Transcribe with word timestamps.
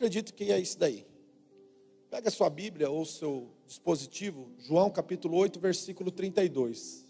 acredito 0.00 0.32
que 0.32 0.50
é 0.50 0.58
isso 0.58 0.78
daí. 0.78 1.06
Pega 2.08 2.28
a 2.28 2.32
sua 2.32 2.48
Bíblia 2.48 2.88
ou 2.88 3.04
seu 3.04 3.54
dispositivo, 3.66 4.50
João 4.60 4.90
capítulo 4.90 5.36
8, 5.36 5.60
versículo 5.60 6.10
32. 6.10 7.06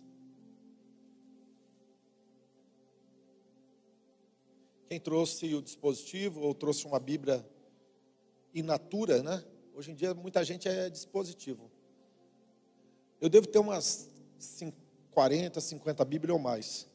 Quem 4.89 4.99
trouxe 4.99 5.55
o 5.55 5.63
dispositivo 5.63 6.41
ou 6.41 6.53
trouxe 6.53 6.85
uma 6.85 6.99
Bíblia 6.99 7.49
in 8.53 8.63
natura, 8.63 9.23
né? 9.23 9.45
Hoje 9.73 9.93
em 9.93 9.95
dia 9.95 10.13
muita 10.13 10.43
gente 10.43 10.69
é 10.69 10.91
dispositivo. 10.91 11.71
Eu 13.21 13.29
devo 13.29 13.47
ter 13.47 13.61
umas 13.61 14.11
40, 15.13 15.61
50 15.61 16.05
Bíblias 16.05 16.35
ou 16.35 16.43
mais. 16.43 16.90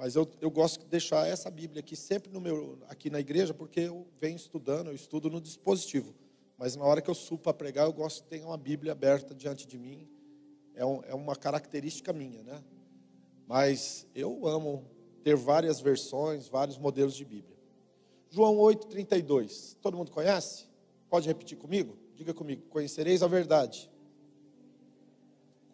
Mas 0.00 0.16
eu, 0.16 0.26
eu 0.40 0.50
gosto 0.50 0.80
de 0.80 0.86
deixar 0.86 1.28
essa 1.28 1.50
Bíblia 1.50 1.80
aqui 1.80 1.94
sempre 1.94 2.32
no 2.32 2.40
meu, 2.40 2.78
aqui 2.88 3.10
na 3.10 3.20
igreja, 3.20 3.52
porque 3.52 3.80
eu 3.80 4.06
venho 4.18 4.34
estudando, 4.34 4.86
eu 4.86 4.94
estudo 4.94 5.28
no 5.28 5.42
dispositivo. 5.42 6.14
Mas 6.56 6.74
na 6.74 6.86
hora 6.86 7.02
que 7.02 7.10
eu 7.10 7.14
subo 7.14 7.42
para 7.42 7.52
pregar, 7.52 7.84
eu 7.84 7.92
gosto 7.92 8.22
de 8.22 8.30
ter 8.30 8.42
uma 8.42 8.56
Bíblia 8.56 8.92
aberta 8.92 9.34
diante 9.34 9.66
de 9.66 9.78
mim. 9.78 10.08
É, 10.74 10.86
um, 10.86 11.02
é 11.04 11.14
uma 11.14 11.36
característica 11.36 12.14
minha, 12.14 12.42
né? 12.42 12.64
Mas 13.46 14.06
eu 14.14 14.46
amo 14.46 14.86
ter 15.22 15.36
várias 15.36 15.82
versões, 15.82 16.48
vários 16.48 16.78
modelos 16.78 17.14
de 17.14 17.26
Bíblia. 17.26 17.58
João 18.30 18.56
8,32. 18.56 19.76
Todo 19.82 19.98
mundo 19.98 20.10
conhece? 20.10 20.64
Pode 21.10 21.28
repetir 21.28 21.58
comigo? 21.58 21.98
Diga 22.14 22.32
comigo. 22.32 22.62
Conhecereis 22.70 23.22
a 23.22 23.26
verdade. 23.26 23.90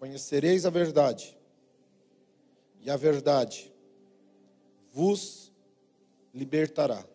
Conhecereis 0.01 0.67
a 0.67 0.71
verdade. 0.71 1.39
E 2.81 2.91
a 2.91 2.97
verdade 2.97 3.73
vos 4.97 5.53
libertará. 6.33 7.07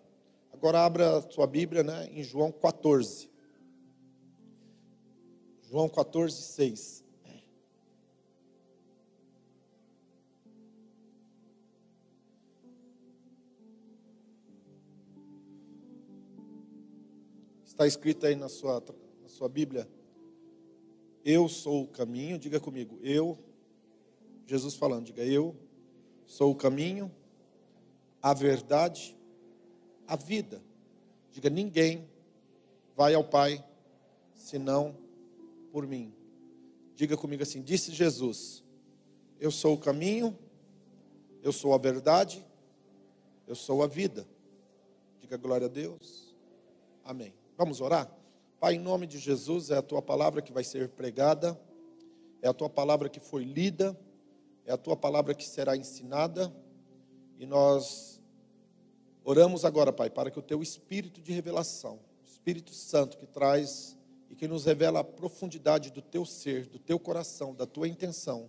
Agora 0.54 0.86
abra 0.86 1.20
sua 1.32 1.48
Bíblia 1.48 1.82
né, 1.82 2.08
em 2.12 2.24
João 2.24 2.52
14. 2.52 3.28
João 5.64 5.90
14, 5.90 6.44
6. 6.44 7.04
Está 17.66 17.88
escrito 17.88 18.28
aí 18.28 18.36
na 18.36 18.48
sua, 18.48 18.84
na 19.24 19.28
sua 19.28 19.50
Bíblia. 19.50 19.90
Eu 21.26 21.50
sou 21.50 21.86
o 21.86 21.88
caminho, 21.88 22.38
diga 22.38 22.60
comigo. 22.60 23.00
Eu, 23.02 23.40
Jesus 24.46 24.76
falando, 24.76 25.06
diga 25.06 25.24
eu 25.24 25.56
sou 26.28 26.52
o 26.52 26.56
caminho, 26.56 27.12
a 28.22 28.34
verdade, 28.34 29.18
a 30.08 30.16
vida. 30.16 30.62
Diga, 31.32 31.50
ninguém 31.50 32.10
vai 32.96 33.14
ao 33.14 33.24
Pai 33.24 33.64
senão 34.36 34.96
por 35.72 35.88
mim. 35.88 36.14
Diga 36.96 37.18
comigo 37.18 37.44
assim: 37.44 37.62
disse 37.62 37.92
Jesus, 37.92 38.64
eu 39.40 39.52
sou 39.52 39.74
o 39.74 39.78
caminho, 39.78 40.38
eu 41.42 41.52
sou 41.52 41.74
a 41.74 41.78
verdade, 41.78 42.46
eu 43.48 43.56
sou 43.56 43.82
a 43.82 43.88
vida. 43.88 44.28
Diga 45.20 45.38
glória 45.38 45.66
a 45.66 45.70
Deus. 45.70 46.36
Amém. 47.04 47.34
Vamos 47.58 47.82
orar? 47.82 48.12
Pai, 48.60 48.76
em 48.76 48.80
nome 48.80 49.08
de 49.08 49.18
Jesus, 49.18 49.72
é 49.72 49.78
a 49.78 49.82
tua 49.82 50.02
palavra 50.02 50.42
que 50.42 50.54
vai 50.54 50.64
ser 50.64 50.90
pregada, 50.90 51.60
é 52.42 52.48
a 52.48 52.54
tua 52.54 52.70
palavra 52.70 53.10
que 53.10 53.20
foi 53.20 53.44
lida, 53.44 54.00
é 54.66 54.72
a 54.72 54.78
tua 54.78 54.96
palavra 54.96 55.34
que 55.34 55.48
será 55.48 55.76
ensinada, 55.76 56.54
e 57.42 57.46
nós 57.48 58.22
oramos 59.26 59.66
agora, 59.66 59.92
Pai, 59.92 60.12
para 60.12 60.30
que 60.30 60.38
o 60.38 60.44
teu 60.44 60.62
espírito 60.62 61.20
de 61.20 61.32
revelação, 61.32 62.00
Espírito 62.24 62.72
Santo 62.72 63.18
que 63.18 63.26
traz 63.26 63.98
e 64.30 64.36
que 64.36 64.48
nos 64.48 64.66
revela 64.66 65.00
a 65.00 65.04
profundidade 65.04 65.90
do 65.90 66.04
teu 66.04 66.24
ser, 66.24 66.68
do 66.68 66.78
teu 66.78 67.00
coração, 67.00 67.56
da 67.56 67.66
tua 67.66 67.88
intenção. 67.88 68.48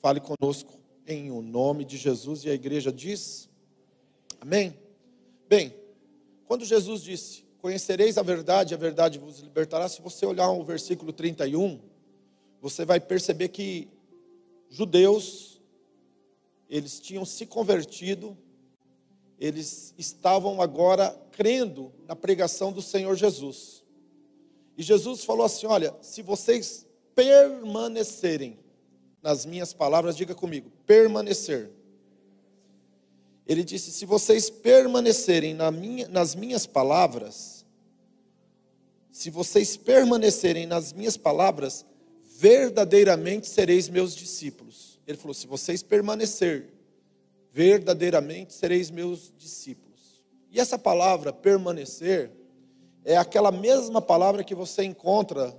Fale 0.00 0.20
conosco 0.20 0.78
em 1.08 1.32
o 1.32 1.42
nome 1.42 1.84
de 1.84 1.96
Jesus 1.96 2.44
e 2.44 2.50
a 2.50 2.54
igreja 2.54 2.92
diz: 2.92 3.50
Amém. 4.40 4.78
Bem, 5.48 5.74
quando 6.46 6.64
Jesus 6.64 7.02
disse: 7.02 7.44
Conhecereis 7.60 8.16
a 8.16 8.22
verdade, 8.22 8.74
a 8.74 8.78
verdade 8.78 9.18
vos 9.18 9.40
libertará. 9.40 9.88
Se 9.88 10.00
você 10.00 10.24
olhar 10.24 10.50
o 10.50 10.62
versículo 10.62 11.12
31, 11.12 11.80
você 12.60 12.84
vai 12.84 13.00
perceber 13.00 13.48
que 13.48 13.88
judeus 14.70 15.53
eles 16.76 16.98
tinham 16.98 17.24
se 17.24 17.46
convertido, 17.46 18.36
eles 19.38 19.94
estavam 19.96 20.60
agora 20.60 21.16
crendo 21.30 21.92
na 22.04 22.16
pregação 22.16 22.72
do 22.72 22.82
Senhor 22.82 23.14
Jesus. 23.14 23.84
E 24.76 24.82
Jesus 24.82 25.22
falou 25.22 25.46
assim: 25.46 25.66
Olha, 25.66 25.94
se 26.00 26.20
vocês 26.20 26.84
permanecerem 27.14 28.58
nas 29.22 29.46
minhas 29.46 29.72
palavras, 29.72 30.16
diga 30.16 30.34
comigo, 30.34 30.68
permanecer. 30.84 31.70
Ele 33.46 33.62
disse: 33.62 33.92
Se 33.92 34.04
vocês 34.04 34.50
permanecerem 34.50 35.54
na 35.54 35.70
minha, 35.70 36.08
nas 36.08 36.34
minhas 36.34 36.66
palavras, 36.66 37.64
se 39.12 39.30
vocês 39.30 39.76
permanecerem 39.76 40.66
nas 40.66 40.92
minhas 40.92 41.16
palavras, 41.16 41.86
verdadeiramente 42.36 43.46
sereis 43.46 43.88
meus 43.88 44.12
discípulos. 44.12 44.93
Ele 45.06 45.18
falou: 45.18 45.34
Se 45.34 45.46
vocês 45.46 45.82
permanecer, 45.82 46.72
verdadeiramente 47.52 48.52
sereis 48.52 48.90
meus 48.90 49.32
discípulos. 49.38 50.24
E 50.50 50.58
essa 50.58 50.78
palavra 50.78 51.32
permanecer 51.32 52.32
é 53.04 53.16
aquela 53.16 53.52
mesma 53.52 54.00
palavra 54.02 54.42
que 54.42 54.54
você 54.54 54.82
encontra 54.82 55.54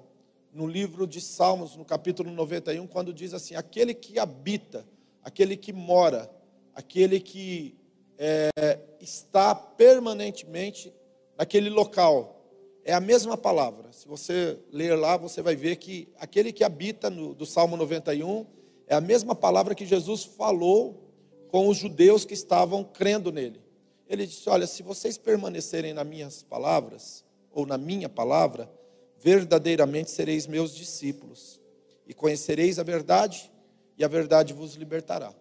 no 0.52 0.66
livro 0.66 1.06
de 1.06 1.22
Salmos, 1.22 1.76
no 1.76 1.86
capítulo 1.86 2.32
91, 2.32 2.88
quando 2.88 3.14
diz 3.14 3.34
assim: 3.34 3.56
aquele 3.56 3.94
que 3.94 4.18
habita, 4.18 4.86
aquele 5.24 5.56
que 5.56 5.72
mora, 5.72 6.30
aquele 6.74 7.20
que 7.20 7.78
é, 8.18 8.80
está 9.00 9.54
permanentemente 9.54 10.94
naquele 11.38 11.70
local. 11.70 12.32
É 12.84 12.94
a 12.94 13.00
mesma 13.00 13.36
palavra. 13.36 13.92
Se 13.92 14.08
você 14.08 14.60
ler 14.72 14.96
lá, 14.96 15.18
você 15.18 15.42
vai 15.42 15.56
ver 15.56 15.78
que 15.78 16.08
aquele 16.18 16.52
que 16.52 16.64
habita 16.64 17.10
no, 17.10 17.34
do 17.34 17.46
Salmo 17.46 17.76
91 17.76 18.46
é 18.88 18.96
a 18.96 19.02
mesma 19.02 19.34
palavra 19.34 19.74
que 19.74 19.86
Jesus 19.86 20.24
falou 20.24 21.06
com 21.48 21.68
os 21.68 21.78
judeus 21.78 22.26
que 22.26 22.34
estavam 22.34 22.84
crendo 22.84 23.32
nele. 23.32 23.62
Ele 24.08 24.28
disse: 24.28 24.48
Olha, 24.50 24.68
se 24.68 24.84
vocês 24.84 25.18
permanecerem 25.18 25.94
nas 25.94 26.06
minhas 26.06 26.44
palavras, 26.44 27.24
ou 27.52 27.66
na 27.66 27.78
minha 27.78 28.10
palavra, 28.10 28.70
verdadeiramente 29.20 30.12
sereis 30.12 30.46
meus 30.46 30.76
discípulos, 30.76 31.60
e 32.06 32.14
conhecereis 32.14 32.78
a 32.78 32.84
verdade, 32.84 33.52
e 33.98 34.04
a 34.04 34.08
verdade 34.08 34.54
vos 34.54 34.76
libertará. 34.76 35.34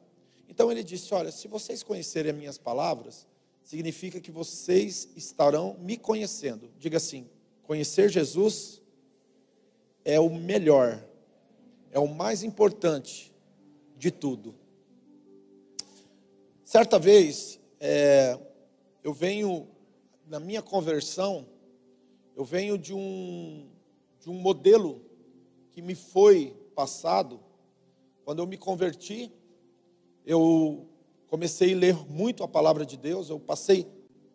Então 0.48 0.70
ele 0.70 0.82
disse: 0.82 1.12
Olha, 1.12 1.30
se 1.30 1.48
vocês 1.48 1.82
conhecerem 1.82 2.30
as 2.30 2.38
minhas 2.38 2.58
palavras, 2.58 3.26
significa 3.62 4.20
que 4.20 4.30
vocês 4.30 5.08
estarão 5.16 5.76
me 5.80 5.98
conhecendo. 5.98 6.70
Diga 6.78 6.96
assim: 6.96 7.28
conhecer 7.64 8.08
Jesus 8.08 8.80
é 10.04 10.18
o 10.18 10.30
melhor, 10.30 11.04
é 11.90 11.98
o 11.98 12.08
mais 12.08 12.42
importante 12.42 13.33
de 13.96 14.10
tudo. 14.10 14.54
Certa 16.64 16.98
vez, 16.98 17.60
é, 17.78 18.38
eu 19.02 19.12
venho 19.12 19.68
na 20.26 20.40
minha 20.40 20.62
conversão, 20.62 21.46
eu 22.34 22.44
venho 22.44 22.76
de 22.76 22.94
um, 22.94 23.68
de 24.20 24.30
um 24.30 24.34
modelo 24.34 25.02
que 25.70 25.82
me 25.82 25.94
foi 25.94 26.56
passado. 26.74 27.40
Quando 28.24 28.40
eu 28.40 28.46
me 28.46 28.56
converti, 28.56 29.30
eu 30.24 30.88
comecei 31.26 31.74
a 31.74 31.76
ler 31.76 32.10
muito 32.10 32.42
a 32.42 32.48
palavra 32.48 32.86
de 32.86 32.96
Deus, 32.96 33.28
eu 33.28 33.38
passei 33.38 33.86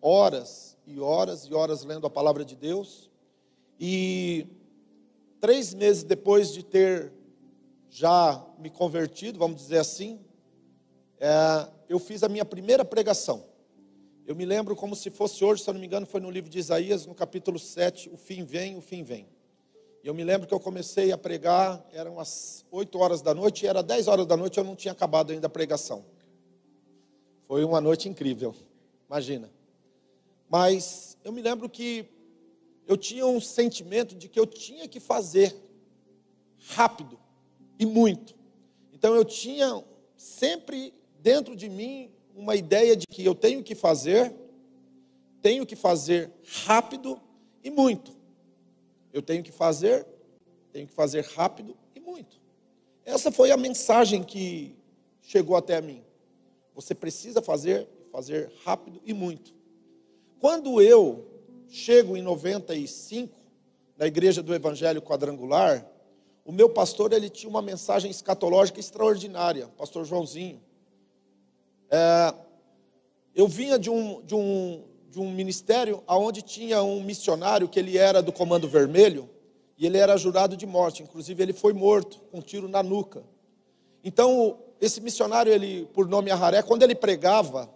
horas 0.02 0.78
e 0.86 1.00
horas 1.00 1.46
e 1.46 1.54
horas 1.54 1.84
lendo 1.84 2.06
a 2.06 2.10
palavra 2.10 2.46
de 2.46 2.56
Deus. 2.56 3.10
E 3.80 4.48
três 5.40 5.74
meses 5.74 6.04
depois 6.04 6.54
de 6.54 6.64
ter 6.64 7.12
já 7.90 8.46
me 8.58 8.70
convertido, 8.70 9.40
vamos 9.40 9.62
dizer 9.62 9.80
assim, 9.80 10.20
é, 11.20 11.68
eu 11.88 12.00
fiz 12.00 12.24
a 12.24 12.30
minha 12.30 12.46
primeira 12.46 12.86
pregação. 12.86 13.44
Eu 14.26 14.36
me 14.36 14.46
lembro 14.46 14.76
como 14.76 14.96
se 14.96 15.10
fosse 15.10 15.44
hoje, 15.44 15.64
se 15.64 15.70
eu 15.70 15.74
não 15.74 15.82
me 15.82 15.88
engano, 15.88 16.06
foi 16.06 16.22
no 16.22 16.30
livro 16.30 16.50
de 16.50 16.60
Isaías, 16.60 17.06
no 17.06 17.16
capítulo 17.16 17.58
7, 17.58 18.10
o 18.10 18.18
fim 18.18 18.44
vem, 18.44 18.78
o 18.78 18.82
fim 18.82 19.04
vem. 19.04 19.28
E 20.04 20.08
eu 20.08 20.14
me 20.14 20.24
lembro 20.24 20.48
que 20.48 20.54
eu 20.54 20.60
comecei 20.60 21.12
a 21.12 21.18
pregar, 21.18 21.84
eram 21.92 22.20
as 22.20 22.64
8 22.72 22.98
horas 23.00 23.22
da 23.22 23.34
noite, 23.34 23.66
e 23.66 23.68
era 23.68 23.82
10 23.82 24.08
horas 24.08 24.28
da 24.28 24.38
noite, 24.38 24.58
eu 24.58 24.64
não 24.64 24.76
tinha 24.76 24.92
acabado 24.92 25.32
ainda 25.32 25.48
a 25.48 25.50
pregação. 25.50 26.06
Foi 27.48 27.64
uma 27.64 27.82
noite 27.82 28.08
incrível, 28.08 28.56
imagina. 29.08 29.50
Mas 30.48 31.18
eu 31.24 31.32
me 31.32 31.42
lembro 31.42 31.68
que 31.68 32.06
eu 32.88 32.96
tinha 32.96 33.26
um 33.26 33.42
sentimento 33.42 34.16
de 34.16 34.30
que 34.30 34.40
eu 34.40 34.46
tinha 34.46 34.88
que 34.88 35.00
fazer 35.00 35.56
rápido 36.70 37.20
e 37.80 37.86
muito. 37.86 38.36
Então 38.94 39.16
eu 39.16 39.24
tinha 39.24 39.82
sempre 40.18 40.94
dentro 41.22 41.56
de 41.56 41.70
mim 41.70 42.12
uma 42.36 42.56
ideia 42.56 42.96
de 42.96 43.08
que 43.08 43.26
eu 43.26 43.34
tenho 43.34 43.64
que 43.64 43.74
fazer, 43.74 44.36
tenho 45.42 45.66
que 45.66 45.76
fazer 45.76 46.30
rápido 46.66 47.20
e 47.64 47.72
muito. 47.72 48.12
Eu 49.14 49.22
tenho 49.22 49.42
que 49.42 49.52
fazer, 49.52 50.06
tenho 50.72 50.86
que 50.86 50.94
fazer 50.94 51.24
rápido 51.24 51.76
e 51.96 52.00
muito. 52.00 52.40
Essa 53.06 53.32
foi 53.32 53.52
a 53.52 53.58
mensagem 53.58 54.24
que 54.24 54.76
chegou 55.22 55.56
até 55.56 55.82
mim. 55.82 56.04
Você 56.76 56.94
precisa 56.94 57.42
fazer, 57.42 57.88
fazer 58.12 58.52
rápido 58.64 59.02
e 59.06 59.14
muito. 59.14 59.54
Quando 60.40 60.82
eu 60.82 61.26
chego 61.68 62.16
em 62.16 62.22
95 62.22 63.38
na 63.98 64.08
igreja 64.08 64.42
do 64.42 64.54
Evangelho 64.54 65.02
Quadrangular, 65.02 65.86
o 66.50 66.52
meu 66.52 66.68
pastor 66.68 67.14
ele 67.14 67.30
tinha 67.30 67.48
uma 67.48 67.62
mensagem 67.62 68.10
escatológica 68.10 68.80
extraordinária, 68.80 69.68
pastor 69.78 70.04
Joãozinho. 70.04 70.60
É, 71.92 72.34
eu 73.36 73.48
vinha 73.48 73.78
de 73.78 73.88
um, 73.88 74.20
de, 74.24 74.34
um, 74.34 74.84
de 75.12 75.20
um 75.20 75.32
ministério 75.32 76.04
onde 76.08 76.42
tinha 76.42 76.82
um 76.82 77.04
missionário 77.04 77.70
que 77.70 77.78
ele 77.78 78.00
era 78.00 78.20
do 78.20 78.32
Comando 78.32 78.68
Vermelho 78.68 79.30
e 79.78 79.86
ele 79.86 80.00
era 80.00 80.18
jurado 80.18 80.58
de 80.58 80.66
morte. 80.66 81.04
Inclusive 81.04 81.44
ele 81.44 81.54
foi 81.54 81.72
morto 81.72 82.20
com 82.32 82.40
um 82.40 82.42
tiro 82.42 82.68
na 82.68 82.82
nuca. 82.82 83.22
Então 84.04 84.58
esse 84.82 85.00
missionário, 85.02 85.54
ele 85.54 85.88
por 85.94 86.08
nome 86.08 86.32
Aharé, 86.32 86.64
quando 86.64 86.82
ele 86.82 86.96
pregava 86.96 87.70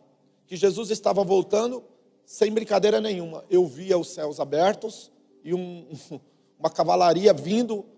que 0.48 0.56
Jesus 0.56 0.90
estava 0.90 1.24
voltando, 1.24 1.84
sem 2.26 2.52
brincadeira 2.52 3.00
nenhuma, 3.00 3.46
eu 3.52 3.68
via 3.68 4.00
os 4.00 4.10
céus 4.10 4.40
abertos 4.40 5.12
e 5.44 5.54
um, 5.54 5.88
uma 6.58 6.72
cavalaria 6.72 7.32
vindo 7.34 7.93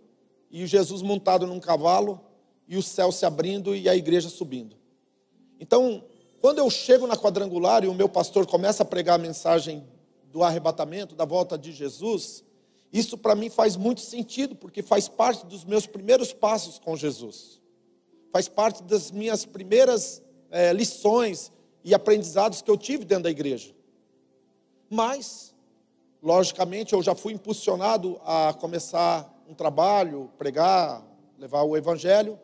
e 0.49 0.65
Jesus 0.65 1.01
montado 1.01 1.45
num 1.47 1.59
cavalo 1.59 2.19
e 2.67 2.77
o 2.77 2.83
céu 2.83 3.11
se 3.11 3.25
abrindo 3.25 3.75
e 3.75 3.87
a 3.87 3.95
igreja 3.95 4.29
subindo. 4.29 4.75
Então, 5.59 6.03
quando 6.41 6.59
eu 6.59 6.69
chego 6.69 7.07
na 7.07 7.15
quadrangular 7.15 7.83
e 7.83 7.87
o 7.87 7.93
meu 7.93 8.09
pastor 8.09 8.45
começa 8.45 8.83
a 8.83 8.85
pregar 8.85 9.15
a 9.15 9.21
mensagem 9.21 9.83
do 10.31 10.43
arrebatamento, 10.43 11.15
da 11.15 11.25
volta 11.25 11.57
de 11.57 11.71
Jesus, 11.71 12.43
isso 12.91 13.17
para 13.17 13.35
mim 13.35 13.49
faz 13.49 13.75
muito 13.75 14.01
sentido, 14.01 14.55
porque 14.55 14.81
faz 14.81 15.07
parte 15.07 15.45
dos 15.45 15.63
meus 15.63 15.85
primeiros 15.85 16.33
passos 16.33 16.79
com 16.79 16.95
Jesus, 16.95 17.61
faz 18.31 18.47
parte 18.47 18.83
das 18.83 19.11
minhas 19.11 19.45
primeiras 19.45 20.21
é, 20.51 20.71
lições 20.71 21.51
e 21.83 21.93
aprendizados 21.93 22.61
que 22.61 22.71
eu 22.71 22.77
tive 22.77 23.05
dentro 23.05 23.25
da 23.25 23.31
igreja. 23.31 23.73
Mas, 24.89 25.53
logicamente, 26.21 26.93
eu 26.93 27.01
já 27.01 27.13
fui 27.15 27.33
impulsionado 27.33 28.19
a 28.23 28.53
começar 28.53 29.34
um 29.47 29.53
trabalho, 29.53 30.29
pregar, 30.37 31.05
levar 31.37 31.63
o 31.63 31.75
evangelho. 31.75 32.39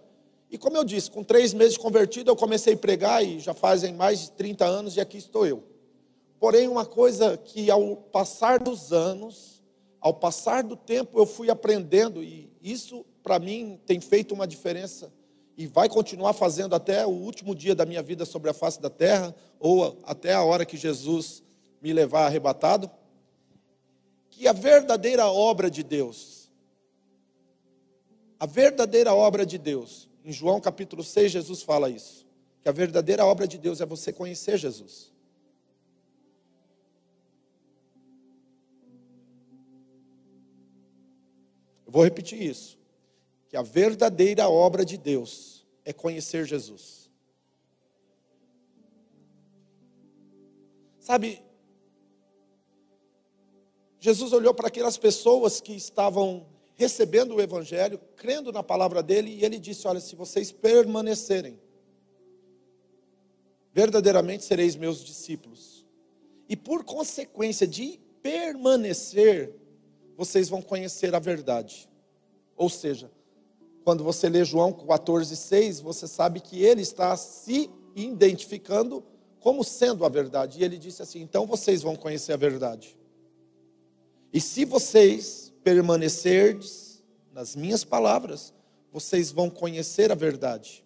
E 0.50 0.58
como 0.58 0.78
eu 0.78 0.84
disse, 0.84 1.10
com 1.10 1.24
três 1.24 1.54
meses 1.54 1.78
convertido, 1.78 2.30
eu 2.30 2.36
comecei 2.36 2.74
a 2.74 2.78
pregar 2.78 3.24
e 3.24 3.40
já 3.40 3.54
fazem 3.54 3.94
mais 3.94 4.22
de 4.22 4.32
30 4.32 4.66
anos 4.66 4.96
e 4.96 5.02
aqui 5.02 5.18
estou 5.18 5.46
eu. 5.46 5.64
Porém, 6.40 6.68
uma 6.68 6.86
coisa 6.86 7.38
que 7.38 7.70
ao 7.70 7.96
passar 7.96 8.60
dos 8.60 8.92
anos, 8.92 9.64
ao 10.00 10.14
passar 10.14 10.64
do 10.64 10.76
tempo, 10.76 11.20
eu 11.20 11.26
fui 11.26 11.50
aprendendo, 11.50 12.24
e 12.24 12.52
isso 12.62 13.06
para 13.22 13.38
mim 13.38 13.80
tem 13.86 14.02
feito 14.02 14.34
uma 14.34 14.48
diferença 14.48 15.14
e 15.56 15.68
vai 15.68 15.88
continuar 15.88 16.34
fazendo 16.34 16.74
até 16.74 17.06
o 17.06 17.12
último 17.12 17.54
dia 17.54 17.76
da 17.76 17.86
minha 17.86 18.02
vida 18.02 18.26
sobre 18.26 18.50
a 18.50 18.54
face 18.54 18.82
da 18.82 18.90
terra, 18.90 19.36
ou 19.60 19.96
até 20.04 20.34
a 20.34 20.44
hora 20.44 20.66
que 20.66 20.76
Jesus 20.76 21.44
me 21.80 21.94
levar 21.94 22.26
arrebatado, 22.26 22.90
que 24.32 24.48
a 24.48 24.54
verdadeira 24.54 25.28
obra 25.28 25.70
de 25.70 25.84
Deus, 25.84 26.41
a 28.42 28.48
verdadeira 28.48 29.14
obra 29.14 29.46
de 29.46 29.60
Deus, 29.60 30.10
em 30.26 30.32
João 30.32 30.60
capítulo 30.60 31.04
6, 31.04 31.32
Jesus 31.32 31.62
fala 31.62 31.92
isso, 31.92 32.26
que 32.60 32.68
a 32.68 32.72
verdadeira 32.72 33.24
obra 33.24 33.48
de 33.48 33.56
Deus 33.56 33.80
é 33.82 33.86
você 33.86 34.12
conhecer 34.12 34.58
Jesus. 34.58 35.14
Eu 41.86 41.92
vou 41.92 42.04
repetir 42.04 42.42
isso, 42.42 42.80
que 43.48 43.56
a 43.56 43.62
verdadeira 43.62 44.50
obra 44.50 44.84
de 44.84 44.98
Deus 44.98 45.64
é 45.86 45.94
conhecer 45.94 46.48
Jesus. 46.48 47.12
Sabe, 51.00 51.44
Jesus 54.00 54.34
olhou 54.34 54.56
para 54.56 54.68
aquelas 54.68 54.98
pessoas 54.98 55.62
que 55.62 55.74
estavam 55.74 56.50
recebendo 56.82 57.36
o 57.36 57.42
Evangelho, 57.42 58.00
crendo 58.16 58.52
na 58.52 58.64
palavra 58.64 59.04
dele, 59.04 59.30
e 59.30 59.46
ele 59.46 59.60
disse: 59.60 59.88
Olha, 59.88 60.00
se 60.00 60.16
vocês 60.16 60.52
permanecerem, 60.52 61.60
verdadeiramente 63.72 64.44
sereis 64.44 64.76
meus 64.76 65.04
discípulos. 65.04 65.86
E 66.50 66.58
por 66.58 66.84
consequência 66.84 67.68
de 67.68 68.00
permanecer, 68.24 69.56
vocês 70.18 70.50
vão 70.50 70.60
conhecer 70.60 71.14
a 71.14 71.20
verdade. 71.20 71.88
Ou 72.58 72.68
seja, 72.68 73.12
quando 73.84 74.04
você 74.04 74.28
lê 74.28 74.44
João 74.44 74.74
14,6, 74.74 75.84
você 75.84 76.08
sabe 76.08 76.40
que 76.40 76.64
ele 76.64 76.82
está 76.82 77.16
se 77.16 77.70
identificando 77.96 79.04
como 79.40 79.64
sendo 79.64 80.04
a 80.04 80.10
verdade. 80.10 80.60
E 80.60 80.64
ele 80.64 80.80
disse 80.80 81.04
assim: 81.04 81.22
então 81.22 81.46
vocês 81.46 81.84
vão 81.84 81.96
conhecer 81.96 82.34
a 82.34 82.38
verdade. 82.38 82.98
E 84.34 84.42
se 84.42 84.66
vocês 84.66 85.51
permanecerdes 85.64 87.04
nas 87.34 87.56
minhas 87.56 87.84
palavras, 87.84 88.54
vocês 88.92 89.32
vão 89.32 89.50
conhecer 89.50 90.12
a 90.12 90.16
verdade, 90.16 90.84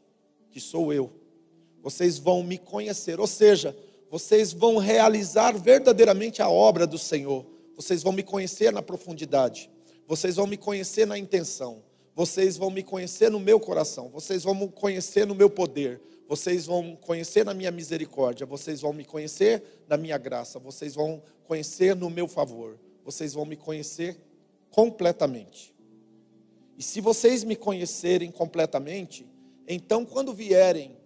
que 0.52 0.60
sou 0.60 0.94
eu. 0.94 1.12
Vocês 1.82 2.18
vão 2.18 2.44
me 2.44 2.58
conhecer, 2.58 3.20
ou 3.20 3.28
seja, 3.28 3.76
vocês 4.10 4.54
vão 4.54 4.78
realizar 4.78 5.58
verdadeiramente 5.58 6.42
a 6.42 6.50
obra 6.50 6.86
do 6.86 6.98
Senhor. 6.98 7.46
Vocês 7.76 8.04
vão 8.04 8.14
me 8.14 8.24
conhecer 8.24 8.72
na 8.72 8.82
profundidade. 8.82 9.70
Vocês 10.08 10.36
vão 10.36 10.48
me 10.48 10.58
conhecer 10.58 11.06
na 11.06 11.18
intenção. 11.18 11.84
Vocês 12.16 12.56
vão 12.56 12.70
me 12.70 12.84
conhecer 12.84 13.30
no 13.30 13.40
meu 13.40 13.60
coração. 13.60 14.10
Vocês 14.10 14.44
vão 14.44 14.56
me 14.56 14.70
conhecer 14.70 15.28
no 15.28 15.36
meu 15.36 15.50
poder. 15.50 16.02
Vocês 16.28 16.66
vão 16.66 16.96
conhecer 16.96 17.44
na 17.44 17.54
minha 17.54 17.72
misericórdia. 17.72 18.46
Vocês 18.46 18.82
vão 18.82 18.94
me 18.94 19.04
conhecer 19.04 19.62
na 19.88 19.98
minha 19.98 20.18
graça. 20.18 20.60
Vocês 20.60 20.96
vão 20.96 21.22
conhecer 21.46 21.96
no 21.96 22.10
meu 22.10 22.28
favor 22.28 22.80
vocês 23.06 23.36
vão 23.36 23.46
me 23.46 23.56
conhecer 23.56 24.20
completamente. 24.76 25.74
E 26.78 26.84
se 26.84 27.00
vocês 27.00 27.46
me 27.46 27.56
conhecerem 27.56 28.30
completamente, 28.30 29.26
então 29.66 30.06
quando 30.06 30.34
vierem 30.34 30.98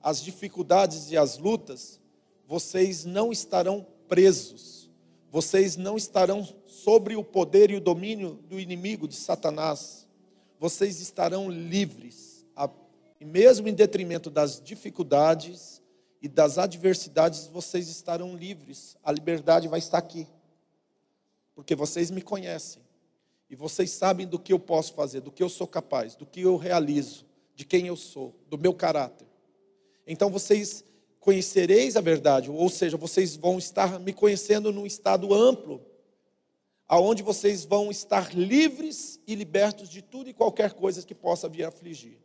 as 0.00 0.22
dificuldades 0.22 1.10
e 1.10 1.16
as 1.16 1.36
lutas, 1.36 2.00
vocês 2.46 3.04
não 3.04 3.32
estarão 3.32 3.84
presos, 4.06 4.88
vocês 5.32 5.76
não 5.76 5.96
estarão 5.96 6.46
sobre 6.64 7.16
o 7.16 7.24
poder 7.24 7.72
e 7.72 7.74
o 7.74 7.80
domínio 7.80 8.38
do 8.48 8.60
inimigo, 8.60 9.08
de 9.08 9.16
Satanás, 9.16 10.06
vocês 10.60 11.00
estarão 11.00 11.50
livres, 11.50 12.46
e 13.20 13.24
mesmo 13.24 13.66
em 13.66 13.74
detrimento 13.74 14.30
das 14.30 14.60
dificuldades 14.62 15.82
e 16.20 16.28
das 16.28 16.56
adversidades, 16.56 17.48
vocês 17.48 17.88
estarão 17.88 18.36
livres, 18.36 18.96
a 19.02 19.10
liberdade 19.10 19.66
vai 19.66 19.80
estar 19.80 19.98
aqui 19.98 20.24
porque 21.54 21.74
vocês 21.74 22.10
me 22.10 22.22
conhecem 22.22 22.82
e 23.52 23.54
vocês 23.54 23.90
sabem 23.90 24.26
do 24.26 24.38
que 24.38 24.50
eu 24.50 24.58
posso 24.58 24.94
fazer, 24.94 25.20
do 25.20 25.30
que 25.30 25.42
eu 25.42 25.48
sou 25.50 25.66
capaz, 25.66 26.16
do 26.16 26.24
que 26.24 26.40
eu 26.40 26.56
realizo, 26.56 27.26
de 27.54 27.66
quem 27.66 27.86
eu 27.86 27.96
sou, 27.96 28.34
do 28.48 28.56
meu 28.56 28.72
caráter. 28.72 29.28
Então 30.06 30.30
vocês 30.30 30.82
conhecereis 31.20 31.94
a 31.94 32.00
verdade, 32.00 32.50
ou 32.50 32.70
seja, 32.70 32.96
vocês 32.96 33.36
vão 33.36 33.58
estar 33.58 34.00
me 34.00 34.14
conhecendo 34.14 34.72
num 34.72 34.86
estado 34.86 35.34
amplo, 35.34 35.84
aonde 36.88 37.22
vocês 37.22 37.66
vão 37.66 37.90
estar 37.90 38.34
livres 38.34 39.20
e 39.26 39.34
libertos 39.34 39.90
de 39.90 40.00
tudo 40.00 40.30
e 40.30 40.32
qualquer 40.32 40.72
coisa 40.72 41.04
que 41.04 41.14
possa 41.14 41.46
vir 41.46 41.64
afligir. 41.64 42.18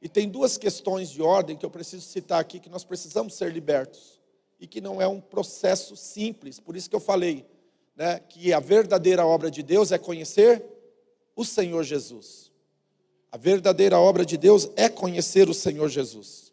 E 0.00 0.08
tem 0.08 0.26
duas 0.26 0.56
questões 0.56 1.10
de 1.10 1.20
ordem 1.20 1.58
que 1.58 1.66
eu 1.66 1.70
preciso 1.70 2.06
citar 2.06 2.40
aqui 2.40 2.60
que 2.60 2.70
nós 2.70 2.82
precisamos 2.82 3.34
ser 3.34 3.52
libertos 3.52 4.22
e 4.58 4.66
que 4.66 4.80
não 4.80 5.02
é 5.02 5.06
um 5.06 5.20
processo 5.20 5.94
simples. 5.96 6.58
Por 6.58 6.74
isso 6.76 6.88
que 6.88 6.96
eu 6.96 7.00
falei, 7.00 7.44
né, 7.96 8.20
que 8.20 8.52
a 8.52 8.60
verdadeira 8.60 9.24
obra 9.24 9.50
de 9.50 9.62
Deus 9.62 9.90
é 9.90 9.98
conhecer 9.98 10.62
o 11.34 11.44
Senhor 11.44 11.82
Jesus. 11.82 12.52
A 13.32 13.38
verdadeira 13.38 13.98
obra 13.98 14.24
de 14.24 14.36
Deus 14.36 14.68
é 14.76 14.88
conhecer 14.88 15.48
o 15.48 15.54
Senhor 15.54 15.88
Jesus. 15.88 16.52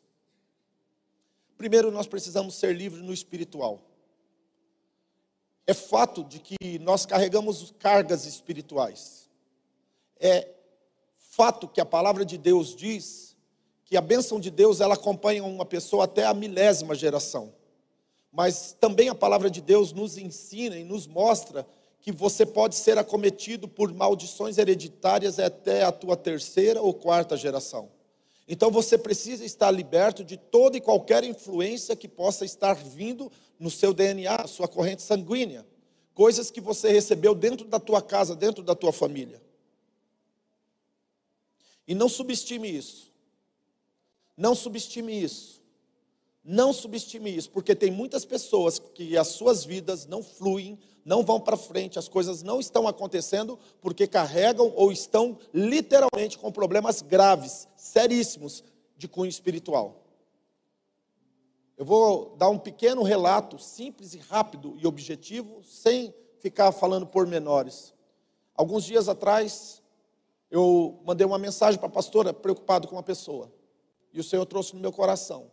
Primeiro, 1.57 1.91
nós 1.91 2.07
precisamos 2.07 2.55
ser 2.55 2.75
livres 2.75 3.03
no 3.03 3.13
espiritual. 3.13 3.81
É 5.67 5.73
fato 5.73 6.23
de 6.23 6.39
que 6.39 6.79
nós 6.79 7.05
carregamos 7.05 7.73
cargas 7.77 8.25
espirituais. 8.25 9.29
É 10.19 10.50
fato 11.17 11.67
que 11.67 11.79
a 11.79 11.85
palavra 11.85 12.25
de 12.25 12.38
Deus 12.38 12.75
diz 12.75 13.35
que 13.85 13.95
a 13.95 14.01
bênção 14.01 14.39
de 14.39 14.50
Deus 14.50 14.81
ela 14.81 14.95
acompanha 14.95 15.43
uma 15.43 15.65
pessoa 15.65 16.05
até 16.05 16.25
a 16.25 16.33
milésima 16.33 16.95
geração 16.95 17.53
mas 18.33 18.75
também 18.79 19.09
a 19.09 19.15
palavra 19.15 19.47
de 19.47 19.61
Deus 19.61 19.93
nos 19.93 20.17
ensina 20.17 20.75
e 20.75 20.83
nos 20.83 21.05
mostra 21.05 21.67
que 22.01 22.11
você 22.11 22.45
pode 22.45 22.75
ser 22.75 22.97
acometido 22.97 23.67
por 23.67 23.93
maldições 23.93 24.57
hereditárias 24.57 25.37
até 25.37 25.83
a 25.83 25.91
tua 25.91 26.17
terceira 26.17 26.81
ou 26.81 26.93
quarta 26.95 27.37
geração. 27.37 27.89
Então 28.47 28.71
você 28.71 28.97
precisa 28.97 29.45
estar 29.45 29.69
liberto 29.69 30.23
de 30.23 30.35
toda 30.35 30.75
e 30.75 30.81
qualquer 30.81 31.23
influência 31.23 31.95
que 31.95 32.07
possa 32.09 32.43
estar 32.43 32.73
vindo 32.73 33.31
no 33.59 33.69
seu 33.69 33.93
DNA, 33.93 34.47
sua 34.47 34.67
corrente 34.67 35.03
sanguínea. 35.03 35.65
coisas 36.13 36.51
que 36.51 36.61
você 36.61 36.91
recebeu 36.91 37.33
dentro 37.33 37.65
da 37.65 37.79
tua 37.79 37.99
casa, 37.99 38.35
dentro 38.35 38.63
da 38.63 38.75
tua 38.75 38.93
família. 38.93 39.41
E 41.87 41.95
não 41.95 42.07
subestime 42.07 42.69
isso. 42.69 43.11
Não 44.37 44.53
subestime 44.53 45.11
isso. 45.11 45.62
Não 46.43 46.73
subestime 46.73 47.33
isso, 47.33 47.50
porque 47.50 47.73
tem 47.73 47.89
muitas 47.89 48.25
pessoas 48.25 48.77
que 48.77 49.17
as 49.17 49.29
suas 49.29 49.63
vidas 49.63 50.05
não 50.05 50.21
fluem, 50.21 50.77
não 51.05 51.23
vão 51.23 51.39
para 51.39 51.55
frente, 51.55 51.97
as 51.97 52.09
coisas 52.09 52.43
não 52.43 52.59
estão 52.59 52.85
acontecendo 52.85 53.57
porque 53.81 54.05
carregam 54.05 54.73
ou 54.75 54.91
estão 54.91 55.38
literalmente 55.53 56.38
com 56.38 56.51
problemas 56.51 57.01
graves, 57.01 57.67
seríssimos 57.77 58.63
de 58.97 59.07
cunho 59.07 59.29
espiritual. 59.29 60.03
Eu 61.77 61.85
vou 61.85 62.35
dar 62.35 62.50
um 62.50 62.59
pequeno 62.59 63.03
relato 63.03 63.57
simples 63.57 64.13
e 64.13 64.17
rápido 64.17 64.75
e 64.77 64.85
objetivo, 64.85 65.63
sem 65.63 66.13
ficar 66.39 66.71
falando 66.73 67.07
pormenores. 67.07 67.93
Alguns 68.53 68.83
dias 68.83 69.07
atrás, 69.07 69.81
eu 70.51 71.00
mandei 71.05 71.25
uma 71.25 71.39
mensagem 71.39 71.79
para 71.79 71.88
a 71.88 71.91
pastora 71.91 72.33
preocupado 72.33 72.88
com 72.88 72.95
uma 72.95 73.03
pessoa. 73.03 73.51
E 74.12 74.19
o 74.19 74.23
Senhor 74.23 74.45
trouxe 74.45 74.75
no 74.75 74.81
meu 74.81 74.91
coração. 74.91 75.52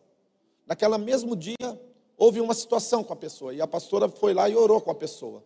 Naquela 0.70 0.98
mesmo 0.98 1.34
dia, 1.34 1.56
houve 2.16 2.40
uma 2.40 2.54
situação 2.54 3.02
com 3.02 3.12
a 3.12 3.16
pessoa. 3.16 3.52
E 3.52 3.60
a 3.60 3.66
pastora 3.66 4.08
foi 4.08 4.32
lá 4.32 4.48
e 4.48 4.54
orou 4.54 4.80
com 4.80 4.92
a 4.92 4.94
pessoa. 4.94 5.42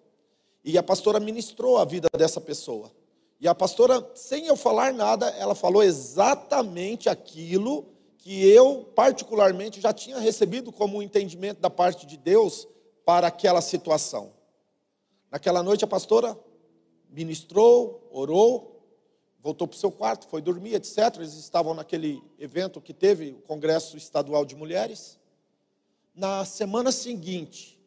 E 0.63 0.77
a 0.77 0.83
pastora 0.83 1.19
ministrou 1.19 1.79
a 1.79 1.85
vida 1.87 2.09
dessa 2.15 2.43
pessoa. 2.43 2.93
E 3.41 3.49
a 3.49 3.55
pastora, 3.55 4.07
sem 4.15 4.45
eu 4.45 4.55
falar 4.55 4.93
nada, 4.93 5.31
ela 5.31 5.55
falou 5.55 5.83
exatamente 5.83 7.09
aquilo 7.09 7.87
que 8.19 8.47
eu, 8.47 8.87
particularmente, 8.95 9.81
já 9.81 9.95
tinha 9.95 10.19
recebido 10.19 10.71
como 10.71 10.99
um 10.99 11.03
entendimento 11.03 11.59
da 11.59 11.71
parte 11.71 12.05
de 12.05 12.19
Deus 12.19 12.69
para 13.03 13.29
aquela 13.29 13.63
situação. 13.63 14.31
Naquela 15.31 15.63
noite, 15.63 15.87
a 15.87 15.89
pastora 15.89 16.39
ministrou, 17.09 18.07
orou, 18.13 18.74
voltou 19.45 19.69
para 19.69 19.77
o 19.77 19.79
seu 19.79 19.93
quarto, 19.93 20.27
foi 20.27 20.41
dormir, 20.41 20.75
etc. 20.75 21.17
Eles 21.17 21.35
estavam 21.35 21.75
naquele 21.75 22.23
evento 22.39 22.81
que 22.81 22.95
teve 22.95 23.33
o 23.33 23.43
Congresso 23.43 23.95
Estadual 23.95 24.43
de 24.43 24.57
Mulheres. 24.57 25.19
Na 26.15 26.47
semana 26.47 26.91
seguinte, 26.91 27.79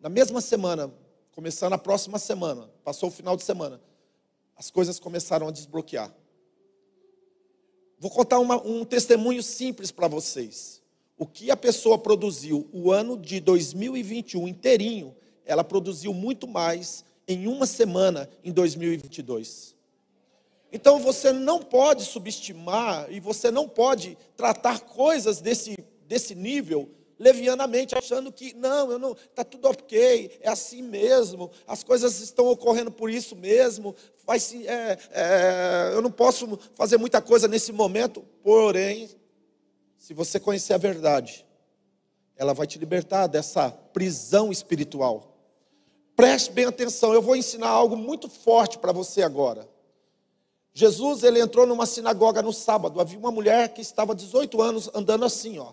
na 0.00 0.08
mesma 0.08 0.40
semana, 0.40 0.90
começando 1.32 1.74
a 1.74 1.78
próxima 1.78 2.18
semana, 2.18 2.70
passou 2.82 3.10
o 3.10 3.12
final 3.12 3.36
de 3.36 3.42
semana, 3.42 3.78
as 4.56 4.70
coisas 4.70 4.98
começaram 4.98 5.46
a 5.46 5.50
desbloquear. 5.50 6.10
Vou 7.98 8.10
contar 8.10 8.38
uma, 8.38 8.56
um 8.66 8.82
testemunho 8.82 9.42
simples 9.42 9.90
para 9.90 10.08
vocês. 10.08 10.80
O 11.18 11.26
que 11.26 11.50
a 11.50 11.56
pessoa 11.56 11.98
produziu 11.98 12.66
o 12.72 12.90
ano 12.90 13.18
de 13.18 13.40
2021 13.40 14.48
inteirinho, 14.48 15.14
ela 15.44 15.62
produziu 15.62 16.14
muito 16.14 16.48
mais 16.48 17.04
em 17.26 17.46
uma 17.46 17.66
semana 17.66 18.26
em 18.42 18.52
2022. 18.52 19.76
Então 20.72 20.98
você 20.98 21.32
não 21.32 21.60
pode 21.60 22.04
subestimar 22.04 23.06
e 23.10 23.20
você 23.20 23.50
não 23.50 23.68
pode 23.68 24.18
tratar 24.36 24.80
coisas 24.80 25.40
desse, 25.40 25.76
desse 26.06 26.34
nível 26.34 26.90
levianamente, 27.18 27.96
achando 27.96 28.30
que 28.30 28.54
não, 28.54 28.92
eu 28.92 28.98
não, 28.98 29.12
está 29.12 29.42
tudo 29.42 29.68
ok, 29.68 30.38
é 30.40 30.48
assim 30.48 30.82
mesmo, 30.82 31.50
as 31.66 31.82
coisas 31.82 32.20
estão 32.20 32.46
ocorrendo 32.46 32.92
por 32.92 33.10
isso 33.10 33.34
mesmo, 33.34 33.94
é, 34.66 34.98
é, 35.10 35.90
eu 35.94 36.00
não 36.00 36.12
posso 36.12 36.58
fazer 36.76 36.96
muita 36.96 37.20
coisa 37.20 37.48
nesse 37.48 37.72
momento, 37.72 38.22
porém, 38.42 39.10
se 39.96 40.14
você 40.14 40.38
conhecer 40.38 40.74
a 40.74 40.78
verdade, 40.78 41.44
ela 42.36 42.54
vai 42.54 42.66
te 42.66 42.78
libertar 42.78 43.26
dessa 43.26 43.70
prisão 43.70 44.52
espiritual. 44.52 45.36
Preste 46.14 46.52
bem 46.52 46.66
atenção, 46.66 47.12
eu 47.12 47.22
vou 47.22 47.34
ensinar 47.34 47.68
algo 47.68 47.96
muito 47.96 48.28
forte 48.28 48.78
para 48.78 48.92
você 48.92 49.22
agora. 49.22 49.68
Jesus, 50.78 51.24
ele 51.24 51.40
entrou 51.40 51.66
numa 51.66 51.86
sinagoga 51.86 52.40
no 52.40 52.52
sábado. 52.52 53.00
Havia 53.00 53.18
uma 53.18 53.32
mulher 53.32 53.74
que 53.74 53.80
estava 53.80 54.14
18 54.14 54.62
anos 54.62 54.88
andando 54.94 55.24
assim, 55.24 55.58
ó. 55.58 55.72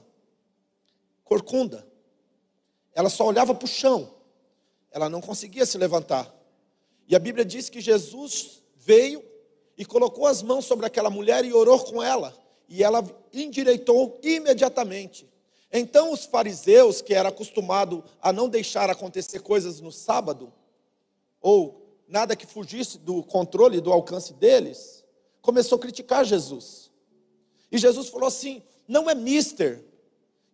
Corcunda. 1.24 1.88
Ela 2.92 3.08
só 3.08 3.28
olhava 3.28 3.54
para 3.54 3.66
o 3.66 3.68
chão. 3.68 4.12
Ela 4.90 5.08
não 5.08 5.22
conseguia 5.22 5.64
se 5.64 5.78
levantar. 5.78 6.36
E 7.08 7.16
a 7.16 7.20
Bíblia 7.20 7.46
diz 7.46 7.70
que 7.70 7.82
Jesus 7.82 8.64
veio 8.78 9.24
e 9.78 9.86
colocou 9.86 10.26
as 10.26 10.42
mãos 10.42 10.66
sobre 10.66 10.88
aquela 10.88 11.12
mulher 11.12 11.46
e 11.46 11.54
orou 11.54 11.78
com 11.84 12.02
ela. 12.02 12.36
E 12.68 12.84
ela 12.84 13.06
endireitou 13.32 14.20
imediatamente. 14.24 15.30
Então 15.72 16.12
os 16.12 16.26
fariseus, 16.26 17.04
que 17.04 17.14
eram 17.14 17.30
acostumados 17.30 18.02
a 18.20 18.34
não 18.34 18.50
deixar 18.50 18.90
acontecer 18.90 19.42
coisas 19.42 19.80
no 19.80 19.92
sábado, 19.92 20.52
ou 21.40 22.02
nada 22.08 22.36
que 22.36 22.48
fugisse 22.48 22.98
do 22.98 23.22
controle, 23.22 23.80
do 23.80 23.94
alcance 23.94 24.34
deles, 24.34 24.95
começou 25.46 25.78
a 25.78 25.80
criticar 25.80 26.26
Jesus. 26.26 26.92
E 27.72 27.78
Jesus 27.78 28.10
falou 28.10 28.28
assim: 28.28 28.62
não 28.88 29.10
é 29.10 29.16
mister 29.16 29.82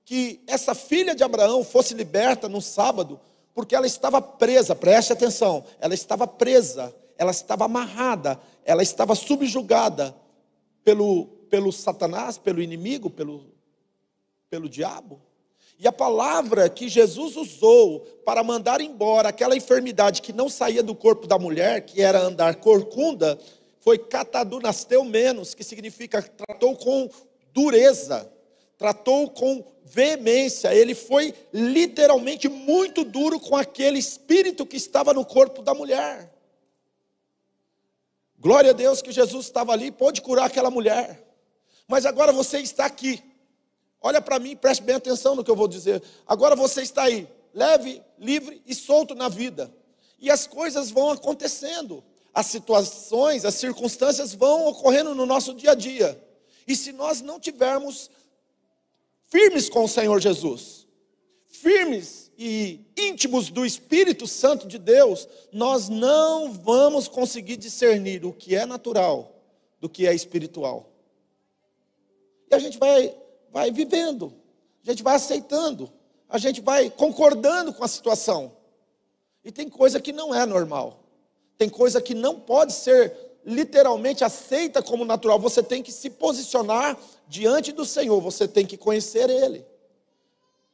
que 0.04 0.42
essa 0.46 0.76
filha 0.76 1.16
de 1.16 1.24
Abraão 1.24 1.64
fosse 1.64 1.94
liberta 1.94 2.50
no 2.50 2.62
sábado, 2.62 3.20
porque 3.56 3.76
ela 3.76 3.88
estava 3.88 4.22
presa, 4.22 4.76
preste 4.76 5.14
atenção, 5.14 5.64
ela 5.80 5.94
estava 5.94 6.28
presa, 6.28 6.94
ela 7.18 7.32
estava 7.32 7.66
amarrada, 7.66 8.40
ela 8.66 8.84
estava 8.84 9.16
subjugada 9.16 10.16
pelo, 10.84 11.28
pelo 11.50 11.72
Satanás, 11.72 12.38
pelo 12.38 12.62
inimigo, 12.62 13.10
pelo, 13.10 13.46
pelo 14.50 14.68
diabo. 14.68 15.22
E 15.80 15.88
a 15.88 15.92
palavra 15.92 16.70
que 16.70 16.88
Jesus 16.88 17.36
usou 17.36 18.02
para 18.24 18.44
mandar 18.44 18.82
embora 18.82 19.30
aquela 19.30 19.56
enfermidade 19.56 20.22
que 20.22 20.32
não 20.32 20.48
saía 20.48 20.84
do 20.84 20.94
corpo 20.94 21.26
da 21.26 21.40
mulher, 21.40 21.82
que 21.82 22.02
era 22.02 22.22
andar 22.22 22.56
corcunda, 22.58 23.40
foi 23.82 23.98
catadunasteu 23.98 25.04
menos, 25.04 25.54
que 25.54 25.64
significa 25.64 26.22
tratou 26.22 26.78
com 26.78 27.10
dureza, 27.52 28.32
tratou 28.78 29.30
com 29.30 29.66
veemência, 29.84 30.74
ele 30.74 30.96
foi 30.96 31.34
literalmente 31.52 32.48
muito 32.48 33.04
duro 33.04 33.40
com 33.40 33.56
aquele 33.56 34.00
espírito 34.00 34.66
que 34.66 34.78
estava 34.78 35.14
no 35.14 35.26
corpo 35.26 35.62
da 35.62 35.74
mulher. 35.74 36.32
Glória 38.40 38.70
a 38.70 38.74
Deus 38.74 39.02
que 39.02 39.12
Jesus 39.12 39.46
estava 39.46 39.74
ali, 39.74 39.92
pôde 39.92 40.22
curar 40.22 40.46
aquela 40.46 40.72
mulher. 40.72 41.28
Mas 41.88 42.06
agora 42.06 42.32
você 42.32 42.60
está 42.60 42.86
aqui. 42.86 43.22
Olha 44.00 44.22
para 44.22 44.40
mim, 44.40 44.56
preste 44.56 44.82
bem 44.82 44.96
atenção 44.96 45.36
no 45.36 45.44
que 45.44 45.52
eu 45.52 45.56
vou 45.56 45.68
dizer. 45.68 46.02
Agora 46.26 46.56
você 46.56 46.82
está 46.82 47.04
aí, 47.04 47.28
leve, 47.54 48.02
livre 48.18 48.62
e 48.66 48.74
solto 48.74 49.14
na 49.14 49.28
vida. 49.28 49.72
E 50.18 50.32
as 50.32 50.48
coisas 50.48 50.90
vão 50.90 51.12
acontecendo. 51.12 52.04
As 52.34 52.46
situações, 52.48 53.46
as 53.46 53.56
circunstâncias 53.56 54.34
vão 54.34 54.68
ocorrendo 54.68 55.14
no 55.14 55.26
nosso 55.26 55.54
dia 55.54 55.72
a 55.72 55.76
dia. 55.76 56.22
E 56.68 56.76
se 56.76 56.92
nós 56.92 57.22
não 57.22 57.40
tivermos 57.40 58.10
firmes 59.26 59.70
com 59.70 59.84
o 59.84 59.90
Senhor 59.90 60.20
Jesus, 60.20 60.88
firmes 61.48 62.32
e 62.38 62.80
íntimos 62.98 63.50
do 63.50 63.66
Espírito 63.66 64.26
Santo 64.28 64.68
de 64.68 64.78
Deus, 64.78 65.28
nós 65.52 65.90
não 65.90 66.52
vamos 66.52 67.08
conseguir 67.08 67.58
discernir 67.58 68.26
o 68.26 68.34
que 68.34 68.56
é 68.56 68.66
natural 68.66 69.36
do 69.80 69.90
que 69.90 70.08
é 70.08 70.14
espiritual. 70.14 70.90
E 72.50 72.56
a 72.56 72.60
gente 72.60 72.78
vai 72.78 73.16
vai 73.52 73.70
vivendo, 73.70 74.34
a 74.82 74.90
gente 74.90 75.04
vai 75.04 75.16
aceitando, 75.16 75.92
a 76.30 76.38
gente 76.38 76.62
vai 76.62 76.90
concordando 76.90 77.74
com 77.74 77.84
a 77.84 77.88
situação. 77.88 78.56
E 79.44 79.52
tem 79.52 79.70
coisa 79.70 80.00
que 80.00 80.14
não 80.14 80.34
é 80.34 80.46
normal, 80.46 81.01
tem 81.62 81.70
coisa 81.70 82.02
que 82.02 82.16
não 82.16 82.40
pode 82.40 82.74
ser 82.74 83.16
literalmente 83.46 84.24
aceita 84.24 84.82
como 84.82 85.06
natural. 85.06 85.38
Você 85.38 85.62
tem 85.62 85.84
que 85.84 85.92
se 85.92 86.10
posicionar 86.10 86.98
diante 87.28 87.72
do 87.72 87.86
Senhor, 87.86 88.20
você 88.20 88.48
tem 88.48 88.66
que 88.66 88.76
conhecer 88.76 89.30
Ele. 89.30 89.64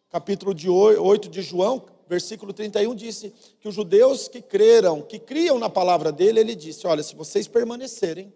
Capítulo 0.10 0.54
de 0.54 0.70
8 0.70 1.28
de 1.28 1.42
João, 1.42 1.88
versículo 2.08 2.54
31 2.54 2.96
disse 2.96 3.34
que 3.60 3.68
os 3.68 3.76
judeus 3.76 4.30
que 4.30 4.42
creram, 4.42 5.02
que 5.02 5.20
criam 5.20 5.60
na 5.60 5.70
palavra 5.70 6.10
dele, 6.10 6.40
ele 6.40 6.56
disse: 6.56 6.88
Olha, 6.88 7.04
se 7.04 7.18
vocês 7.18 7.50
permanecerem, 7.50 8.34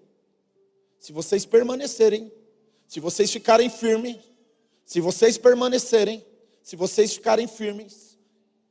se 0.99 1.13
vocês 1.13 1.45
permanecerem, 1.45 2.29
se 2.85 2.99
vocês 2.99 3.31
ficarem 3.31 3.69
firmes, 3.69 4.17
se 4.85 4.99
vocês 4.99 5.37
permanecerem, 5.37 6.21
se 6.61 6.75
vocês 6.75 7.13
ficarem 7.13 7.47
firmes, 7.47 8.17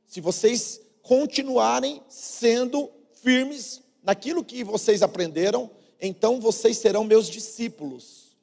se 0.05 0.21
vocês 0.21 0.79
continuarem 1.01 2.03
sendo 2.07 3.00
firmes 3.21 3.81
naquilo 4.03 4.43
que 4.43 4.63
vocês 4.63 5.01
aprenderam, 5.01 5.69
então 5.99 6.39
vocês 6.39 6.77
serão 6.77 7.03
meus 7.03 7.27
discípulos. 7.27 8.35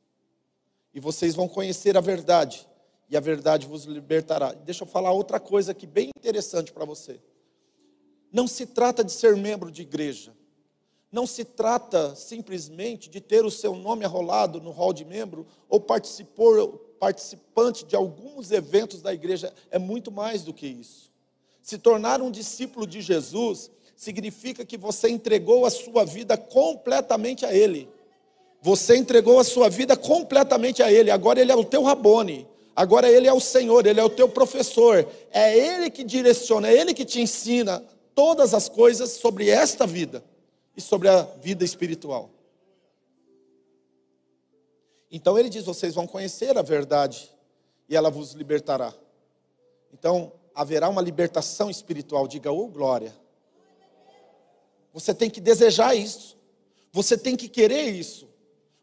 E 0.95 1.01
vocês 1.01 1.35
vão 1.35 1.49
conhecer 1.49 1.97
a 1.97 2.01
verdade, 2.01 2.67
e 3.11 3.17
a 3.17 3.21
verdade 3.21 3.67
vos 3.67 3.85
libertará. 3.85 4.53
Deixa 4.53 4.85
eu 4.85 4.89
falar 4.89 5.13
outra 5.13 5.39
coisa 5.39 5.73
aqui 5.73 5.87
bem 5.87 6.11
interessante 6.17 6.73
para 6.73 6.85
você. 6.85 7.21
Não 8.33 8.47
se 8.47 8.67
trata 8.67 9.03
de 9.03 9.13
ser 9.13 9.37
membro 9.37 9.71
de 9.71 9.83
igreja. 9.83 10.33
Não 11.11 11.27
se 11.27 11.45
trata 11.45 12.15
simplesmente 12.15 13.09
de 13.09 13.21
ter 13.21 13.45
o 13.45 13.51
seu 13.51 13.75
nome 13.75 14.05
arrolado 14.05 14.61
no 14.61 14.71
hall 14.71 14.93
de 14.93 15.05
membro 15.05 15.47
ou 15.69 15.81
participar, 15.81 16.67
participante 17.01 17.87
de 17.87 17.97
alguns 17.97 18.51
eventos 18.51 19.01
da 19.01 19.15
igreja, 19.15 19.53
é 19.71 19.79
muito 19.79 20.11
mais 20.11 20.43
do 20.43 20.53
que 20.53 20.67
isso. 20.67 21.11
Se 21.63 21.79
tornar 21.79 22.21
um 22.21 22.31
discípulo 22.31 22.87
de 22.87 23.01
Jesus 23.01 23.71
significa 23.99 24.65
que 24.65 24.77
você 24.77 25.09
entregou 25.09 25.67
a 25.67 25.71
sua 25.71 26.05
vida 26.05 26.37
completamente 26.37 27.45
a 27.45 27.53
Ele. 27.53 27.89
Você 28.63 28.97
entregou 28.97 29.41
a 29.41 29.45
sua 29.45 29.69
vida 29.69 29.97
completamente 29.97 30.85
a 30.85 30.91
Ele. 30.91 31.11
Agora 31.11 31.41
Ele 31.41 31.51
é 31.51 31.57
o 31.57 31.65
teu 31.65 31.83
Rabone. 31.83 32.47
Agora 32.77 33.11
Ele 33.11 33.27
é 33.27 33.33
o 33.33 33.41
Senhor, 33.41 33.85
Ele 33.85 33.99
é 33.99 34.05
o 34.05 34.09
teu 34.09 34.29
professor. 34.29 35.05
É 35.33 35.59
Ele 35.59 35.91
que 35.91 36.05
direciona, 36.05 36.69
é 36.69 36.75
Ele 36.75 36.95
que 36.95 37.05
te 37.05 37.21
ensina 37.21 37.85
todas 38.15 38.55
as 38.55 38.69
coisas 38.69 39.11
sobre 39.11 39.51
esta 39.51 39.85
vida 39.85 40.23
e 40.77 40.81
sobre 40.81 41.09
a 41.09 41.23
vida 41.23 41.65
espiritual. 41.65 42.31
Então 45.11 45.37
Ele 45.37 45.49
diz: 45.49 45.65
vocês 45.65 45.97
vão 45.97 46.07
conhecer 46.07 46.57
a 46.57 46.63
verdade 46.63 47.35
e 47.89 47.97
ela 47.97 48.11
vos 48.11 48.33
libertará. 48.33 48.95
Então 49.93 50.33
haverá 50.55 50.89
uma 50.89 51.03
libertação 51.03 51.69
espiritual. 51.69 52.29
Diga, 52.29 52.53
ô 52.53 52.65
oh, 52.65 52.69
glória. 52.69 53.13
Você 54.93 55.15
tem 55.15 55.31
que 55.31 55.41
desejar 55.41 55.95
isso. 55.95 56.37
Você 56.93 57.17
tem 57.17 57.37
que 57.37 57.49
querer 57.49 57.91
isso. 57.91 58.29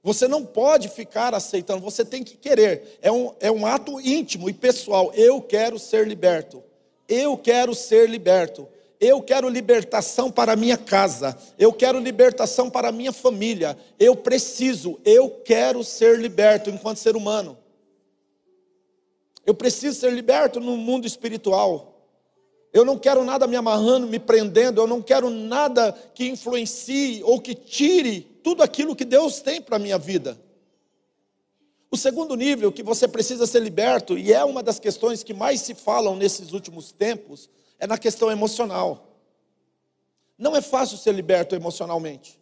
Você 0.04 0.28
não 0.28 0.46
pode 0.46 0.88
ficar 0.88 1.34
aceitando, 1.34 1.82
você 1.82 2.06
tem 2.06 2.24
que 2.24 2.38
querer. 2.38 3.00
É 3.02 3.12
um, 3.12 3.34
é 3.40 3.52
um 3.52 3.66
ato 3.66 4.00
íntimo 4.00 4.48
e 4.48 4.54
pessoal. 4.54 5.12
Eu 5.16 5.42
quero 5.42 5.80
ser 5.80 6.08
liberto. 6.08 6.64
Eu 7.10 7.36
quero 7.36 7.74
ser 7.74 8.08
liberto. 8.08 8.68
Eu 9.00 9.22
quero 9.22 9.50
libertação 9.50 10.32
para 10.32 10.56
minha 10.56 10.78
casa. 10.78 11.36
Eu 11.58 11.74
quero 11.74 12.00
libertação 12.00 12.70
para 12.70 12.92
minha 12.92 13.12
família. 13.12 13.76
Eu 14.00 14.16
preciso, 14.16 15.00
eu 15.04 15.30
quero 15.44 15.84
ser 15.84 16.20
liberto 16.20 16.70
enquanto 16.70 16.98
ser 16.98 17.16
humano. 17.16 17.58
Eu 19.44 19.56
preciso 19.56 20.00
ser 20.00 20.14
liberto 20.14 20.60
no 20.60 20.78
mundo 20.78 21.06
espiritual. 21.08 21.95
Eu 22.76 22.84
não 22.84 23.00
quero 23.00 23.24
nada 23.24 23.48
me 23.48 23.56
amarrando, 23.56 24.06
me 24.06 24.20
prendendo, 24.20 24.82
eu 24.82 24.86
não 24.86 25.02
quero 25.02 25.30
nada 25.30 25.94
que 26.14 26.28
influencie 26.28 27.24
ou 27.24 27.40
que 27.40 27.56
tire 27.56 28.20
tudo 28.44 28.62
aquilo 28.62 28.94
que 28.94 29.06
Deus 29.06 29.40
tem 29.40 29.62
para 29.62 29.78
a 29.78 29.80
minha 29.80 29.98
vida. 29.98 30.38
O 31.90 31.96
segundo 31.96 32.36
nível 32.36 32.74
que 32.74 32.84
você 32.84 33.08
precisa 33.08 33.48
ser 33.48 33.62
liberto, 33.62 34.18
e 34.18 34.34
é 34.34 34.44
uma 34.44 34.62
das 34.62 34.78
questões 34.78 35.24
que 35.24 35.34
mais 35.34 35.62
se 35.62 35.74
falam 35.74 36.18
nesses 36.18 36.52
últimos 36.52 36.92
tempos, 36.92 37.50
é 37.80 37.88
na 37.88 37.98
questão 37.98 38.30
emocional. 38.30 39.22
Não 40.38 40.54
é 40.54 40.60
fácil 40.60 40.98
ser 40.98 41.14
liberto 41.14 41.56
emocionalmente. 41.56 42.38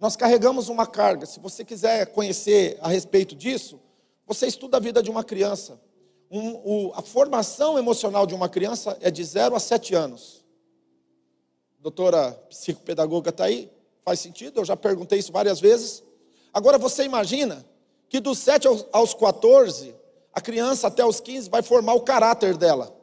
Nós 0.00 0.16
carregamos 0.16 0.68
uma 0.68 0.84
carga. 0.84 1.26
Se 1.26 1.38
você 1.38 1.64
quiser 1.64 2.06
conhecer 2.06 2.76
a 2.80 2.88
respeito 2.88 3.36
disso, 3.36 3.78
você 4.26 4.48
estuda 4.48 4.78
a 4.78 4.80
vida 4.80 5.00
de 5.00 5.12
uma 5.12 5.22
criança 5.22 5.80
um, 6.30 6.52
o, 6.64 6.92
a 6.94 7.02
formação 7.02 7.76
emocional 7.76 8.26
de 8.26 8.34
uma 8.34 8.48
criança 8.48 8.96
é 9.00 9.10
de 9.10 9.24
0 9.24 9.56
a 9.56 9.60
7 9.60 9.94
anos. 9.94 10.44
Doutora 11.80 12.32
psicopedagoga 12.48 13.30
está 13.30 13.44
aí? 13.44 13.70
Faz 14.04 14.20
sentido? 14.20 14.60
Eu 14.60 14.64
já 14.64 14.76
perguntei 14.76 15.18
isso 15.18 15.32
várias 15.32 15.60
vezes. 15.60 16.04
Agora 16.52 16.78
você 16.78 17.04
imagina 17.04 17.64
que 18.08 18.20
dos 18.20 18.38
7 18.38 18.68
aos 18.92 19.14
14, 19.14 19.94
a 20.32 20.40
criança 20.40 20.86
até 20.86 21.04
os 21.04 21.20
15 21.20 21.50
vai 21.50 21.62
formar 21.62 21.94
o 21.94 22.02
caráter 22.02 22.56
dela. 22.56 22.96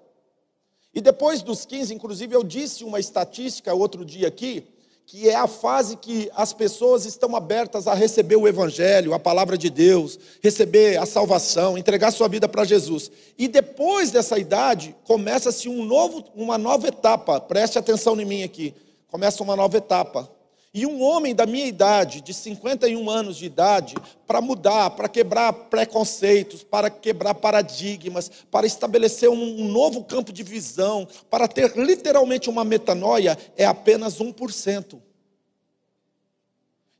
E 0.93 1.01
depois 1.01 1.41
dos 1.41 1.65
15, 1.65 1.93
inclusive 1.93 2.35
eu 2.35 2.43
disse 2.43 2.83
uma 2.83 2.99
estatística 2.99 3.73
outro 3.73 4.05
dia 4.05 4.27
aqui, 4.27 4.65
que 5.07 5.29
é 5.29 5.35
a 5.35 5.47
fase 5.47 5.95
que 5.95 6.29
as 6.35 6.51
pessoas 6.51 7.05
estão 7.05 7.33
abertas 7.33 7.87
a 7.87 7.93
receber 7.93 8.35
o 8.35 8.45
Evangelho, 8.45 9.13
a 9.13 9.19
palavra 9.19 9.57
de 9.57 9.69
Deus, 9.69 10.19
receber 10.43 10.97
a 10.97 11.05
salvação, 11.05 11.77
entregar 11.77 12.11
sua 12.11 12.27
vida 12.27 12.45
para 12.49 12.65
Jesus. 12.65 13.09
E 13.37 13.47
depois 13.47 14.11
dessa 14.11 14.37
idade, 14.37 14.93
começa-se 15.05 15.69
um 15.69 15.87
uma 16.35 16.57
nova 16.57 16.89
etapa, 16.89 17.39
preste 17.39 17.79
atenção 17.79 18.19
em 18.19 18.25
mim 18.25 18.43
aqui, 18.43 18.75
começa 19.07 19.41
uma 19.41 19.55
nova 19.55 19.77
etapa. 19.77 20.29
E 20.77 20.85
um 20.85 21.01
homem 21.01 21.33
da 21.33 21.47
minha 21.47 21.65
idade, 21.65 22.21
de 22.21 22.31
51 22.31 23.09
anos 23.09 23.37
de 23.37 23.47
idade, 23.47 23.95
para 24.27 24.39
mudar, 24.39 24.91
para 24.91 25.09
quebrar 25.09 25.51
preconceitos, 25.51 26.63
para 26.63 26.87
quebrar 26.87 27.33
paradigmas, 27.33 28.29
para 28.51 28.67
estabelecer 28.67 29.27
um, 29.27 29.67
novo 29.69 30.03
campo 30.03 30.31
de 30.31 30.43
visão, 30.43 31.07
para 31.31 31.47
ter 31.47 31.75
literalmente 31.75 32.47
uma 32.47 32.63
metanoia, 32.63 33.35
é 33.57 33.65
apenas 33.65 34.19
1%. 34.19 35.01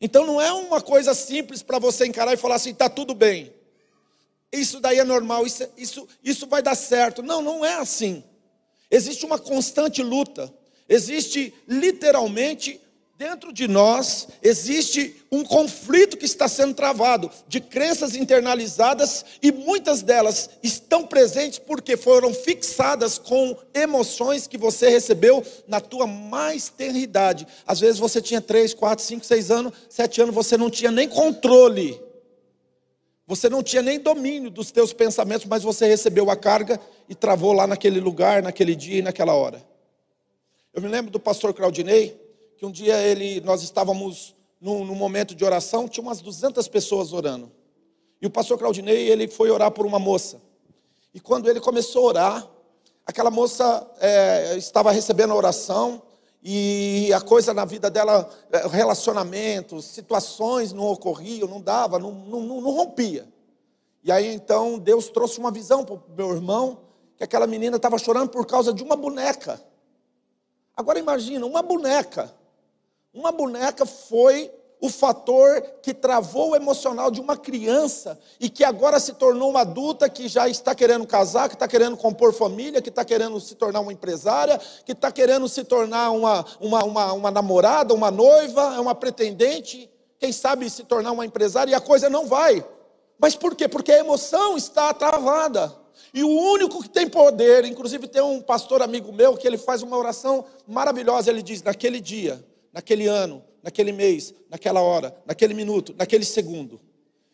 Então 0.01 0.25
não 0.25 0.41
é 0.41 0.51
uma 0.51 0.81
coisa 0.81 1.13
simples 1.13 1.61
para 1.61 1.77
você 1.77 2.07
encarar 2.07 2.33
e 2.33 2.37
falar 2.37 2.55
assim, 2.55 2.71
está 2.71 2.89
tudo 2.89 3.13
bem. 3.13 3.53
Isso 4.51 4.79
daí 4.79 4.97
é 4.97 5.03
normal, 5.03 5.45
isso, 5.45 5.69
isso, 5.77 6.07
isso 6.23 6.47
vai 6.47 6.63
dar 6.63 6.73
certo. 6.73 7.21
Não, 7.21 7.43
não 7.43 7.63
é 7.63 7.75
assim. 7.75 8.23
Existe 8.89 9.23
uma 9.23 9.37
constante 9.37 10.01
luta. 10.01 10.51
Existe 10.89 11.53
literalmente 11.67 12.81
Dentro 13.17 13.51
de 13.51 13.67
nós 13.67 14.27
existe 14.43 15.25
um 15.31 15.43
conflito 15.43 16.17
que 16.17 16.25
está 16.25 16.47
sendo 16.47 16.75
travado 16.75 17.31
de 17.47 17.59
crenças 17.59 18.15
internalizadas 18.15 19.25
e 19.41 19.51
muitas 19.51 20.03
delas 20.03 20.51
estão 20.61 21.03
presentes 21.03 21.57
porque 21.57 21.97
foram 21.97 22.31
fixadas 22.31 23.17
com 23.17 23.57
emoções 23.73 24.45
que 24.45 24.55
você 24.55 24.89
recebeu 24.89 25.43
na 25.67 25.81
tua 25.81 26.05
mais 26.05 26.69
tenra 26.69 26.99
idade. 26.99 27.47
Às 27.65 27.79
vezes 27.79 27.97
você 27.97 28.21
tinha 28.21 28.39
3, 28.39 28.75
4, 28.75 29.03
5, 29.03 29.25
6 29.25 29.49
anos, 29.49 29.73
7 29.89 30.21
anos, 30.21 30.35
você 30.35 30.55
não 30.55 30.69
tinha 30.69 30.91
nem 30.91 31.09
controle. 31.09 31.99
Você 33.25 33.49
não 33.49 33.63
tinha 33.63 33.81
nem 33.81 33.99
domínio 33.99 34.51
dos 34.51 34.69
teus 34.69 34.93
pensamentos, 34.93 35.47
mas 35.47 35.63
você 35.63 35.87
recebeu 35.87 36.29
a 36.29 36.35
carga 36.35 36.79
e 37.09 37.15
travou 37.15 37.51
lá 37.51 37.65
naquele 37.65 37.99
lugar, 37.99 38.43
naquele 38.43 38.75
dia 38.75 38.99
e 38.99 39.01
naquela 39.01 39.33
hora. 39.33 39.65
Eu 40.71 40.83
me 40.83 40.87
lembro 40.87 41.09
do 41.09 41.19
pastor 41.19 41.51
Claudinei, 41.51 42.26
que 42.57 42.65
um 42.65 42.71
dia 42.71 42.97
ele, 43.01 43.39
nós 43.41 43.61
estávamos 43.61 44.35
num, 44.59 44.83
num, 44.83 44.95
momento 44.95 45.35
de 45.35 45.45
oração, 45.45 45.87
tinha 45.87 46.03
umas 46.03 46.21
200 46.21 46.67
pessoas 46.67 47.13
orando. 47.13 47.51
E 48.21 48.25
o 48.25 48.29
pastor 48.29 48.57
Claudinei, 48.57 49.09
ele 49.09 49.27
foi 49.27 49.51
orar 49.51 49.71
por 49.71 49.85
uma 49.85 49.99
moça. 49.99 50.41
E 51.13 51.19
quando 51.19 51.49
ele 51.49 51.59
começou 51.59 52.05
a 52.05 52.07
orar, 52.07 52.47
aquela 53.05 53.29
moça 53.29 53.87
é, 53.99 54.57
estava 54.57 54.91
recebendo 54.91 55.33
a 55.33 55.35
oração, 55.35 56.01
e 56.49 57.11
a 57.13 57.19
coisa 57.19 57.53
na 57.53 57.65
vida 57.65 57.89
dela, 57.89 58.29
é, 58.51 58.67
relacionamentos, 58.67 59.85
situações 59.85 60.71
não 60.71 60.85
ocorriam, 60.85 61.47
não 61.47 61.59
dava, 61.59 61.99
não, 61.99 62.11
não, 62.11 62.41
não 62.41 62.71
rompia. 62.71 63.27
E 64.03 64.11
aí 64.11 64.33
então 64.33 64.79
Deus 64.79 65.09
trouxe 65.09 65.39
uma 65.39 65.51
visão 65.51 65.83
para 65.83 65.95
o 65.95 66.03
meu 66.15 66.33
irmão, 66.33 66.79
que 67.17 67.23
aquela 67.23 67.47
menina 67.47 67.77
estava 67.77 67.97
chorando 67.97 68.29
por 68.29 68.45
causa 68.45 68.71
de 68.71 68.81
uma 68.81 68.95
boneca. 68.95 69.61
Agora 70.75 70.99
imagina, 70.99 71.45
uma 71.45 71.61
boneca. 71.61 72.33
Uma 73.17 73.31
boneca 73.31 73.83
foi 73.83 74.51
o 74.79 74.89
fator 74.89 75.59
que 75.81 75.91
travou 75.91 76.51
o 76.51 76.55
emocional 76.55 77.09
de 77.09 77.19
uma 77.19 77.35
criança 77.35 78.19
e 78.39 78.47
que 78.47 78.63
agora 78.63 78.99
se 78.99 79.13
tornou 79.13 79.49
uma 79.49 79.61
adulta 79.61 80.07
que 80.07 80.27
já 80.27 80.47
está 80.47 80.75
querendo 80.75 81.07
casar, 81.07 81.49
que 81.49 81.55
está 81.55 81.67
querendo 81.67 81.97
compor 81.97 82.31
família, 82.31 82.79
que 82.79 82.89
está 82.89 83.03
querendo 83.03 83.39
se 83.39 83.55
tornar 83.55 83.79
uma 83.79 83.91
empresária, 83.91 84.61
que 84.85 84.91
está 84.91 85.11
querendo 85.11 85.49
se 85.49 85.63
tornar 85.63 86.11
uma, 86.11 86.45
uma, 86.59 86.83
uma, 86.83 87.13
uma 87.13 87.31
namorada, 87.31 87.91
uma 87.91 88.11
noiva, 88.11 88.79
uma 88.79 88.93
pretendente, 88.93 89.89
quem 90.19 90.31
sabe 90.31 90.69
se 90.69 90.83
tornar 90.83 91.11
uma 91.11 91.25
empresária 91.25 91.71
e 91.71 91.75
a 91.75 91.81
coisa 91.81 92.11
não 92.11 92.27
vai. 92.27 92.63
Mas 93.17 93.35
por 93.35 93.55
quê? 93.55 93.67
Porque 93.67 93.91
a 93.91 93.97
emoção 93.97 94.55
está 94.55 94.93
travada. 94.93 95.73
E 96.13 96.23
o 96.23 96.29
único 96.29 96.83
que 96.83 96.89
tem 96.89 97.09
poder, 97.09 97.65
inclusive 97.65 98.07
tem 98.07 98.21
um 98.21 98.39
pastor 98.41 98.83
amigo 98.83 99.11
meu 99.11 99.35
que 99.35 99.47
ele 99.47 99.57
faz 99.57 99.81
uma 99.81 99.97
oração 99.97 100.45
maravilhosa, 100.67 101.31
ele 101.31 101.41
diz: 101.41 101.63
naquele 101.63 101.99
dia 101.99 102.45
naquele 102.77 103.07
ano, 103.07 103.43
naquele 103.63 103.91
mês, 103.91 104.35
naquela 104.51 104.81
hora, 104.81 105.11
naquele 105.25 105.55
minuto, 105.55 105.95
naquele 105.97 106.23
segundo. 106.23 106.79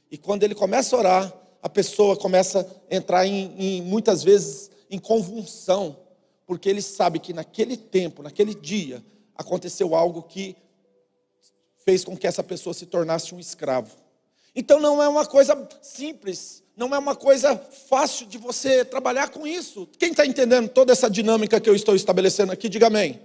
E 0.09 0.17
quando 0.17 0.43
ele 0.43 0.55
começa 0.55 0.95
a 0.95 0.99
orar, 0.99 1.33
a 1.61 1.67
pessoa 1.67 2.15
começa 2.15 2.65
a 2.89 2.95
entrar 2.95 3.27
em, 3.27 3.53
em 3.57 3.81
muitas 3.81 4.23
vezes 4.23 4.71
em 4.89 4.97
convulsão, 4.97 5.99
porque 6.45 6.69
ele 6.69 6.81
sabe 6.81 7.19
que 7.19 7.33
naquele 7.33 7.75
tempo, 7.75 8.23
naquele 8.23 8.55
dia, 8.55 9.03
aconteceu 9.35 9.93
algo 9.95 10.23
que 10.23 10.55
fez 11.83 12.05
com 12.05 12.15
que 12.15 12.25
essa 12.25 12.41
pessoa 12.41 12.73
se 12.73 12.85
tornasse 12.85 13.35
um 13.35 13.39
escravo. 13.39 13.91
Então 14.55 14.79
não 14.79 15.03
é 15.03 15.09
uma 15.09 15.25
coisa 15.25 15.67
simples, 15.81 16.63
não 16.73 16.95
é 16.95 16.97
uma 16.97 17.17
coisa 17.17 17.57
fácil 17.89 18.27
de 18.27 18.37
você 18.37 18.85
trabalhar 18.85 19.27
com 19.27 19.45
isso. 19.45 19.89
Quem 19.99 20.11
está 20.11 20.25
entendendo 20.25 20.69
toda 20.69 20.93
essa 20.93 21.09
dinâmica 21.09 21.59
que 21.59 21.69
eu 21.69 21.75
estou 21.75 21.95
estabelecendo 21.95 22.53
aqui, 22.53 22.69
diga 22.69 22.87
amém. 22.87 23.19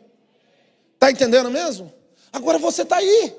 Está 0.95 1.13
entendendo 1.13 1.49
mesmo? 1.49 1.97
Agora 2.33 2.59
você 2.59 2.83
está 2.83 2.97
aí, 2.97 3.35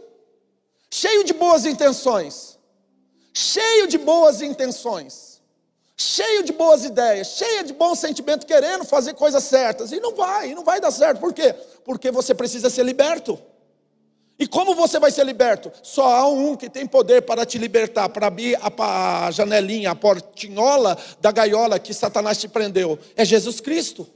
cheio 0.89 1.23
de 1.23 1.34
boas 1.34 1.65
intenções, 1.65 2.58
cheio 3.34 3.88
de 3.88 3.97
boas 3.97 4.41
intenções, 4.41 5.41
cheio 5.95 6.43
de 6.43 6.54
boas 6.54 6.84
ideias, 6.84 7.28
cheio 7.28 7.63
de 7.63 7.73
bom 7.73 7.93
sentimento, 7.93 8.45
querendo 8.45 8.86
fazer 8.86 9.13
coisas 9.13 9.43
certas, 9.43 9.91
e 9.91 9.99
não 9.99 10.15
vai, 10.15 10.54
não 10.54 10.63
vai 10.63 10.80
dar 10.80 10.91
certo, 10.91 11.19
por 11.19 11.34
quê? 11.34 11.54
Porque 11.84 12.12
você 12.12 12.34
precisa 12.34 12.69
ser 12.69 12.84
liberto. 12.84 13.39
E 14.39 14.47
como 14.47 14.73
você 14.73 14.97
vai 14.99 15.12
ser 15.12 15.25
liberto? 15.25 15.69
Só 15.84 16.15
há 16.15 16.25
um 16.30 16.56
que 16.56 16.69
tem 16.69 16.88
poder 16.88 17.23
para 17.23 17.45
te 17.45 17.58
libertar, 17.58 18.08
para 18.08 18.28
abrir 18.28 18.58
a 18.62 19.30
janelinha, 19.32 19.91
a 19.91 19.95
portinhola 19.95 20.97
da 21.19 21.30
gaiola 21.30 21.78
que 21.78 21.93
Satanás 21.93 22.38
te 22.38 22.47
prendeu. 22.47 22.97
É 23.17 23.25
Jesus 23.25 23.60
Cristo. 23.60 24.08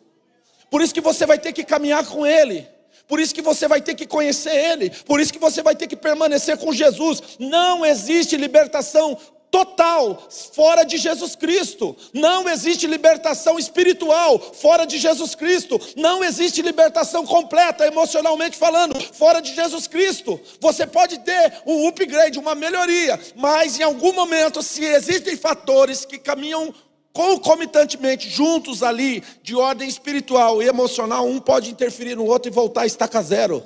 Por 0.72 0.82
isso 0.82 0.94
que 0.94 1.02
você 1.02 1.26
vai 1.26 1.38
ter 1.38 1.52
que 1.52 1.66
caminhar 1.66 2.08
com 2.08 2.26
Ele. 2.26 2.66
Por 3.08 3.20
isso 3.20 3.36
que 3.36 3.42
você 3.42 3.68
vai 3.68 3.82
ter 3.82 3.96
que 3.96 4.08
conhecer 4.08 4.56
Ele, 4.56 4.90
por 5.06 5.20
isso 5.20 5.34
que 5.34 5.40
você 5.40 5.62
vai 5.62 5.76
ter 5.76 5.88
que 5.88 5.96
permanecer 5.96 6.58
com 6.58 6.74
Jesus. 6.74 7.22
Não 7.40 7.86
existe 7.86 8.38
libertação 8.38 9.18
total 9.54 10.28
fora 10.52 10.84
de 10.84 10.98
Jesus 10.98 11.36
Cristo. 11.36 11.96
Não 12.12 12.50
existe 12.50 12.88
libertação 12.88 13.60
espiritual 13.60 14.40
fora 14.40 14.84
de 14.84 14.98
Jesus 14.98 15.36
Cristo. 15.36 15.80
Não 15.96 16.24
existe 16.24 16.64
libertação 16.64 17.24
completa, 17.24 17.86
emocionalmente 17.86 18.58
falando, 18.58 19.00
fora 19.14 19.40
de 19.40 19.54
Jesus 19.54 19.86
Cristo. 19.86 20.42
Você 20.60 20.88
pode 20.88 21.20
ter 21.20 21.62
um 21.68 21.88
upgrade, 21.88 22.40
uma 22.40 22.56
melhoria, 22.56 23.20
mas 23.36 23.80
em 23.80 23.84
algum 23.84 24.12
momento, 24.12 24.64
se 24.64 24.84
existem 24.84 25.38
fatores 25.38 26.04
que 26.04 26.18
caminham 26.18 26.74
concomitantemente, 27.14 28.28
juntos 28.28 28.82
ali, 28.82 29.24
de 29.44 29.56
ordem 29.56 29.88
espiritual 29.88 30.62
e 30.62 30.68
emocional, 30.68 31.26
um 31.28 31.40
pode 31.40 31.70
interferir 31.70 32.16
no 32.16 32.26
outro 32.26 32.52
e 32.52 32.54
voltar 32.54 32.82
a 32.82 32.86
estaca 32.88 33.22
zero. 33.22 33.64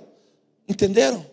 Entenderam? 0.67 1.25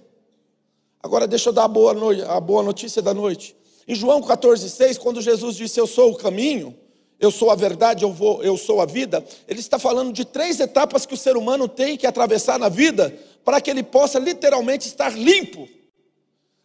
Agora 1.03 1.27
deixa 1.27 1.49
eu 1.49 1.53
dar 1.53 1.65
a 1.65 1.69
boa, 1.69 1.93
a 2.29 2.41
boa 2.41 2.63
notícia 2.63 3.03
da 3.03 3.13
noite. 3.13 3.55
Em 3.87 3.95
João 3.95 4.23
14,6, 4.23 4.99
quando 4.99 5.21
Jesus 5.21 5.57
disse: 5.57 5.79
Eu 5.79 5.87
sou 5.87 6.13
o 6.13 6.17
caminho, 6.17 6.75
eu 7.21 7.31
sou 7.31 7.51
a 7.51 7.55
verdade, 7.55 8.05
eu, 8.05 8.13
vou, 8.13 8.43
eu 8.43 8.57
sou 8.57 8.81
a 8.81 8.87
vida, 8.87 9.25
ele 9.47 9.61
está 9.61 9.79
falando 9.79 10.13
de 10.13 10.25
três 10.25 10.61
etapas 10.61 11.05
que 11.05 11.15
o 11.15 11.19
ser 11.19 11.37
humano 11.37 11.69
tem 11.69 11.97
que 11.97 12.07
atravessar 12.07 12.59
na 12.59 12.69
vida 12.69 13.15
para 13.45 13.61
que 13.61 13.71
ele 13.71 13.83
possa 13.83 14.19
literalmente 14.19 14.87
estar 14.87 15.11
limpo. 15.17 15.69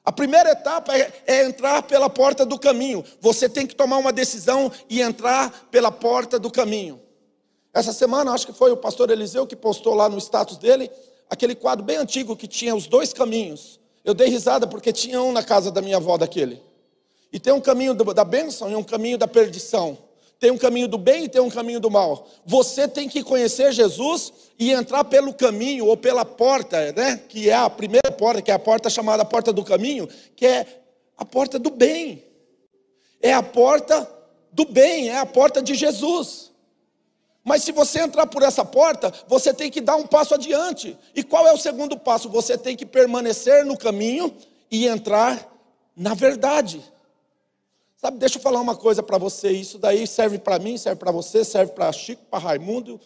A 0.04 0.12
primeira 0.12 0.52
etapa 0.52 0.98
é, 0.98 1.12
é, 1.28 1.46
entrar 1.46 1.84
pela 1.84 2.10
porta 2.10 2.46
do 2.46 2.58
caminho. 2.58 3.04
Você 3.20 3.48
tem 3.48 3.68
que 3.68 3.76
tomar 3.76 3.98
uma 3.98 4.12
decisão 4.12 4.72
e 4.90 5.02
entrar 5.02 5.68
pela 5.70 5.92
porta 5.92 6.40
do 6.40 6.50
caminho. 6.50 7.00
Essa 7.74 7.94
semana, 7.94 8.32
acho 8.32 8.48
que 8.48 8.54
foi 8.54 8.72
o 8.72 8.78
pastor 8.78 9.12
Eliseu 9.12 9.46
que 9.46 9.56
postou 9.56 9.94
lá 9.94 10.10
no 10.10 10.18
status 10.18 10.58
dele 10.58 10.90
aquele 11.30 11.54
quadro 11.54 11.86
bem 11.86 11.98
antigo 11.98 12.36
que 12.36 12.48
tinha 12.48 12.76
os 12.76 12.88
dois 12.88 13.14
caminhos. 13.14 13.80
Eu 14.04 14.14
dei 14.14 14.30
risada 14.30 14.66
porque 14.66 14.92
tinha 14.92 15.22
um 15.22 15.32
na 15.32 15.44
casa 15.44 15.70
da 15.70 15.82
minha 15.82 15.98
avó 15.98 16.18
daquele. 16.18 16.64
E 17.32 17.40
tem 17.40 17.54
um 17.54 17.62
caminho 17.62 17.94
da 17.94 18.24
bênção 18.24 18.72
e 18.72 18.76
um 18.76 18.84
caminho 18.84 19.18
da 19.18 19.28
perdição. 19.28 19.98
Tem 20.40 20.52
um 20.52 20.58
caminho 20.58 20.88
do 20.88 20.98
bem 20.98 21.26
e 21.26 21.30
tem 21.30 21.42
um 21.42 21.50
caminho 21.50 21.82
do 21.82 21.92
mal. 21.92 22.26
Você 22.46 22.88
tem 22.88 23.10
que 23.10 23.22
conhecer 23.22 23.74
Jesus 23.74 24.32
e 24.58 24.72
entrar 24.72 25.04
pelo 25.04 25.34
caminho 25.34 25.86
ou 25.86 25.98
pela 25.98 26.24
porta, 26.24 26.94
né? 26.94 27.18
Que 27.28 27.50
é 27.50 27.56
a 27.56 27.70
primeira 27.70 28.10
porta, 28.10 28.42
que 28.42 28.50
é 28.50 28.54
a 28.54 28.60
porta 28.60 28.90
chamada 28.90 29.26
porta 29.26 29.52
do 29.52 29.66
caminho, 29.66 30.08
que 30.38 30.46
é 30.46 30.66
a 31.18 31.26
porta 31.26 31.60
do 31.60 31.70
bem. 31.70 32.24
É 33.22 33.34
a 33.34 33.44
porta 33.44 34.10
do 34.52 34.64
bem, 34.64 35.10
é 35.10 35.18
a 35.18 35.26
porta 35.26 35.62
de 35.62 35.76
Jesus. 35.76 36.52
Mas 37.44 37.64
se 37.64 37.74
você 37.74 38.00
entrar 38.00 38.28
por 38.28 38.42
essa 38.42 38.64
porta, 38.64 39.14
você 39.28 39.54
tem 39.54 39.70
que 39.70 39.82
dar 39.82 39.98
um 39.98 40.08
passo 40.08 40.36
adiante. 40.36 40.98
E 41.14 41.22
qual 41.22 41.48
é 41.48 41.52
o 41.52 41.58
segundo 41.58 41.98
passo? 41.98 42.30
Você 42.30 42.58
tem 42.58 42.78
que 42.78 42.86
permanecer 42.86 43.66
no 43.66 43.78
caminho 43.78 44.34
e 44.72 44.88
entrar 44.88 45.52
na 45.96 46.14
verdade. 46.14 46.82
Sabe, 48.02 48.18
deixa 48.18 48.38
eu 48.38 48.42
falar 48.42 48.62
uma 48.62 48.78
coisa 48.78 49.04
para 49.04 49.18
você. 49.18 49.52
Isso 49.52 49.78
daí 49.78 50.08
serve 50.08 50.40
para 50.40 50.58
mim, 50.58 50.78
serve 50.78 50.98
para 50.98 51.12
você, 51.12 51.44
serve 51.44 51.74
para 51.74 51.92
Chico, 51.92 52.24
para 52.32 52.40
Raimundo 52.40 52.98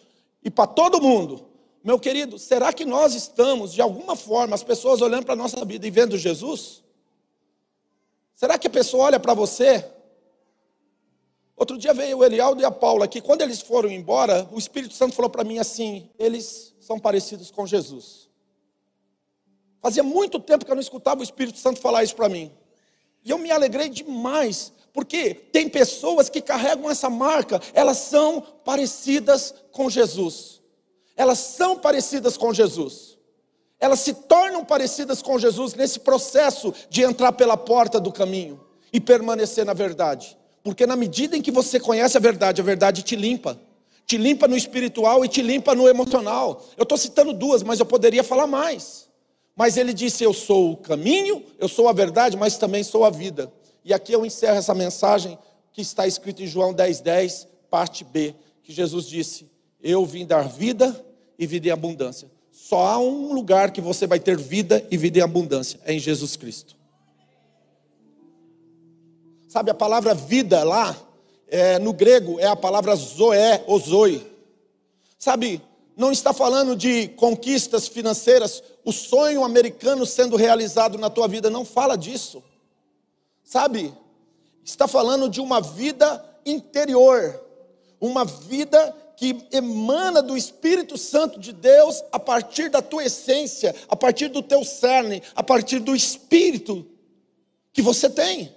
e 0.44 0.52
para 0.52 0.68
todo 0.68 1.02
mundo. 1.02 1.48
Meu 1.84 2.00
querido, 2.00 2.38
será 2.38 2.72
que 2.72 2.86
nós 2.86 3.16
estamos, 3.16 3.74
de 3.74 3.82
alguma 3.82 4.16
forma, 4.16 4.54
as 4.54 4.64
pessoas 4.64 5.02
olhando 5.02 5.26
para 5.26 5.34
a 5.34 5.36
nossa 5.36 5.66
vida 5.66 5.88
e 5.88 5.90
vendo 5.90 6.16
Jesus? 6.16 6.84
Será 8.36 8.56
que 8.56 8.68
a 8.68 8.70
pessoa 8.70 9.06
olha 9.06 9.20
para 9.20 9.34
você? 9.34 9.84
Outro 11.58 11.76
dia 11.76 11.94
veio 11.94 12.20
o 12.20 12.24
Elialdo 12.24 12.62
e 12.62 12.66
a 12.66 12.72
Paula 12.72 13.06
aqui. 13.06 13.20
Quando 13.20 13.42
eles 13.42 13.62
foram 13.62 13.90
embora, 13.90 14.48
o 14.52 14.60
Espírito 14.60 14.94
Santo 14.94 15.16
falou 15.16 15.30
para 15.30 15.44
mim 15.44 15.58
assim: 15.58 16.08
eles 16.20 16.76
são 16.80 17.00
parecidos 17.00 17.50
com 17.50 17.66
Jesus. 17.66 18.30
Fazia 19.82 20.04
muito 20.04 20.40
tempo 20.40 20.64
que 20.64 20.72
eu 20.72 20.76
não 20.76 20.82
escutava 20.82 21.22
o 21.22 21.24
Espírito 21.24 21.58
Santo 21.58 21.80
falar 21.82 22.04
isso 22.04 22.16
para 22.16 22.30
mim. 22.30 22.52
E 23.26 23.32
eu 23.32 23.38
me 23.38 23.52
alegrei 23.52 23.90
demais, 23.90 24.72
porque 24.94 25.34
tem 25.34 25.68
pessoas 25.68 26.30
que 26.30 26.40
carregam 26.40 26.90
essa 26.90 27.10
marca, 27.10 27.60
elas 27.74 27.98
são 27.98 28.42
parecidas 28.64 29.54
com 29.72 29.90
Jesus. 29.90 30.62
Elas 31.18 31.40
são 31.40 31.78
parecidas 31.78 32.38
com 32.38 32.54
Jesus. 32.54 33.18
Elas 33.80 34.00
se 34.00 34.14
tornam 34.14 34.64
parecidas 34.64 35.22
com 35.22 35.38
Jesus 35.40 35.74
nesse 35.74 36.00
processo 36.00 36.74
de 36.90 37.02
entrar 37.02 37.34
pela 37.34 37.58
porta 37.58 38.00
do 38.00 38.12
caminho 38.12 38.62
e 38.94 39.02
permanecer 39.02 39.66
na 39.66 39.74
verdade. 39.74 40.38
Porque 40.64 40.86
na 40.86 40.96
medida 40.96 41.36
em 41.36 41.42
que 41.42 41.52
você 41.52 41.80
conhece 41.80 42.16
a 42.16 42.22
verdade, 42.22 42.62
a 42.62 42.64
verdade 42.64 43.02
te 43.02 43.16
limpa. 43.16 43.60
Te 44.06 44.16
limpa 44.18 44.48
no 44.48 44.56
espiritual 44.56 45.26
e 45.26 45.28
te 45.28 45.42
limpa 45.42 45.74
no 45.74 45.88
emocional. 45.88 46.64
Eu 46.78 46.84
estou 46.84 46.98
citando 46.98 47.34
duas, 47.34 47.64
mas 47.64 47.80
eu 47.80 47.86
poderia 47.86 48.24
falar 48.24 48.48
mais. 48.48 49.10
Mas 49.56 49.76
ele 49.76 49.94
disse: 49.94 50.24
Eu 50.24 50.34
sou 50.34 50.74
o 50.74 50.78
caminho, 50.78 51.44
eu 51.58 51.68
sou 51.68 51.88
a 51.88 51.94
verdade, 51.94 52.38
mas 52.38 52.58
também 52.58 52.84
sou 52.84 53.06
a 53.06 53.10
vida. 53.10 53.52
E 53.84 53.94
aqui 53.94 54.14
eu 54.14 54.26
encerro 54.26 54.58
essa 54.58 54.74
mensagem 54.74 55.38
que 55.72 55.82
está 55.82 56.08
escrita 56.08 56.44
em 56.44 56.48
João 56.48 56.74
10, 56.74 57.02
10, 57.02 57.48
parte 57.70 58.04
B, 58.04 58.36
que 58.64 58.72
Jesus 58.72 59.06
disse: 59.06 59.50
Eu 59.82 60.06
vim 60.06 60.26
dar 60.26 60.48
vida 60.48 61.06
e 61.38 61.46
vida 61.46 61.68
em 61.68 61.72
abundância. 61.72 62.32
Só 62.52 62.86
há 62.86 62.98
um 63.00 63.34
lugar 63.34 63.72
que 63.72 63.82
você 63.82 64.06
vai 64.06 64.20
ter 64.20 64.38
vida 64.38 64.86
e 64.92 64.96
vida 64.96 65.20
em 65.20 65.22
abundância, 65.22 65.80
é 65.86 65.94
em 65.94 66.00
Jesus 66.00 66.36
Cristo. 66.36 66.76
Sabe, 69.48 69.70
a 69.70 69.76
palavra 69.76 70.14
vida 70.14 70.64
lá, 70.64 70.96
é, 71.48 71.78
no 71.78 71.94
grego, 71.94 72.40
é 72.40 72.48
a 72.48 72.56
palavra 72.56 72.96
zoé 72.96 73.64
ou 73.68 73.80
zoe. 73.80 74.26
Sabe, 75.20 75.62
não 75.96 76.12
está 76.12 76.34
falando 76.34 76.76
de 76.76 77.08
conquistas 77.10 77.88
financeiras, 77.88 78.64
o 78.84 78.92
sonho 78.92 79.44
americano 79.44 80.06
sendo 80.06 80.36
realizado 80.36 80.98
na 80.98 81.10
tua 81.10 81.28
vida, 81.28 81.50
não 81.50 81.64
fala 81.64 81.96
disso. 81.96 82.44
Sabe? 83.54 83.94
Está 84.66 84.88
falando 84.88 85.30
de 85.30 85.40
uma 85.40 85.62
vida 85.62 86.26
interior, 86.44 87.40
uma 88.02 88.26
vida 88.26 88.96
que 89.16 89.46
emana 89.52 90.24
do 90.24 90.36
Espírito 90.36 90.98
Santo 90.98 91.40
de 91.40 91.54
Deus 91.54 92.04
a 92.12 92.18
partir 92.18 92.70
da 92.70 92.82
tua 92.82 93.04
essência, 93.04 93.76
a 93.88 93.96
partir 93.96 94.30
do 94.30 94.42
teu 94.42 94.66
cerne, 94.66 95.22
a 95.36 95.44
partir 95.44 95.78
do 95.78 95.96
espírito 95.96 96.84
que 97.72 97.80
você 97.80 98.10
tem. 98.10 98.52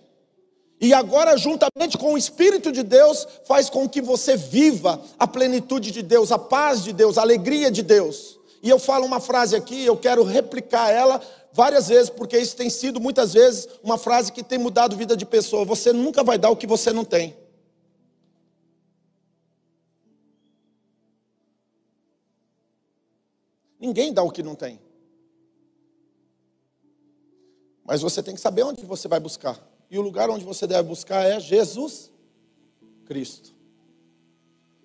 E 0.80 0.94
agora, 0.94 1.36
juntamente 1.36 1.98
com 1.98 2.14
o 2.14 2.18
Espírito 2.18 2.72
de 2.72 2.82
Deus, 2.82 3.28
faz 3.44 3.68
com 3.68 3.86
que 3.86 4.00
você 4.00 4.34
viva 4.34 4.98
a 5.18 5.26
plenitude 5.26 5.90
de 5.90 6.00
Deus, 6.00 6.32
a 6.32 6.38
paz 6.38 6.82
de 6.82 6.94
Deus, 6.94 7.18
a 7.18 7.20
alegria 7.20 7.70
de 7.70 7.82
Deus. 7.82 8.38
E 8.62 8.70
eu 8.70 8.78
falo 8.78 9.04
uma 9.04 9.20
frase 9.20 9.54
aqui, 9.54 9.84
eu 9.84 9.98
quero 9.98 10.22
replicar 10.22 10.90
ela 10.90 11.20
várias 11.56 11.88
vezes, 11.88 12.10
porque 12.10 12.38
isso 12.38 12.54
tem 12.54 12.68
sido 12.68 13.00
muitas 13.00 13.32
vezes 13.32 13.66
uma 13.82 13.96
frase 13.96 14.30
que 14.30 14.44
tem 14.44 14.58
mudado 14.58 14.94
a 14.94 14.98
vida 14.98 15.16
de 15.16 15.24
pessoa. 15.24 15.64
Você 15.64 15.90
nunca 15.90 16.22
vai 16.22 16.36
dar 16.36 16.50
o 16.50 16.56
que 16.56 16.66
você 16.66 16.92
não 16.92 17.04
tem. 17.04 17.34
Ninguém 23.80 24.12
dá 24.12 24.22
o 24.22 24.30
que 24.30 24.42
não 24.42 24.54
tem. 24.54 24.78
Mas 27.84 28.02
você 28.02 28.22
tem 28.22 28.34
que 28.34 28.40
saber 28.40 28.62
onde 28.62 28.84
você 28.84 29.08
vai 29.08 29.18
buscar. 29.18 29.58
E 29.90 29.98
o 29.98 30.02
lugar 30.02 30.28
onde 30.28 30.44
você 30.44 30.66
deve 30.66 30.88
buscar 30.88 31.24
é 31.24 31.40
Jesus 31.40 32.12
Cristo. 33.06 33.54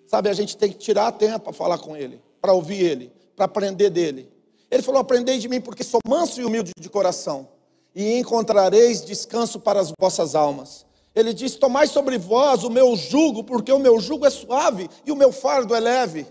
Sabe, 0.08 0.30
a 0.30 0.34
gente 0.34 0.56
tem 0.56 0.72
que 0.72 0.78
tirar 0.78 1.12
tempo 1.14 1.46
para 1.46 1.54
falar 1.54 1.80
com 1.80 1.98
Ele, 1.98 2.22
para 2.40 2.54
ouvir 2.54 2.82
Ele, 2.84 3.12
para 3.36 3.46
aprender 3.46 3.90
dele. 3.90 4.32
Ele 4.72 4.82
falou: 4.82 5.02
Aprendei 5.02 5.38
de 5.38 5.50
mim, 5.50 5.60
porque 5.60 5.84
sou 5.84 6.00
manso 6.08 6.40
e 6.40 6.46
humilde 6.46 6.72
de 6.80 6.90
coração, 6.90 7.50
e 7.94 8.18
encontrareis 8.18 9.04
descanso 9.04 9.60
para 9.60 9.82
as 9.82 9.92
vossas 10.00 10.34
almas. 10.34 10.86
Ele 11.14 11.34
diz: 11.34 11.56
Tomai 11.56 11.88
sobre 11.88 12.18
vós 12.18 12.64
o 12.64 12.70
meu 12.70 12.96
jugo, 12.96 13.44
porque 13.44 13.72
o 13.72 13.80
meu 13.80 14.00
jugo 14.00 14.26
é 14.26 14.30
suave 14.30 14.90
e 15.06 15.12
o 15.12 15.16
meu 15.16 15.34
fardo 15.34 15.76
é 15.76 15.80
leve. 15.80 16.26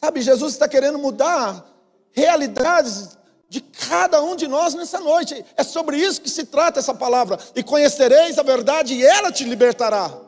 Sabe, 0.00 0.22
Jesus 0.22 0.54
está 0.54 0.66
querendo 0.66 0.98
mudar 0.98 1.70
realidades 2.10 3.18
de 3.48 3.60
cada 3.60 4.22
um 4.22 4.34
de 4.34 4.48
nós 4.48 4.74
nessa 4.74 4.98
noite. 4.98 5.44
É 5.56 5.62
sobre 5.62 5.98
isso 5.98 6.20
que 6.20 6.30
se 6.30 6.46
trata 6.46 6.80
essa 6.80 6.94
palavra. 6.94 7.38
E 7.54 7.62
conhecereis 7.62 8.38
a 8.38 8.42
verdade 8.42 8.94
e 8.94 9.04
ela 9.04 9.30
te 9.30 9.44
libertará. 9.44 10.23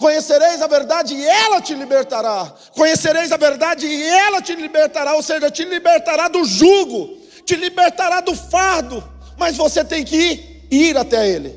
Conhecereis 0.00 0.62
a 0.62 0.66
verdade 0.66 1.14
e 1.14 1.26
ela 1.26 1.60
te 1.60 1.74
libertará. 1.74 2.54
Conhecereis 2.74 3.30
a 3.30 3.36
verdade 3.36 3.86
e 3.86 4.02
ela 4.02 4.40
te 4.40 4.54
libertará, 4.54 5.14
ou 5.14 5.22
seja, 5.22 5.50
te 5.50 5.62
libertará 5.62 6.26
do 6.26 6.42
jugo, 6.42 7.18
te 7.44 7.54
libertará 7.54 8.22
do 8.22 8.34
fardo, 8.34 9.06
mas 9.36 9.58
você 9.58 9.84
tem 9.84 10.02
que 10.02 10.16
ir, 10.16 10.66
ir 10.70 10.96
até 10.96 11.28
ele. 11.28 11.54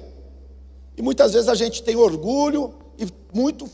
E 0.97 1.01
muitas 1.01 1.31
vezes 1.31 1.47
a 1.47 1.55
gente 1.55 1.81
tem 1.83 1.95
orgulho 1.95 2.75
e 2.99 3.07
muito 3.33 3.65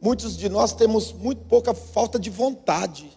muitos 0.00 0.36
de 0.36 0.48
nós 0.48 0.72
temos 0.72 1.12
muito 1.12 1.44
pouca 1.44 1.72
falta 1.72 2.18
de 2.18 2.28
vontade, 2.28 3.08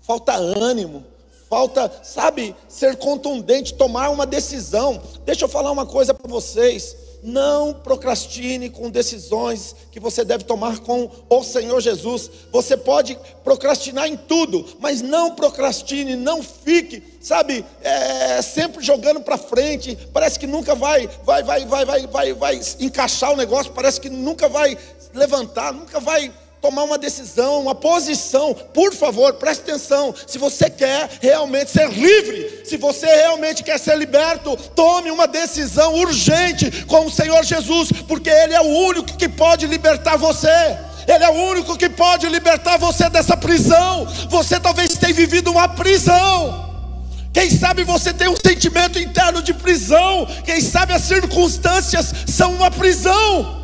falta 0.00 0.34
ânimo, 0.34 1.04
falta, 1.50 1.90
sabe, 2.04 2.54
ser 2.68 2.96
contundente, 2.96 3.74
tomar 3.74 4.08
uma 4.10 4.24
decisão. 4.24 5.02
Deixa 5.24 5.46
eu 5.46 5.48
falar 5.48 5.72
uma 5.72 5.84
coisa 5.84 6.14
para 6.14 6.30
vocês. 6.30 6.96
Não 7.22 7.72
procrastine 7.72 8.68
com 8.68 8.90
decisões 8.90 9.76
que 9.92 10.00
você 10.00 10.24
deve 10.24 10.42
tomar 10.42 10.80
com 10.80 11.08
o 11.28 11.44
Senhor 11.44 11.80
Jesus. 11.80 12.28
Você 12.50 12.76
pode 12.76 13.16
procrastinar 13.44 14.08
em 14.08 14.16
tudo, 14.16 14.66
mas 14.80 15.00
não 15.00 15.34
procrastine, 15.34 16.16
não 16.16 16.42
fique, 16.42 17.02
sabe, 17.20 17.64
é, 17.80 18.42
sempre 18.42 18.82
jogando 18.82 19.20
para 19.20 19.38
frente. 19.38 19.96
Parece 20.12 20.38
que 20.38 20.46
nunca 20.46 20.74
vai, 20.74 21.08
vai, 21.24 21.42
vai, 21.42 21.64
vai, 21.64 21.84
vai, 21.84 22.06
vai, 22.06 22.32
vai 22.32 22.60
encaixar 22.80 23.32
o 23.32 23.36
negócio. 23.36 23.72
Parece 23.72 24.00
que 24.00 24.10
nunca 24.10 24.48
vai 24.48 24.76
levantar, 25.14 25.72
nunca 25.72 26.00
vai 26.00 26.32
tomar 26.62 26.84
uma 26.84 26.96
decisão, 26.96 27.60
uma 27.60 27.74
posição, 27.74 28.54
por 28.54 28.94
favor, 28.94 29.34
preste 29.34 29.62
atenção. 29.62 30.14
Se 30.28 30.38
você 30.38 30.70
quer 30.70 31.10
realmente 31.20 31.72
ser 31.72 31.90
livre, 31.90 32.62
se 32.64 32.76
você 32.76 33.04
realmente 33.04 33.64
quer 33.64 33.78
ser 33.78 33.98
liberto, 33.98 34.56
tome 34.76 35.10
uma 35.10 35.26
decisão 35.26 35.92
urgente 35.96 36.84
com 36.84 37.06
o 37.06 37.10
Senhor 37.10 37.42
Jesus, 37.42 37.90
porque 38.06 38.30
Ele 38.30 38.54
é 38.54 38.60
o 38.60 38.86
único 38.86 39.16
que 39.16 39.28
pode 39.28 39.66
libertar 39.66 40.16
você. 40.16 40.48
Ele 41.08 41.24
é 41.24 41.28
o 41.28 41.50
único 41.50 41.76
que 41.76 41.88
pode 41.88 42.28
libertar 42.28 42.78
você 42.78 43.10
dessa 43.10 43.36
prisão. 43.36 44.06
Você 44.30 44.60
talvez 44.60 44.96
tenha 44.96 45.12
vivido 45.12 45.50
uma 45.50 45.68
prisão. 45.68 46.70
Quem 47.32 47.50
sabe 47.50 47.82
você 47.82 48.12
tem 48.12 48.28
um 48.28 48.36
sentimento 48.36 49.00
interno 49.00 49.42
de 49.42 49.52
prisão. 49.52 50.28
Quem 50.44 50.60
sabe 50.60 50.92
as 50.92 51.02
circunstâncias 51.02 52.14
são 52.28 52.54
uma 52.54 52.70
prisão. 52.70 53.61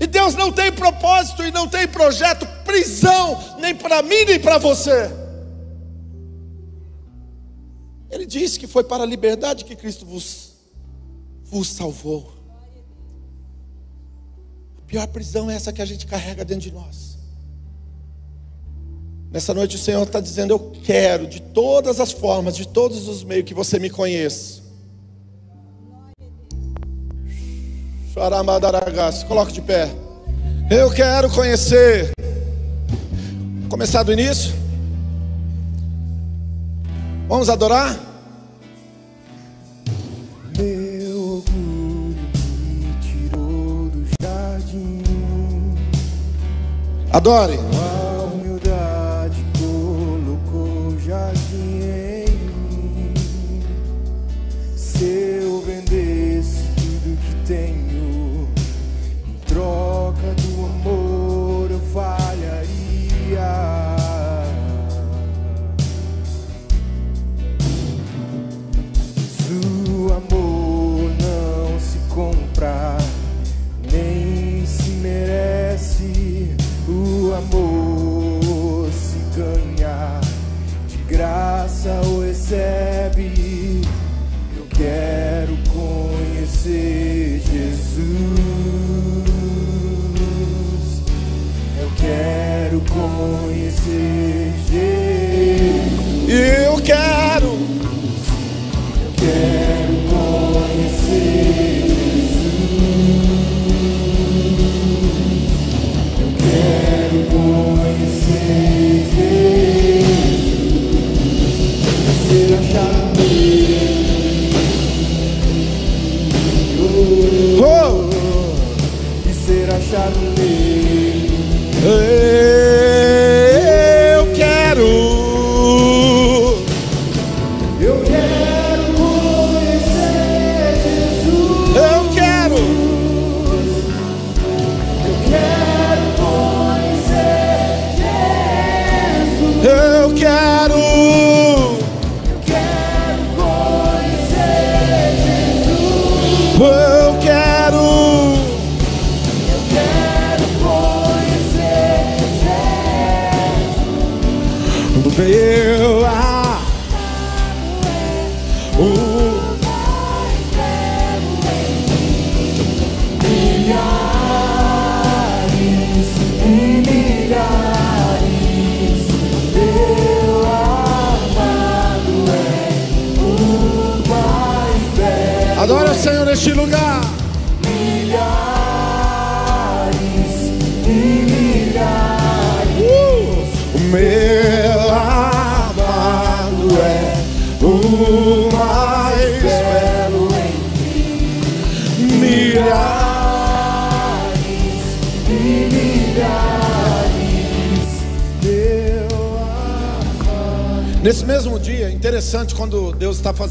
E 0.00 0.06
Deus 0.06 0.34
não 0.34 0.50
tem 0.50 0.72
propósito 0.72 1.44
e 1.44 1.50
não 1.50 1.68
tem 1.68 1.86
projeto, 1.86 2.46
prisão, 2.64 3.58
nem 3.60 3.74
para 3.74 4.00
mim 4.02 4.24
nem 4.24 4.40
para 4.40 4.56
você. 4.56 5.10
Ele 8.10 8.24
disse 8.24 8.58
que 8.58 8.66
foi 8.66 8.82
para 8.82 9.02
a 9.02 9.06
liberdade 9.06 9.64
que 9.64 9.76
Cristo 9.76 10.06
vos, 10.06 10.54
vos 11.44 11.68
salvou. 11.68 12.32
A 14.78 14.82
pior 14.86 15.06
prisão 15.08 15.50
é 15.50 15.54
essa 15.54 15.72
que 15.72 15.82
a 15.82 15.84
gente 15.84 16.06
carrega 16.06 16.46
dentro 16.46 16.62
de 16.62 16.72
nós. 16.72 17.18
Nessa 19.30 19.52
noite 19.54 19.76
o 19.76 19.78
Senhor 19.78 20.02
está 20.02 20.18
dizendo: 20.18 20.54
Eu 20.54 20.72
quero 20.82 21.26
de 21.26 21.40
todas 21.40 22.00
as 22.00 22.10
formas, 22.10 22.56
de 22.56 22.66
todos 22.66 23.06
os 23.06 23.22
meios 23.22 23.44
que 23.44 23.54
você 23.54 23.78
me 23.78 23.90
conheça. 23.90 24.59
Coloque 29.24 29.52
de 29.52 29.62
pé. 29.62 29.88
Eu 30.70 30.90
quero 30.90 31.30
conhecer. 31.30 32.10
Começar 33.68 34.02
do 34.02 34.12
início. 34.12 34.52
Vamos 37.28 37.48
adorar? 37.48 37.96
Meu 40.58 41.36
orgulho 41.36 42.16
me 42.68 42.94
tirou 43.00 43.88
do 43.88 44.04
jardim. 44.20 45.02
Adore. 47.12 47.69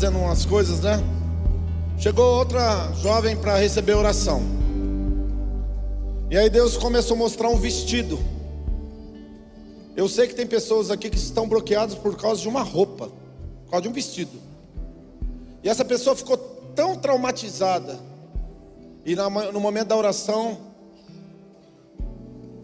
Fazendo 0.09 0.23
umas 0.23 0.43
coisas, 0.43 0.79
né? 0.79 0.99
Chegou 1.99 2.25
outra 2.25 2.91
jovem 2.93 3.37
para 3.37 3.57
receber 3.57 3.93
oração. 3.93 4.41
E 6.31 6.37
aí 6.37 6.49
Deus 6.49 6.77
começou 6.77 7.15
a 7.15 7.19
mostrar 7.19 7.47
um 7.49 7.57
vestido. 7.57 8.17
Eu 9.95 10.09
sei 10.09 10.27
que 10.27 10.33
tem 10.33 10.47
pessoas 10.47 10.89
aqui 10.89 11.11
que 11.11 11.17
estão 11.17 11.47
bloqueadas 11.47 11.93
por 11.93 12.17
causa 12.17 12.41
de 12.41 12.47
uma 12.47 12.63
roupa, 12.63 13.11
por 13.65 13.71
causa 13.71 13.83
de 13.83 13.89
um 13.89 13.91
vestido. 13.91 14.31
E 15.63 15.69
essa 15.69 15.85
pessoa 15.85 16.15
ficou 16.15 16.37
tão 16.75 16.95
traumatizada. 16.95 17.99
E 19.05 19.15
no 19.15 19.59
momento 19.59 19.89
da 19.89 19.95
oração, 19.95 20.57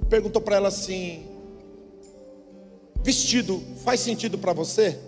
perguntou 0.10 0.42
para 0.42 0.56
ela 0.56 0.70
assim: 0.70 1.28
Vestido 3.04 3.62
faz 3.84 4.00
sentido 4.00 4.36
para 4.36 4.52
você? 4.52 5.00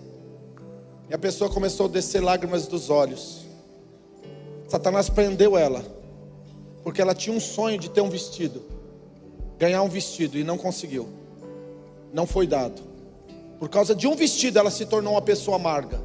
E 1.10 1.14
a 1.14 1.18
pessoa 1.18 1.48
começou 1.48 1.86
a 1.86 1.88
descer 1.88 2.22
lágrimas 2.22 2.66
dos 2.66 2.90
olhos. 2.90 3.46
Satanás 4.68 5.08
prendeu 5.08 5.56
ela, 5.56 5.82
porque 6.84 7.00
ela 7.00 7.14
tinha 7.14 7.34
um 7.34 7.40
sonho 7.40 7.78
de 7.78 7.88
ter 7.88 8.02
um 8.02 8.10
vestido, 8.10 8.62
ganhar 9.58 9.82
um 9.82 9.88
vestido 9.88 10.36
e 10.36 10.44
não 10.44 10.58
conseguiu, 10.58 11.08
não 12.12 12.26
foi 12.26 12.46
dado. 12.46 12.82
Por 13.58 13.70
causa 13.70 13.94
de 13.94 14.06
um 14.06 14.14
vestido, 14.14 14.58
ela 14.58 14.70
se 14.70 14.84
tornou 14.84 15.14
uma 15.14 15.22
pessoa 15.22 15.56
amarga. 15.56 16.00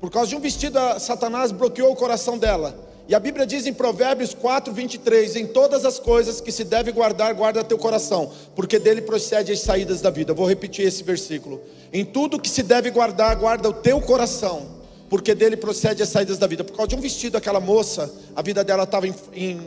Por 0.00 0.10
causa 0.10 0.30
de 0.30 0.36
um 0.36 0.40
vestido, 0.40 0.78
Satanás 0.98 1.52
bloqueou 1.52 1.92
o 1.92 1.96
coração 1.96 2.38
dela. 2.38 2.89
E 3.10 3.14
a 3.14 3.18
Bíblia 3.18 3.44
diz 3.44 3.66
em 3.66 3.72
Provérbios 3.72 4.34
4, 4.34 4.72
23: 4.72 5.34
Em 5.34 5.44
todas 5.44 5.84
as 5.84 5.98
coisas 5.98 6.40
que 6.40 6.52
se 6.52 6.62
deve 6.62 6.92
guardar, 6.92 7.34
guarda 7.34 7.64
teu 7.64 7.76
coração, 7.76 8.30
porque 8.54 8.78
dele 8.78 9.02
procede 9.02 9.50
as 9.50 9.58
saídas 9.58 10.00
da 10.00 10.10
vida. 10.10 10.32
Vou 10.32 10.46
repetir 10.46 10.86
esse 10.86 11.02
versículo. 11.02 11.60
Em 11.92 12.04
tudo 12.04 12.38
que 12.38 12.48
se 12.48 12.62
deve 12.62 12.88
guardar, 12.88 13.34
guarda 13.34 13.68
o 13.68 13.72
teu 13.72 14.00
coração, 14.00 14.64
porque 15.08 15.34
dele 15.34 15.56
procede 15.56 16.04
as 16.04 16.08
saídas 16.08 16.38
da 16.38 16.46
vida. 16.46 16.62
Por 16.62 16.76
causa 16.76 16.90
de 16.90 16.94
um 16.94 17.00
vestido, 17.00 17.36
aquela 17.36 17.58
moça, 17.58 18.14
a 18.36 18.42
vida 18.42 18.62
dela 18.62 18.84
estava 18.84 19.08
em, 19.08 19.14
em 19.34 19.60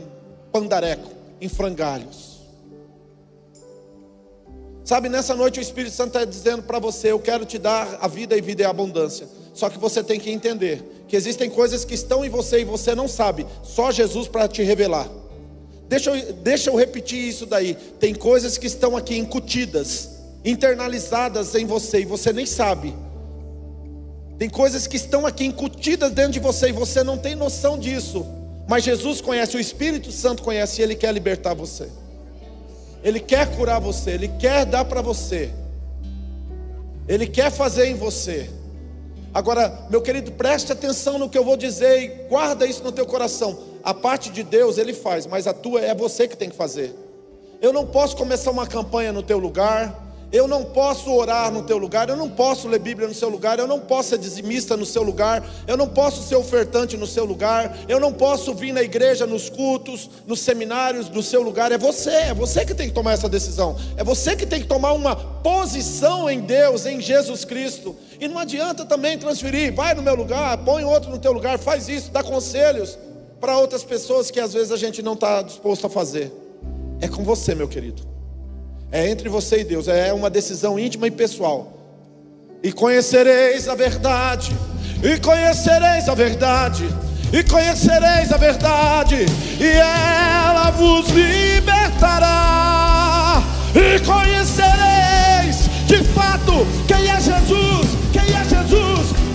pandareco, 0.50 1.10
em 1.38 1.48
frangalhos. 1.50 2.38
Sabe, 4.86 5.10
nessa 5.10 5.34
noite 5.34 5.60
o 5.60 5.62
Espírito 5.62 5.94
Santo 5.94 6.16
está 6.16 6.24
dizendo 6.24 6.62
para 6.62 6.78
você: 6.78 7.12
Eu 7.12 7.18
quero 7.18 7.44
te 7.44 7.58
dar 7.58 7.98
a 8.00 8.08
vida 8.08 8.34
e 8.34 8.40
vida 8.40 8.62
e 8.62 8.64
abundância. 8.64 9.28
Só 9.52 9.68
que 9.68 9.78
você 9.78 10.02
tem 10.02 10.18
que 10.18 10.30
entender 10.30 10.93
que 11.14 11.18
existem 11.18 11.48
coisas 11.48 11.84
que 11.84 11.94
estão 11.94 12.24
em 12.24 12.28
você 12.28 12.62
e 12.62 12.64
você 12.64 12.92
não 12.92 13.06
sabe, 13.06 13.46
só 13.62 13.92
Jesus 13.92 14.26
para 14.26 14.48
te 14.48 14.64
revelar. 14.64 15.08
Deixa 15.88 16.10
eu, 16.10 16.32
deixa 16.32 16.70
eu 16.70 16.74
repetir 16.74 17.28
isso 17.28 17.46
daí. 17.46 17.76
Tem 18.00 18.12
coisas 18.12 18.58
que 18.58 18.66
estão 18.66 18.96
aqui 18.96 19.16
incutidas, 19.16 20.08
internalizadas 20.44 21.54
em 21.54 21.66
você 21.66 22.00
e 22.00 22.04
você 22.04 22.32
nem 22.32 22.44
sabe. 22.44 22.92
Tem 24.40 24.50
coisas 24.50 24.88
que 24.88 24.96
estão 24.96 25.24
aqui 25.24 25.44
incutidas 25.44 26.10
dentro 26.10 26.32
de 26.32 26.40
você 26.40 26.70
e 26.70 26.72
você 26.72 27.04
não 27.04 27.16
tem 27.16 27.36
noção 27.36 27.78
disso. 27.78 28.26
Mas 28.66 28.82
Jesus 28.82 29.20
conhece, 29.20 29.56
o 29.56 29.60
Espírito 29.60 30.10
Santo 30.10 30.42
conhece 30.42 30.80
e 30.80 30.82
Ele 30.82 30.96
quer 30.96 31.12
libertar 31.12 31.54
você. 31.54 31.90
Ele 33.04 33.20
quer 33.20 33.54
curar 33.54 33.78
você, 33.78 34.10
Ele 34.10 34.26
quer 34.26 34.66
dar 34.66 34.84
para 34.84 35.00
você. 35.00 35.48
Ele 37.06 37.28
quer 37.28 37.52
fazer 37.52 37.86
em 37.86 37.94
você. 37.94 38.50
Agora, 39.34 39.86
meu 39.90 40.00
querido, 40.00 40.30
preste 40.30 40.70
atenção 40.70 41.18
no 41.18 41.28
que 41.28 41.36
eu 41.36 41.44
vou 41.44 41.56
dizer 41.56 42.02
e 42.02 42.08
guarda 42.28 42.64
isso 42.64 42.84
no 42.84 42.92
teu 42.92 43.04
coração. 43.04 43.58
A 43.82 43.92
parte 43.92 44.30
de 44.30 44.44
Deus 44.44 44.78
ele 44.78 44.94
faz, 44.94 45.26
mas 45.26 45.48
a 45.48 45.52
tua 45.52 45.80
é 45.80 45.92
você 45.92 46.28
que 46.28 46.36
tem 46.36 46.48
que 46.48 46.54
fazer. 46.54 46.94
Eu 47.60 47.72
não 47.72 47.84
posso 47.84 48.16
começar 48.16 48.52
uma 48.52 48.66
campanha 48.66 49.12
no 49.12 49.24
teu 49.24 49.38
lugar. 49.38 50.02
Eu 50.34 50.48
não 50.48 50.64
posso 50.64 51.12
orar 51.12 51.52
no 51.52 51.62
teu 51.62 51.78
lugar, 51.78 52.08
eu 52.08 52.16
não 52.16 52.28
posso 52.28 52.66
ler 52.66 52.80
Bíblia 52.80 53.06
no 53.06 53.14
seu 53.14 53.28
lugar, 53.28 53.60
eu 53.60 53.68
não 53.68 53.78
posso 53.78 54.08
ser 54.08 54.18
dizimista 54.18 54.76
no 54.76 54.84
seu 54.84 55.04
lugar, 55.04 55.44
eu 55.64 55.76
não 55.76 55.88
posso 55.88 56.26
ser 56.26 56.34
ofertante 56.34 56.96
no 56.96 57.06
seu 57.06 57.24
lugar, 57.24 57.76
eu 57.88 58.00
não 58.00 58.12
posso 58.12 58.52
vir 58.52 58.72
na 58.72 58.82
igreja, 58.82 59.28
nos 59.28 59.48
cultos, 59.48 60.10
nos 60.26 60.40
seminários 60.40 61.08
no 61.08 61.22
seu 61.22 61.40
lugar. 61.40 61.70
É 61.70 61.78
você, 61.78 62.10
é 62.10 62.34
você 62.34 62.64
que 62.64 62.74
tem 62.74 62.88
que 62.88 62.94
tomar 62.94 63.12
essa 63.12 63.28
decisão, 63.28 63.76
é 63.96 64.02
você 64.02 64.34
que 64.34 64.44
tem 64.44 64.60
que 64.60 64.66
tomar 64.66 64.92
uma 64.94 65.14
posição 65.14 66.28
em 66.28 66.40
Deus, 66.40 66.84
em 66.84 67.00
Jesus 67.00 67.44
Cristo. 67.44 67.94
E 68.24 68.28
não 68.28 68.38
adianta 68.38 68.86
também 68.86 69.18
transferir, 69.18 69.74
vai 69.74 69.94
no 69.94 70.00
meu 70.00 70.14
lugar, 70.14 70.56
põe 70.64 70.82
outro 70.82 71.10
no 71.10 71.18
teu 71.18 71.30
lugar, 71.30 71.58
faz 71.58 71.90
isso, 71.90 72.10
dá 72.10 72.22
conselhos 72.22 72.98
para 73.38 73.58
outras 73.58 73.84
pessoas 73.84 74.30
que 74.30 74.40
às 74.40 74.54
vezes 74.54 74.72
a 74.72 74.78
gente 74.78 75.02
não 75.02 75.12
está 75.12 75.42
disposto 75.42 75.86
a 75.86 75.90
fazer. 75.90 76.32
É 77.02 77.06
com 77.06 77.22
você, 77.22 77.54
meu 77.54 77.68
querido. 77.68 78.00
É 78.90 79.06
entre 79.10 79.28
você 79.28 79.60
e 79.60 79.64
Deus, 79.64 79.88
é 79.88 80.10
uma 80.10 80.30
decisão 80.30 80.78
íntima 80.78 81.06
e 81.06 81.10
pessoal. 81.10 81.74
E 82.62 82.72
conhecereis 82.72 83.68
a 83.68 83.74
verdade, 83.74 84.56
e 85.02 85.20
conhecereis 85.20 86.08
a 86.08 86.14
verdade, 86.14 86.88
e 87.30 87.44
conhecereis 87.44 88.32
a 88.32 88.38
verdade, 88.38 89.26
e 89.60 89.66
ela 89.66 90.70
vos 90.70 91.10
libertará. 91.10 92.32
E 93.74 94.00
conhecereis 94.00 95.68
de 95.86 96.02
fato 96.04 96.66
quem 96.88 97.06
é 97.08 97.20
Jesus, 97.20 97.63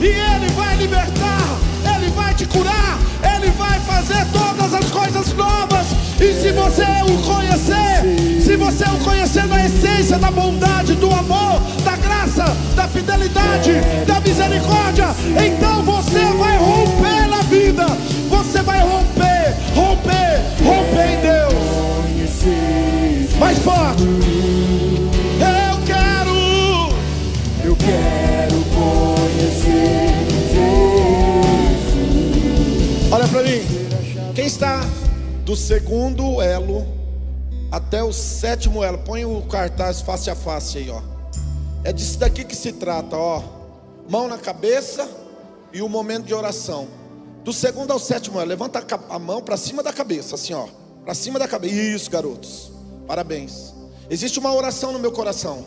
e 0.02 0.08
Ele 0.08 0.50
vai 0.56 0.76
libertar, 0.78 1.58
Ele 1.96 2.10
vai 2.12 2.34
te 2.34 2.46
curar, 2.46 2.98
Ele 3.36 3.52
vai 3.52 3.80
fazer 3.82 4.26
todas 4.32 4.74
as 4.74 4.86
coisas 4.90 5.34
novas. 5.34 5.88
E 6.20 6.34
se 6.34 6.52
você 6.52 6.84
o 6.84 7.18
conhecer, 7.22 8.42
se 8.42 8.56
você 8.56 8.84
o 8.86 8.98
conhecer 9.04 9.46
na 9.46 9.66
essência 9.66 10.18
da 10.18 10.32
bondade, 10.32 10.96
do 10.96 11.12
amor, 11.12 11.62
da 11.84 11.96
graça, 11.98 12.46
da 12.76 12.88
fidelidade, 12.88 13.72
da 14.06 14.20
misericórdia, 14.20 15.08
então 15.46 15.84
você 15.84 16.29
até 37.90 38.04
o 38.04 38.14
sétimo 38.14 38.84
elo, 38.84 39.00
põe 39.00 39.26
o 39.26 39.42
cartaz 39.42 40.00
face 40.00 40.30
a 40.30 40.36
face 40.36 40.78
aí, 40.78 40.92
ó. 40.92 41.02
É 41.84 41.92
disso 41.92 42.20
daqui 42.20 42.44
que 42.44 42.56
se 42.56 42.72
trata, 42.72 43.18
ó. 43.18 43.42
Mão 44.08 44.28
na 44.28 44.38
cabeça 44.38 45.10
e 45.74 45.82
o 45.82 45.90
momento 45.90 46.26
de 46.28 46.34
oração. 46.36 46.88
Do 47.44 47.52
segundo 47.52 47.92
ao 47.92 47.98
sétimo 47.98 48.40
elo, 48.40 48.48
levanta 48.48 48.86
a 49.10 49.18
mão 49.18 49.42
para 49.42 49.58
cima 49.58 49.82
da 49.82 49.92
cabeça, 49.92 50.36
assim, 50.36 50.54
ó. 50.54 50.68
Para 51.04 51.16
cima 51.16 51.40
da 51.40 51.48
cabeça. 51.48 51.74
Isso, 51.74 52.12
garotos. 52.12 52.72
Parabéns. 53.08 53.74
Existe 54.08 54.38
uma 54.38 54.54
oração 54.54 54.94
no 54.94 55.00
meu 55.00 55.12
coração. 55.12 55.66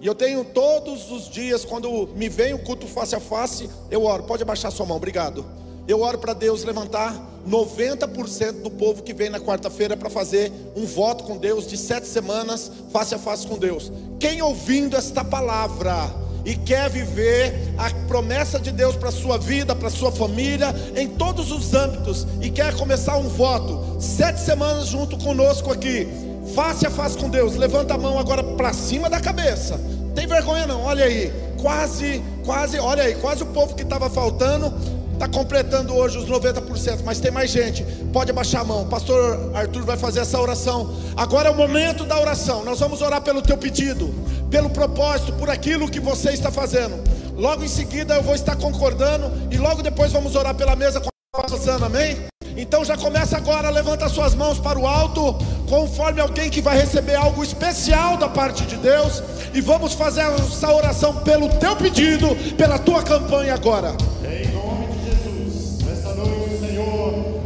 E 0.00 0.06
eu 0.06 0.14
tenho 0.14 0.44
todos 0.44 1.10
os 1.10 1.28
dias, 1.28 1.64
quando 1.64 2.10
me 2.14 2.28
vem 2.28 2.54
o 2.54 2.60
culto 2.60 2.86
face 2.86 3.16
a 3.16 3.20
face, 3.20 3.68
eu 3.90 4.04
oro. 4.04 4.22
Pode 4.22 4.44
abaixar 4.44 4.70
sua 4.70 4.86
mão, 4.86 4.98
obrigado. 4.98 5.44
Eu 5.86 6.00
oro 6.00 6.18
para 6.18 6.32
Deus 6.32 6.64
levantar 6.64 7.14
90% 7.46 8.62
do 8.62 8.70
povo 8.70 9.02
que 9.02 9.12
vem 9.12 9.28
na 9.28 9.38
quarta-feira 9.38 9.96
para 9.96 10.08
fazer 10.08 10.50
um 10.74 10.86
voto 10.86 11.24
com 11.24 11.36
Deus 11.36 11.66
de 11.66 11.76
sete 11.76 12.06
semanas 12.06 12.72
face 12.90 13.14
a 13.14 13.18
face 13.18 13.46
com 13.46 13.58
Deus. 13.58 13.92
Quem 14.18 14.40
ouvindo 14.40 14.96
esta 14.96 15.22
palavra 15.22 16.10
e 16.44 16.56
quer 16.56 16.88
viver 16.88 17.54
a 17.76 17.90
promessa 18.06 18.58
de 18.58 18.70
Deus 18.70 18.96
para 18.96 19.10
sua 19.10 19.36
vida, 19.36 19.74
para 19.74 19.90
sua 19.90 20.10
família, 20.10 20.74
em 20.96 21.08
todos 21.08 21.50
os 21.50 21.72
âmbitos, 21.74 22.26
e 22.40 22.50
quer 22.50 22.74
começar 22.76 23.16
um 23.16 23.28
voto, 23.28 23.96
sete 24.00 24.40
semanas 24.40 24.88
junto 24.88 25.16
conosco 25.18 25.72
aqui, 25.72 26.06
face 26.54 26.86
a 26.86 26.90
face 26.90 27.16
com 27.16 27.30
Deus, 27.30 27.56
levanta 27.56 27.94
a 27.94 27.98
mão 27.98 28.18
agora 28.18 28.42
para 28.42 28.72
cima 28.72 29.08
da 29.08 29.20
cabeça. 29.20 29.80
Tem 30.14 30.26
vergonha 30.26 30.66
não? 30.66 30.82
Olha 30.82 31.06
aí, 31.06 31.32
quase, 31.60 32.22
quase, 32.44 32.78
olha 32.78 33.04
aí, 33.04 33.14
quase 33.16 33.42
o 33.42 33.46
povo 33.46 33.74
que 33.74 33.82
estava 33.82 34.10
faltando 34.10 34.72
está 35.14 35.28
completando 35.28 35.94
hoje 35.94 36.18
os 36.18 36.26
90%, 36.26 37.00
mas 37.04 37.18
tem 37.18 37.30
mais 37.30 37.50
gente. 37.50 37.82
Pode 38.12 38.30
abaixar 38.30 38.60
a 38.60 38.64
mão. 38.64 38.86
Pastor 38.86 39.52
Arthur 39.54 39.84
vai 39.84 39.96
fazer 39.96 40.20
essa 40.20 40.40
oração. 40.40 40.94
Agora 41.16 41.48
é 41.48 41.50
o 41.50 41.56
momento 41.56 42.04
da 42.04 42.20
oração. 42.20 42.64
Nós 42.64 42.78
vamos 42.80 43.00
orar 43.00 43.22
pelo 43.22 43.40
teu 43.40 43.56
pedido, 43.56 44.14
pelo 44.50 44.68
propósito, 44.70 45.32
por 45.34 45.48
aquilo 45.48 45.88
que 45.88 46.00
você 46.00 46.30
está 46.30 46.50
fazendo. 46.50 47.02
Logo 47.36 47.64
em 47.64 47.68
seguida 47.68 48.14
eu 48.14 48.22
vou 48.22 48.34
estar 48.34 48.56
concordando 48.56 49.32
e 49.50 49.56
logo 49.56 49.82
depois 49.82 50.12
vamos 50.12 50.36
orar 50.36 50.54
pela 50.54 50.76
mesa 50.76 51.00
com 51.00 51.08
a 51.08 51.72
Ana, 51.72 51.86
amém? 51.86 52.16
Então 52.56 52.84
já 52.84 52.96
começa 52.96 53.36
agora, 53.36 53.68
levanta 53.70 54.08
suas 54.08 54.34
mãos 54.34 54.60
para 54.60 54.78
o 54.78 54.86
alto, 54.86 55.36
conforme 55.68 56.20
alguém 56.20 56.48
que 56.48 56.60
vai 56.60 56.76
receber 56.76 57.16
algo 57.16 57.42
especial 57.42 58.16
da 58.16 58.28
parte 58.28 58.64
de 58.64 58.76
Deus, 58.76 59.20
e 59.52 59.60
vamos 59.60 59.94
fazer 59.94 60.20
essa 60.20 60.72
oração 60.72 61.16
pelo 61.16 61.48
teu 61.48 61.74
pedido, 61.74 62.28
pela 62.56 62.78
tua 62.78 63.02
campanha 63.02 63.54
agora. 63.54 63.96
Em 64.22 64.43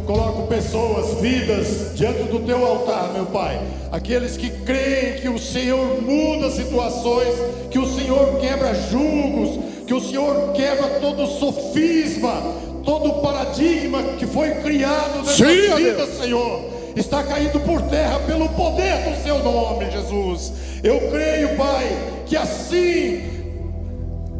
coloco 0.09 0.47
pessoas, 0.47 1.21
vidas 1.21 1.91
diante 1.93 2.23
do 2.23 2.39
teu 2.39 2.65
altar, 2.65 3.13
meu 3.13 3.27
Pai. 3.27 3.61
Aqueles 3.91 4.35
que 4.35 4.49
creem 4.49 5.21
que 5.21 5.29
o 5.29 5.37
Senhor 5.37 6.01
muda 6.01 6.49
situações, 6.49 7.35
que 7.69 7.77
o 7.77 7.85
Senhor 7.85 8.39
quebra 8.39 8.73
julgos, 8.73 9.59
que 9.85 9.93
o 9.93 10.01
Senhor 10.01 10.51
quebra 10.53 10.99
todo 10.99 11.27
sofisma, 11.27 12.41
todo 12.83 13.21
paradigma 13.21 14.01
que 14.17 14.25
foi 14.25 14.49
criado 14.63 15.19
nessa 15.19 15.45
Sim, 15.45 15.75
vida, 15.75 16.07
Deus. 16.07 16.17
Senhor. 16.17 16.61
Está 16.95 17.21
caindo 17.21 17.59
por 17.59 17.79
terra 17.83 18.19
pelo 18.25 18.49
poder 18.49 19.11
do 19.11 19.23
seu 19.23 19.43
nome, 19.43 19.91
Jesus. 19.91 20.51
Eu 20.83 21.11
creio, 21.11 21.55
Pai, 21.55 21.87
que 22.25 22.35
assim 22.35 23.21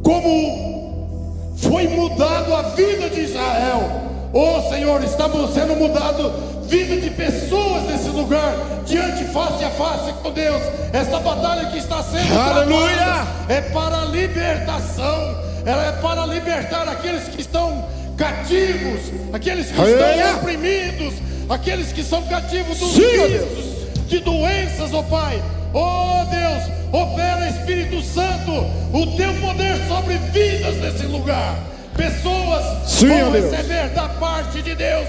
como 0.02 1.54
foi 1.58 1.88
mudado 1.90 2.56
a 2.56 2.64
vida 2.70 3.08
de 3.08 3.22
Israel. 3.22 4.09
Oh 4.32 4.62
Senhor, 4.70 5.04
estamos 5.04 5.54
sendo 5.54 5.76
mudado 5.76 6.32
vida 6.68 7.02
de 7.02 7.10
pessoas 7.10 7.84
nesse 7.84 8.10
lugar, 8.10 8.56
diante 8.86 9.24
face 9.26 9.64
a 9.64 9.70
face 9.72 10.14
com 10.22 10.32
Deus. 10.32 10.62
Esta 10.94 11.20
batalha 11.20 11.66
que 11.72 11.80
está 11.80 12.04
sendo 12.04 12.40
Aleluia! 12.40 13.26
é 13.50 13.62
para 13.62 14.04
a 14.04 14.06
libertação, 14.06 15.36
ela 15.66 15.88
é 15.88 15.92
para 15.94 16.28
libertar 16.28 16.88
aqueles 16.88 17.24
que 17.24 17.42
estão 17.42 17.88
cativos, 18.16 19.02
aqueles 19.34 19.72
que 19.72 19.82
Aleluia! 19.82 20.26
estão 20.26 20.36
oprimidos, 20.38 21.14
aqueles 21.50 21.92
que 21.92 22.04
são 22.04 22.22
cativos 22.28 22.78
dos 22.78 22.92
Sim, 22.92 23.02
vícios, 23.02 24.08
de 24.08 24.20
doenças, 24.20 24.94
ó 24.94 25.02
Pai. 25.02 25.42
Oh 25.74 26.26
Deus, 26.30 26.64
opera 26.92 27.50
Espírito 27.50 28.00
Santo, 28.04 28.52
o 28.94 29.18
teu 29.18 29.34
poder 29.42 29.76
sobre 29.88 30.18
vidas 30.32 30.76
nesse 30.78 31.06
lugar. 31.08 31.69
Pessoas 32.00 32.64
Sim, 32.88 33.10
vão 33.10 33.32
receber 33.32 33.90
da 33.90 34.08
parte 34.08 34.62
de 34.62 34.74
Deus 34.74 35.06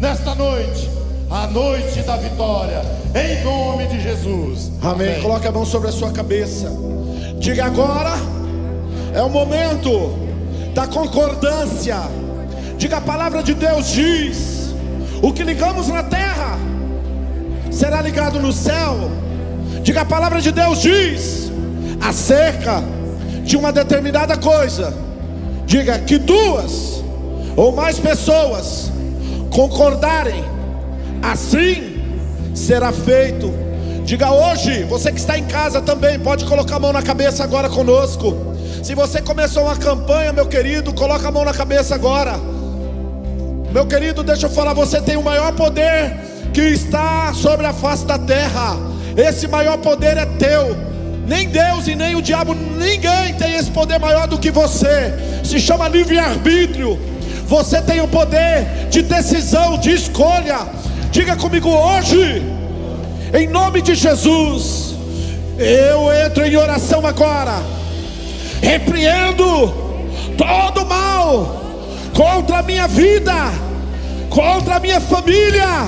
nesta 0.00 0.34
noite, 0.34 0.88
a 1.30 1.46
noite 1.46 2.00
da 2.00 2.16
vitória, 2.16 2.80
em 3.14 3.44
nome 3.44 3.86
de 3.88 4.00
Jesus. 4.00 4.72
Amém. 4.82 5.20
Coloque 5.20 5.46
a 5.46 5.52
mão 5.52 5.66
sobre 5.66 5.90
a 5.90 5.92
sua 5.92 6.10
cabeça. 6.12 6.72
Diga 7.38 7.66
agora 7.66 8.14
é 9.14 9.20
o 9.22 9.28
momento 9.28 10.18
da 10.72 10.86
concordância. 10.86 11.98
Diga 12.78 12.96
a 12.96 13.00
palavra 13.02 13.42
de 13.42 13.52
Deus 13.52 13.90
diz: 13.90 14.74
o 15.22 15.34
que 15.34 15.42
ligamos 15.42 15.88
na 15.88 16.02
terra 16.02 16.58
será 17.70 18.00
ligado 18.00 18.40
no 18.40 18.50
céu. 18.50 19.10
Diga 19.82 20.00
a 20.00 20.06
palavra 20.06 20.40
de 20.40 20.52
Deus 20.52 20.80
diz 20.80 21.52
acerca 22.00 22.82
de 23.44 23.58
uma 23.58 23.70
determinada 23.70 24.38
coisa. 24.38 25.09
Diga 25.70 26.00
que 26.00 26.18
duas 26.18 27.00
ou 27.56 27.70
mais 27.70 27.96
pessoas 27.96 28.90
concordarem, 29.50 30.44
assim 31.22 32.02
será 32.56 32.90
feito. 32.90 33.54
Diga 34.04 34.32
hoje, 34.32 34.82
você 34.82 35.12
que 35.12 35.20
está 35.20 35.38
em 35.38 35.44
casa 35.44 35.80
também, 35.80 36.18
pode 36.18 36.44
colocar 36.44 36.74
a 36.74 36.78
mão 36.80 36.92
na 36.92 37.02
cabeça 37.02 37.44
agora 37.44 37.68
conosco. 37.68 38.36
Se 38.82 38.96
você 38.96 39.22
começou 39.22 39.62
uma 39.62 39.76
campanha, 39.76 40.32
meu 40.32 40.46
querido, 40.46 40.92
coloca 40.92 41.28
a 41.28 41.30
mão 41.30 41.44
na 41.44 41.54
cabeça 41.54 41.94
agora. 41.94 42.34
Meu 43.72 43.86
querido, 43.86 44.24
deixa 44.24 44.46
eu 44.46 44.50
falar, 44.50 44.74
você 44.74 45.00
tem 45.00 45.16
o 45.16 45.22
maior 45.22 45.52
poder 45.52 46.16
que 46.52 46.62
está 46.62 47.32
sobre 47.32 47.64
a 47.64 47.72
face 47.72 48.04
da 48.04 48.18
terra. 48.18 48.76
Esse 49.16 49.46
maior 49.46 49.78
poder 49.78 50.16
é 50.16 50.26
teu. 50.26 50.89
Nem 51.30 51.48
Deus 51.48 51.86
e 51.86 51.94
nem 51.94 52.16
o 52.16 52.20
diabo, 52.20 52.56
ninguém 52.56 53.32
tem 53.34 53.54
esse 53.54 53.70
poder 53.70 54.00
maior 54.00 54.26
do 54.26 54.36
que 54.36 54.50
você. 54.50 55.14
Se 55.44 55.60
chama 55.60 55.86
livre-arbítrio. 55.86 56.98
Você 57.46 57.80
tem 57.80 58.00
o 58.00 58.08
poder 58.08 58.88
de 58.90 59.00
decisão, 59.02 59.78
de 59.78 59.92
escolha. 59.92 60.58
Diga 61.12 61.36
comigo 61.36 61.68
hoje, 61.68 62.42
em 63.32 63.46
nome 63.46 63.80
de 63.80 63.94
Jesus. 63.94 64.96
Eu 65.56 66.12
entro 66.26 66.44
em 66.44 66.56
oração 66.56 67.06
agora. 67.06 67.62
Repreendo 68.60 69.72
todo 70.36 70.84
mal 70.84 71.62
contra 72.12 72.58
a 72.58 72.62
minha 72.64 72.88
vida, 72.88 73.52
contra 74.28 74.78
a 74.78 74.80
minha 74.80 75.00
família, 75.00 75.86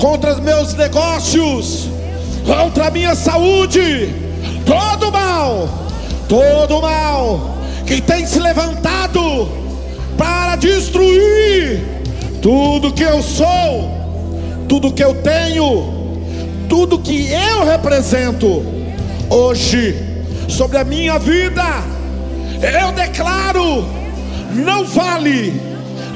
contra 0.00 0.34
os 0.34 0.38
meus 0.38 0.74
negócios, 0.74 1.88
contra 2.46 2.86
a 2.86 2.90
minha 2.92 3.16
saúde, 3.16 4.19
todo 4.64 5.10
mal, 5.12 5.68
todo 6.28 6.80
mal 6.80 7.58
que 7.86 8.00
tem 8.00 8.24
se 8.24 8.38
levantado 8.38 9.48
para 10.16 10.54
destruir 10.54 11.82
tudo 12.40 12.92
que 12.92 13.02
eu 13.02 13.20
sou, 13.22 13.90
tudo 14.68 14.92
que 14.92 15.02
eu 15.02 15.14
tenho, 15.22 16.22
tudo 16.68 17.00
que 17.00 17.32
eu 17.32 17.64
represento. 17.64 18.64
Hoje, 19.28 19.96
sobre 20.48 20.78
a 20.78 20.84
minha 20.84 21.18
vida, 21.18 21.64
eu 22.62 22.92
declaro: 22.92 23.84
não 24.52 24.84
vale 24.84 25.60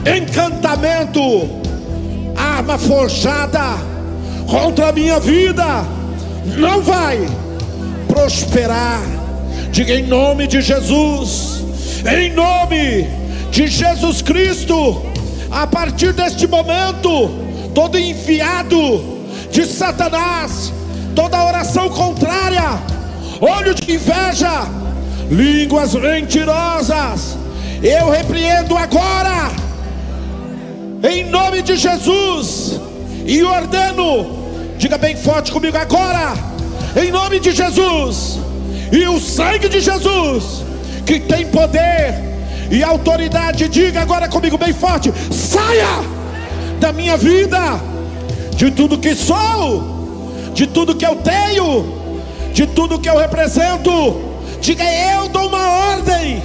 encantamento, 0.07 1.21
arma 2.37 2.79
forjada 2.79 3.79
contra 4.47 4.91
a 4.91 4.93
minha 4.93 5.19
vida, 5.19 5.85
não 6.57 6.83
vai 6.83 7.27
prosperar. 8.15 9.03
Diga 9.73 9.95
em 9.95 10.05
nome 10.05 10.47
de 10.47 10.61
Jesus, 10.63 11.65
em 12.07 12.33
nome 12.33 13.09
de 13.51 13.67
Jesus 13.67 14.23
Cristo, 14.23 15.03
a 15.51 15.67
partir 15.67 16.13
deste 16.13 16.47
momento, 16.47 17.29
todo 17.75 17.99
enviado 17.99 19.03
de 19.51 19.67
Satanás, 19.67 20.73
toda 21.15 21.45
oração 21.45 21.89
contrária, 21.89 22.79
olho 23.41 23.75
de 23.75 23.95
inveja, 23.95 24.63
línguas 25.29 25.95
mentirosas, 25.95 27.37
eu 27.83 28.11
repreendo 28.11 28.77
agora, 28.77 29.51
em 31.03 31.25
nome 31.25 31.63
de 31.63 31.77
Jesus, 31.77 32.81
e 33.27 33.43
ordeno, 33.43 34.47
diga 34.79 34.97
bem 34.97 35.17
forte 35.17 35.51
comigo 35.51 35.77
agora, 35.77 36.54
em 36.97 37.11
nome 37.11 37.41
de 37.41 37.53
Jesus, 37.53 38.39
e 38.93 39.07
o 39.09 39.19
sangue 39.21 39.69
de 39.69 39.81
Jesus, 39.81 40.65
que 41.05 41.19
tem 41.21 41.47
poder 41.47 42.15
e 42.71 42.83
autoridade, 42.83 43.69
diga 43.69 44.01
agora 44.01 44.29
comigo 44.29 44.57
bem 44.57 44.73
forte: 44.73 45.13
saia 45.33 46.03
da 46.79 46.93
minha 46.93 47.17
vida, 47.17 47.81
de 48.57 48.71
tudo 48.71 48.99
que 48.99 49.15
sou, 49.15 50.33
de 50.53 50.67
tudo 50.67 50.95
que 50.95 51.07
eu 51.07 51.17
tenho, 51.17 51.85
de 52.53 52.67
tudo 52.67 52.99
que 52.99 53.09
eu 53.09 53.19
represento. 53.19 54.33
Diga 54.61 54.85
eu 54.85 55.29
dou 55.29 55.49
uma 55.49 55.69
ordem, 55.93 56.43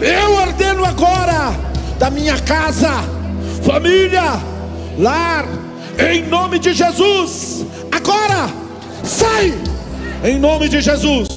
eu 0.00 0.34
ordeno 0.34 0.84
agora 0.84 1.54
da 1.98 2.10
minha 2.10 2.36
casa, 2.40 2.90
família, 3.62 4.40
lar, 4.98 5.46
em 6.10 6.26
nome 6.26 6.58
de 6.58 6.72
Jesus. 6.72 7.64
Agora, 7.92 8.50
sai, 9.04 9.54
em 10.24 10.38
nome 10.38 10.68
de 10.68 10.80
Jesus. 10.80 11.28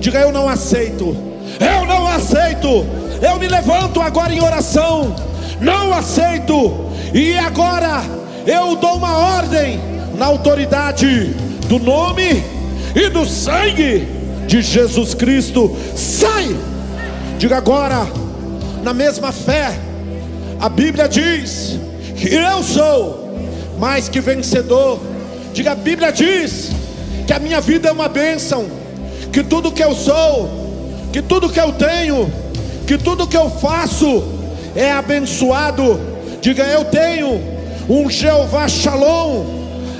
Diga 0.00 0.20
eu 0.20 0.32
não 0.32 0.48
aceito, 0.48 1.16
eu 1.60 1.86
não 1.86 2.06
aceito. 2.06 2.86
Eu 3.22 3.38
me 3.38 3.46
levanto 3.46 4.00
agora 4.00 4.34
em 4.34 4.42
oração, 4.42 5.14
não 5.60 5.92
aceito. 5.94 6.90
E 7.14 7.36
agora 7.38 8.02
eu 8.46 8.74
dou 8.76 8.96
uma 8.96 9.16
ordem 9.36 9.80
na 10.16 10.26
autoridade 10.26 11.28
do 11.68 11.78
nome 11.78 12.42
e 12.94 13.08
do 13.08 13.24
sangue 13.24 14.08
de 14.46 14.60
Jesus 14.60 15.14
Cristo. 15.14 15.76
Sai! 15.94 16.56
Diga 17.38 17.56
agora, 17.56 18.06
na 18.82 18.92
mesma 18.92 19.30
fé, 19.30 19.72
a 20.60 20.68
Bíblia 20.68 21.08
diz 21.08 21.78
que 22.16 22.34
eu 22.34 22.62
sou 22.62 23.36
mais 23.78 24.08
que 24.08 24.20
vencedor. 24.20 25.00
Diga, 25.52 25.72
a 25.72 25.74
Bíblia 25.76 26.12
diz 26.12 26.70
que 27.26 27.32
a 27.32 27.38
minha 27.38 27.60
vida 27.60 27.88
é 27.88 27.92
uma 27.92 28.08
bênção, 28.08 28.66
que 29.32 29.42
tudo 29.42 29.72
que 29.72 29.82
eu 29.82 29.94
sou, 29.94 30.62
que 31.12 31.22
tudo 31.22 31.48
que 31.48 31.60
eu 31.60 31.72
tenho, 31.72 32.30
que 32.86 32.98
tudo 32.98 33.26
que 33.26 33.36
eu 33.36 33.50
faço 33.50 34.24
é 34.74 34.90
abençoado. 34.92 36.00
Diga, 36.40 36.64
eu 36.64 36.84
tenho 36.86 37.40
um 37.88 38.10
Jeová 38.10 38.68
Shalom, 38.68 39.44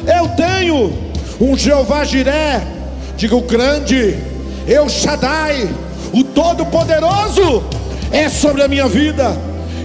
eu 0.06 0.28
tenho 0.30 0.92
um 1.40 1.56
Jeová 1.56 2.04
Jiré, 2.04 2.62
diga 3.16 3.36
o 3.36 3.42
grande, 3.42 4.16
eu 4.66 4.88
Shaddai, 4.88 5.68
o 6.12 6.24
Todo-Poderoso 6.24 7.62
é 8.10 8.28
sobre 8.28 8.62
a 8.62 8.68
minha 8.68 8.88
vida, 8.88 9.36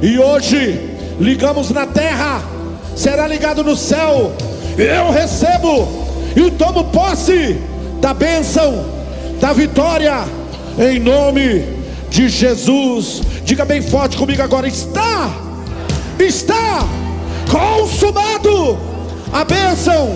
e 0.02 0.20
hoje 0.20 0.98
ligamos 1.20 1.70
na 1.72 1.86
terra, 1.86 2.42
será 2.96 3.28
ligado 3.28 3.64
no 3.64 3.76
céu, 3.76 4.32
eu 4.78 5.12
recebo 5.12 6.07
e 6.38 6.52
tomo 6.52 6.84
posse 6.86 7.58
da 8.00 8.14
bênção, 8.14 8.86
da 9.42 9.54
vitória, 9.54 10.24
em 10.78 11.00
nome 11.00 11.66
de 12.12 12.30
Jesus. 12.30 13.24
Diga 13.44 13.66
bem 13.66 13.82
forte 13.82 14.16
comigo 14.16 14.44
agora: 14.44 14.68
está, 14.68 15.32
está 16.20 16.88
consumado 17.50 18.78
a 19.34 19.44
bênção 19.44 20.16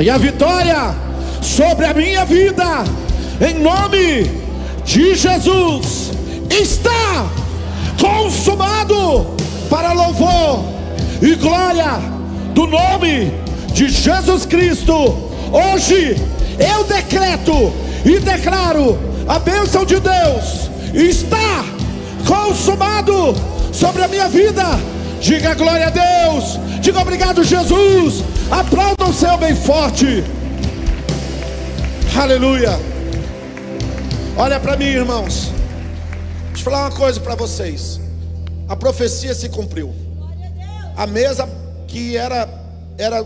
e 0.00 0.08
a 0.08 0.16
vitória 0.16 0.94
sobre 1.42 1.84
a 1.84 1.92
minha 1.92 2.24
vida, 2.24 2.84
em 3.46 3.60
nome 3.60 4.30
de 4.82 5.14
Jesus. 5.14 6.10
Está 6.48 7.26
consumado 8.00 9.36
para 9.68 9.92
louvor 9.92 10.64
e 11.20 11.34
glória 11.34 12.00
do 12.54 12.66
nome 12.66 13.30
de 13.74 13.90
Jesus 13.90 14.46
Cristo. 14.46 15.33
Hoje 15.52 16.16
eu 16.58 16.84
decreto 16.84 17.72
e 18.04 18.18
declaro 18.18 18.98
a 19.26 19.38
bênção 19.38 19.84
de 19.84 19.98
Deus 19.98 20.70
está 20.94 21.64
consumado 22.26 23.34
sobre 23.72 24.02
a 24.02 24.08
minha 24.08 24.28
vida. 24.28 24.64
Diga 25.20 25.54
glória 25.54 25.86
a 25.86 25.90
Deus, 25.90 26.58
diga 26.80 27.00
obrigado, 27.00 27.42
Jesus. 27.42 28.22
Aplauda 28.50 29.06
o 29.06 29.12
céu 29.12 29.38
bem 29.38 29.54
forte. 29.54 30.22
Aleluia. 32.16 32.78
Olha 34.36 34.60
para 34.60 34.76
mim, 34.76 34.86
irmãos. 34.86 35.50
Deixa 36.48 36.60
eu 36.60 36.64
falar 36.64 36.88
uma 36.88 36.96
coisa 36.96 37.18
para 37.20 37.34
vocês. 37.34 38.00
A 38.68 38.76
profecia 38.76 39.34
se 39.34 39.48
cumpriu. 39.48 39.94
A 40.96 41.06
mesa 41.06 41.48
que 41.88 42.16
era 42.16 42.48
era 42.96 43.24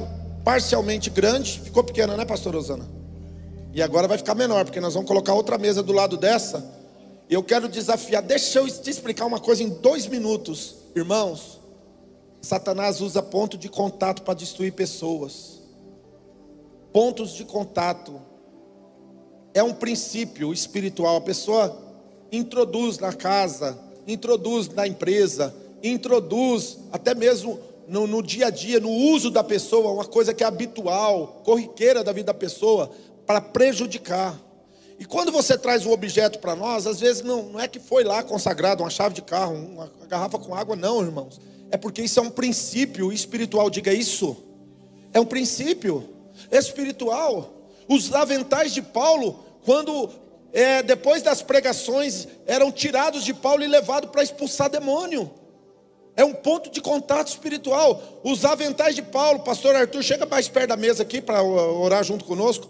parcialmente 0.48 1.10
grande 1.10 1.60
ficou 1.60 1.84
pequena, 1.84 2.16
né, 2.16 2.24
pastor 2.24 2.54
Rosana? 2.54 2.88
E 3.74 3.82
agora 3.82 4.08
vai 4.08 4.16
ficar 4.16 4.34
menor, 4.34 4.64
porque 4.64 4.80
nós 4.80 4.94
vamos 4.94 5.06
colocar 5.06 5.34
outra 5.34 5.58
mesa 5.58 5.82
do 5.82 5.92
lado 5.92 6.16
dessa. 6.16 6.64
Eu 7.28 7.42
quero 7.42 7.68
desafiar, 7.68 8.22
deixa 8.22 8.58
eu 8.58 8.66
te 8.66 8.88
explicar 8.88 9.26
uma 9.26 9.38
coisa 9.38 9.62
em 9.62 9.68
dois 9.68 10.06
minutos, 10.06 10.76
irmãos. 10.96 11.60
Satanás 12.40 13.02
usa 13.02 13.22
ponto 13.22 13.58
de 13.58 13.68
contato 13.68 14.22
para 14.22 14.32
destruir 14.32 14.72
pessoas. 14.72 15.60
Pontos 16.94 17.34
de 17.34 17.44
contato 17.44 18.18
é 19.52 19.62
um 19.62 19.74
princípio 19.74 20.50
espiritual. 20.50 21.16
A 21.16 21.20
pessoa 21.20 21.78
introduz 22.32 22.98
na 22.98 23.12
casa, 23.12 23.78
introduz 24.06 24.66
na 24.70 24.86
empresa, 24.86 25.54
introduz 25.82 26.78
até 26.90 27.14
mesmo 27.14 27.67
no, 27.88 28.06
no, 28.06 28.22
dia 28.22 28.48
a 28.48 28.50
dia, 28.50 28.78
no 28.78 28.90
uso 28.90 29.30
da 29.30 29.42
pessoa, 29.42 29.92
uma 29.92 30.04
coisa 30.04 30.34
que 30.34 30.44
é 30.44 30.46
habitual, 30.46 31.40
corriqueira 31.44 32.04
da 32.04 32.12
vida 32.12 32.26
da 32.26 32.34
pessoa, 32.34 32.90
para 33.26 33.40
prejudicar. 33.40 34.38
E 34.98 35.04
quando 35.04 35.32
você 35.32 35.56
traz 35.56 35.86
um 35.86 35.92
objeto 35.92 36.38
para 36.38 36.54
nós, 36.54 36.86
às 36.86 37.00
vezes 37.00 37.22
não, 37.22 37.44
não 37.44 37.60
é 37.60 37.66
que 37.66 37.78
foi 37.78 38.04
lá 38.04 38.22
consagrado 38.22 38.82
uma 38.82 38.90
chave 38.90 39.14
de 39.14 39.22
carro, 39.22 39.54
uma 39.54 39.90
garrafa 40.08 40.38
com 40.38 40.54
água, 40.54 40.76
não, 40.76 41.02
irmãos. 41.02 41.40
É 41.70 41.76
porque 41.76 42.02
isso 42.02 42.18
é 42.18 42.22
um 42.22 42.30
princípio 42.30 43.12
espiritual, 43.12 43.70
diga 43.70 43.92
isso. 43.92 44.36
É 45.12 45.20
um 45.20 45.26
princípio 45.26 46.08
espiritual. 46.50 47.52
Os 47.88 48.12
aventais 48.12 48.74
de 48.74 48.82
Paulo, 48.82 49.44
quando 49.64 50.10
é, 50.52 50.82
depois 50.82 51.22
das 51.22 51.42
pregações, 51.42 52.26
eram 52.46 52.72
tirados 52.72 53.24
de 53.24 53.32
Paulo 53.32 53.62
e 53.62 53.66
levados 53.66 54.10
para 54.10 54.22
expulsar 54.22 54.68
demônio. 54.68 55.30
É 56.18 56.24
um 56.24 56.34
ponto 56.34 56.70
de 56.70 56.82
contato 56.82 57.28
espiritual. 57.28 58.20
Os 58.22 58.44
aventais 58.44 58.94
de 58.94 59.00
Paulo, 59.00 59.40
pastor 59.40 59.74
Arthur, 59.74 60.02
chega 60.02 60.26
mais 60.26 60.48
perto 60.48 60.68
da 60.68 60.76
mesa 60.76 61.02
aqui 61.02 61.22
para 61.22 61.42
orar 61.42 62.04
junto 62.04 62.26
conosco 62.26 62.68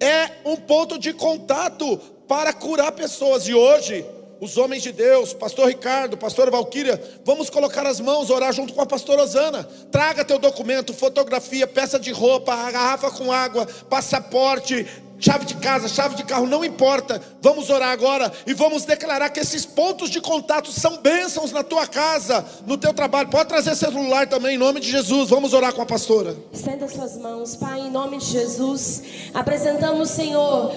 é 0.00 0.30
um 0.44 0.56
ponto 0.56 0.98
de 0.98 1.12
contato 1.12 1.96
para 2.28 2.52
curar 2.52 2.92
pessoas. 2.92 3.46
E 3.48 3.54
hoje, 3.54 4.04
os 4.40 4.56
homens 4.56 4.82
de 4.82 4.92
Deus, 4.92 5.32
pastor 5.32 5.68
Ricardo, 5.68 6.16
pastor 6.16 6.50
Valquíria, 6.50 7.00
vamos 7.24 7.48
colocar 7.48 7.86
as 7.86 8.00
mãos, 8.00 8.30
orar 8.30 8.52
junto 8.52 8.74
com 8.74 8.80
a 8.80 8.86
pastora 8.86 9.22
Osana. 9.22 9.64
Traga 9.90 10.24
teu 10.24 10.38
documento, 10.38 10.92
fotografia, 10.92 11.66
peça 11.66 11.98
de 11.98 12.10
roupa, 12.12 12.54
garrafa 12.70 13.10
com 13.10 13.32
água, 13.32 13.66
passaporte, 13.88 14.86
chave 15.24 15.46
de 15.46 15.54
casa, 15.54 15.88
chave 15.88 16.16
de 16.16 16.22
carro, 16.22 16.46
não 16.46 16.62
importa. 16.62 17.20
Vamos 17.40 17.70
orar 17.70 17.90
agora 17.90 18.30
e 18.46 18.52
vamos 18.52 18.84
declarar 18.84 19.30
que 19.30 19.40
esses 19.40 19.64
pontos 19.64 20.10
de 20.10 20.20
contato 20.20 20.70
são 20.70 20.98
bênçãos 20.98 21.50
na 21.50 21.62
tua 21.62 21.86
casa, 21.86 22.44
no 22.66 22.76
teu 22.76 22.92
trabalho. 22.92 23.30
Pode 23.30 23.48
trazer 23.48 23.74
celular 23.74 24.28
também, 24.28 24.56
em 24.56 24.58
nome 24.58 24.80
de 24.80 24.90
Jesus. 24.90 25.30
Vamos 25.30 25.54
orar 25.54 25.72
com 25.72 25.80
a 25.80 25.86
pastora. 25.86 26.36
Estenda 26.52 26.86
suas 26.88 27.16
mãos, 27.16 27.56
Pai, 27.56 27.80
em 27.80 27.90
nome 27.90 28.18
de 28.18 28.26
Jesus. 28.26 29.02
Apresentamos, 29.32 30.10
Senhor 30.10 30.74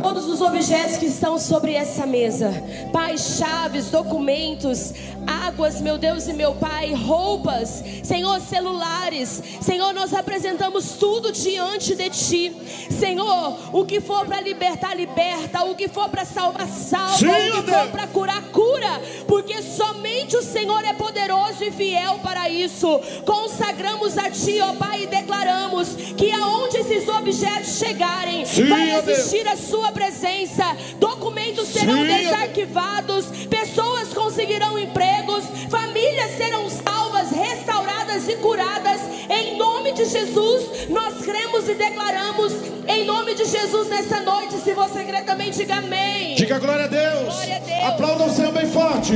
todos 0.00 0.26
os 0.26 0.40
objetos 0.40 0.96
que 0.96 1.06
estão 1.06 1.38
sobre 1.38 1.74
essa 1.74 2.06
mesa. 2.06 2.52
Pai, 2.92 3.16
chaves, 3.18 3.90
documentos, 3.90 4.92
águas, 5.26 5.80
meu 5.80 5.98
Deus 5.98 6.26
e 6.26 6.32
meu 6.32 6.54
Pai, 6.54 6.94
roupas, 6.94 7.82
Senhor, 8.02 8.40
celulares. 8.40 9.42
Senhor, 9.60 9.92
nós 9.92 10.14
apresentamos 10.14 10.92
tudo 10.92 11.30
diante 11.32 11.94
de 11.94 12.10
Ti. 12.10 12.56
Senhor, 12.98 13.56
o 13.72 13.84
que 13.84 14.00
for 14.00 14.26
para 14.26 14.40
libertar, 14.40 14.96
liberta. 14.96 15.64
O 15.64 15.74
que 15.74 15.88
for 15.88 16.08
para 16.08 16.24
salvar, 16.24 16.66
salva. 16.66 17.16
Sim, 17.16 17.50
o 17.50 17.62
que 17.62 17.70
for 17.70 17.88
para 17.88 18.06
curar, 18.06 18.42
cura. 18.50 19.00
Porque 19.26 19.62
somente 19.62 20.36
o 20.36 20.42
Senhor 20.42 20.84
é 20.84 20.92
poderoso 20.92 21.62
e 21.62 21.70
fiel 21.70 22.18
para 22.22 22.48
isso. 22.48 23.00
Consagramos 23.24 24.16
a 24.18 24.30
Ti, 24.30 24.60
ó 24.60 24.74
Pai, 24.74 25.04
e 25.04 25.06
declaramos 25.06 25.94
que 26.16 26.30
aonde 26.32 26.78
esses 26.78 27.08
objetos 27.08 27.78
chegarem, 27.78 28.44
Sim, 28.44 28.68
vai 28.68 28.96
existir 28.98 29.46
a 29.46 29.56
Sua 29.56 29.89
presença, 29.92 30.76
documentos 30.98 31.68
serão 31.68 32.02
Sim. 32.02 32.06
desarquivados, 32.06 33.26
pessoas 33.48 34.08
conseguirão 34.12 34.78
empregos, 34.78 35.44
famílias 35.68 36.36
serão 36.36 36.68
salvas, 36.68 37.30
restauradas 37.30 38.28
e 38.28 38.36
curadas. 38.36 39.00
Em 39.28 39.56
nome 39.56 39.92
de 39.92 40.04
Jesus, 40.04 40.88
nós 40.88 41.24
cremos 41.24 41.68
e 41.68 41.74
declaramos 41.74 42.52
em 42.88 43.04
nome 43.04 43.34
de 43.34 43.44
Jesus 43.44 43.88
nessa 43.88 44.20
noite. 44.20 44.54
Se 44.64 44.74
você 44.74 45.04
crê 45.04 45.22
também, 45.22 45.50
diga 45.50 45.76
amém. 45.76 46.34
Diga 46.34 46.58
glória 46.58 46.84
a 46.84 46.88
Deus. 46.88 47.34
Glória 47.34 47.56
a 47.56 47.60
Deus. 47.60 47.84
Aplauda 47.84 48.24
o 48.24 48.34
Senhor 48.34 48.52
bem 48.52 48.66
forte. 48.66 49.14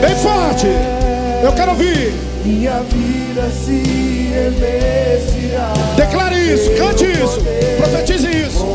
Bem 0.00 0.16
forte. 0.16 1.07
Eu 1.42 1.52
quero 1.52 1.70
ouvir 1.70 2.28
minha 2.44 2.80
vida 2.80 3.50
se 3.50 4.30
revestirá. 4.32 5.72
Declare 5.96 6.54
isso, 6.54 6.70
cante 6.76 7.04
isso, 7.04 7.40
profetize 7.76 8.26
isso. 8.26 8.66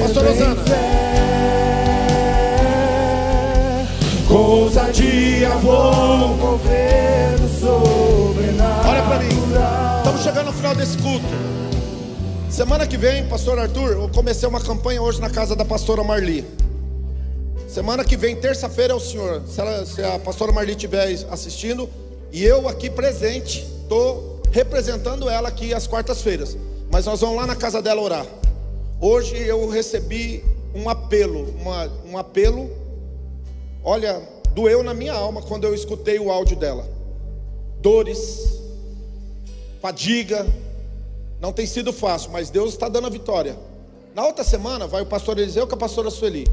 Pastor 0.00 0.24
Rosana. 0.24 0.56
Ousadia 4.30 5.48
vou 5.62 6.28
mover 6.36 7.38
sobrenatural. 7.60 8.90
Olha 8.90 9.02
para 9.02 9.18
mim, 9.18 9.28
estamos 9.98 10.22
chegando 10.22 10.46
no 10.46 10.52
final 10.52 10.74
desse 10.74 10.98
culto. 10.98 11.24
Semana 12.50 12.86
que 12.86 12.96
vem, 12.96 13.26
pastor 13.26 13.58
Arthur, 13.58 13.92
eu 13.92 14.10
comecei 14.14 14.48
uma 14.48 14.60
campanha 14.60 15.02
hoje 15.02 15.20
na 15.20 15.30
casa 15.30 15.56
da 15.56 15.64
pastora 15.64 16.04
Marli. 16.04 16.44
Semana 17.78 18.04
que 18.04 18.16
vem, 18.16 18.34
terça-feira, 18.34 18.92
é 18.92 18.96
o 18.96 18.98
senhor. 18.98 19.40
Se, 19.46 19.60
ela, 19.60 19.86
se 19.86 20.02
a 20.02 20.18
pastora 20.18 20.50
Marli 20.50 20.72
estiver 20.72 21.16
assistindo, 21.30 21.88
e 22.32 22.42
eu 22.42 22.66
aqui 22.66 22.90
presente, 22.90 23.64
estou 23.82 24.42
representando 24.50 25.30
ela 25.30 25.48
aqui 25.48 25.72
às 25.72 25.86
quartas-feiras. 25.86 26.58
Mas 26.90 27.06
nós 27.06 27.20
vamos 27.20 27.36
lá 27.36 27.46
na 27.46 27.54
casa 27.54 27.80
dela 27.80 28.02
orar. 28.02 28.26
Hoje 29.00 29.38
eu 29.38 29.68
recebi 29.68 30.44
um 30.74 30.88
apelo, 30.88 31.54
uma, 31.54 31.88
um 32.04 32.18
apelo. 32.18 32.68
Olha, 33.84 34.20
doeu 34.56 34.82
na 34.82 34.92
minha 34.92 35.12
alma 35.12 35.40
quando 35.40 35.62
eu 35.62 35.72
escutei 35.72 36.18
o 36.18 36.32
áudio 36.32 36.56
dela. 36.56 36.84
Dores, 37.80 38.60
fadiga, 39.80 40.44
não 41.40 41.52
tem 41.52 41.64
sido 41.64 41.92
fácil, 41.92 42.32
mas 42.32 42.50
Deus 42.50 42.72
está 42.72 42.88
dando 42.88 43.06
a 43.06 43.10
vitória. 43.10 43.56
Na 44.16 44.26
outra 44.26 44.42
semana 44.42 44.88
vai 44.88 45.00
o 45.00 45.06
pastor 45.06 45.38
Eliseu 45.38 45.64
com 45.64 45.76
a 45.76 45.78
pastora 45.78 46.10
Sueli. 46.10 46.44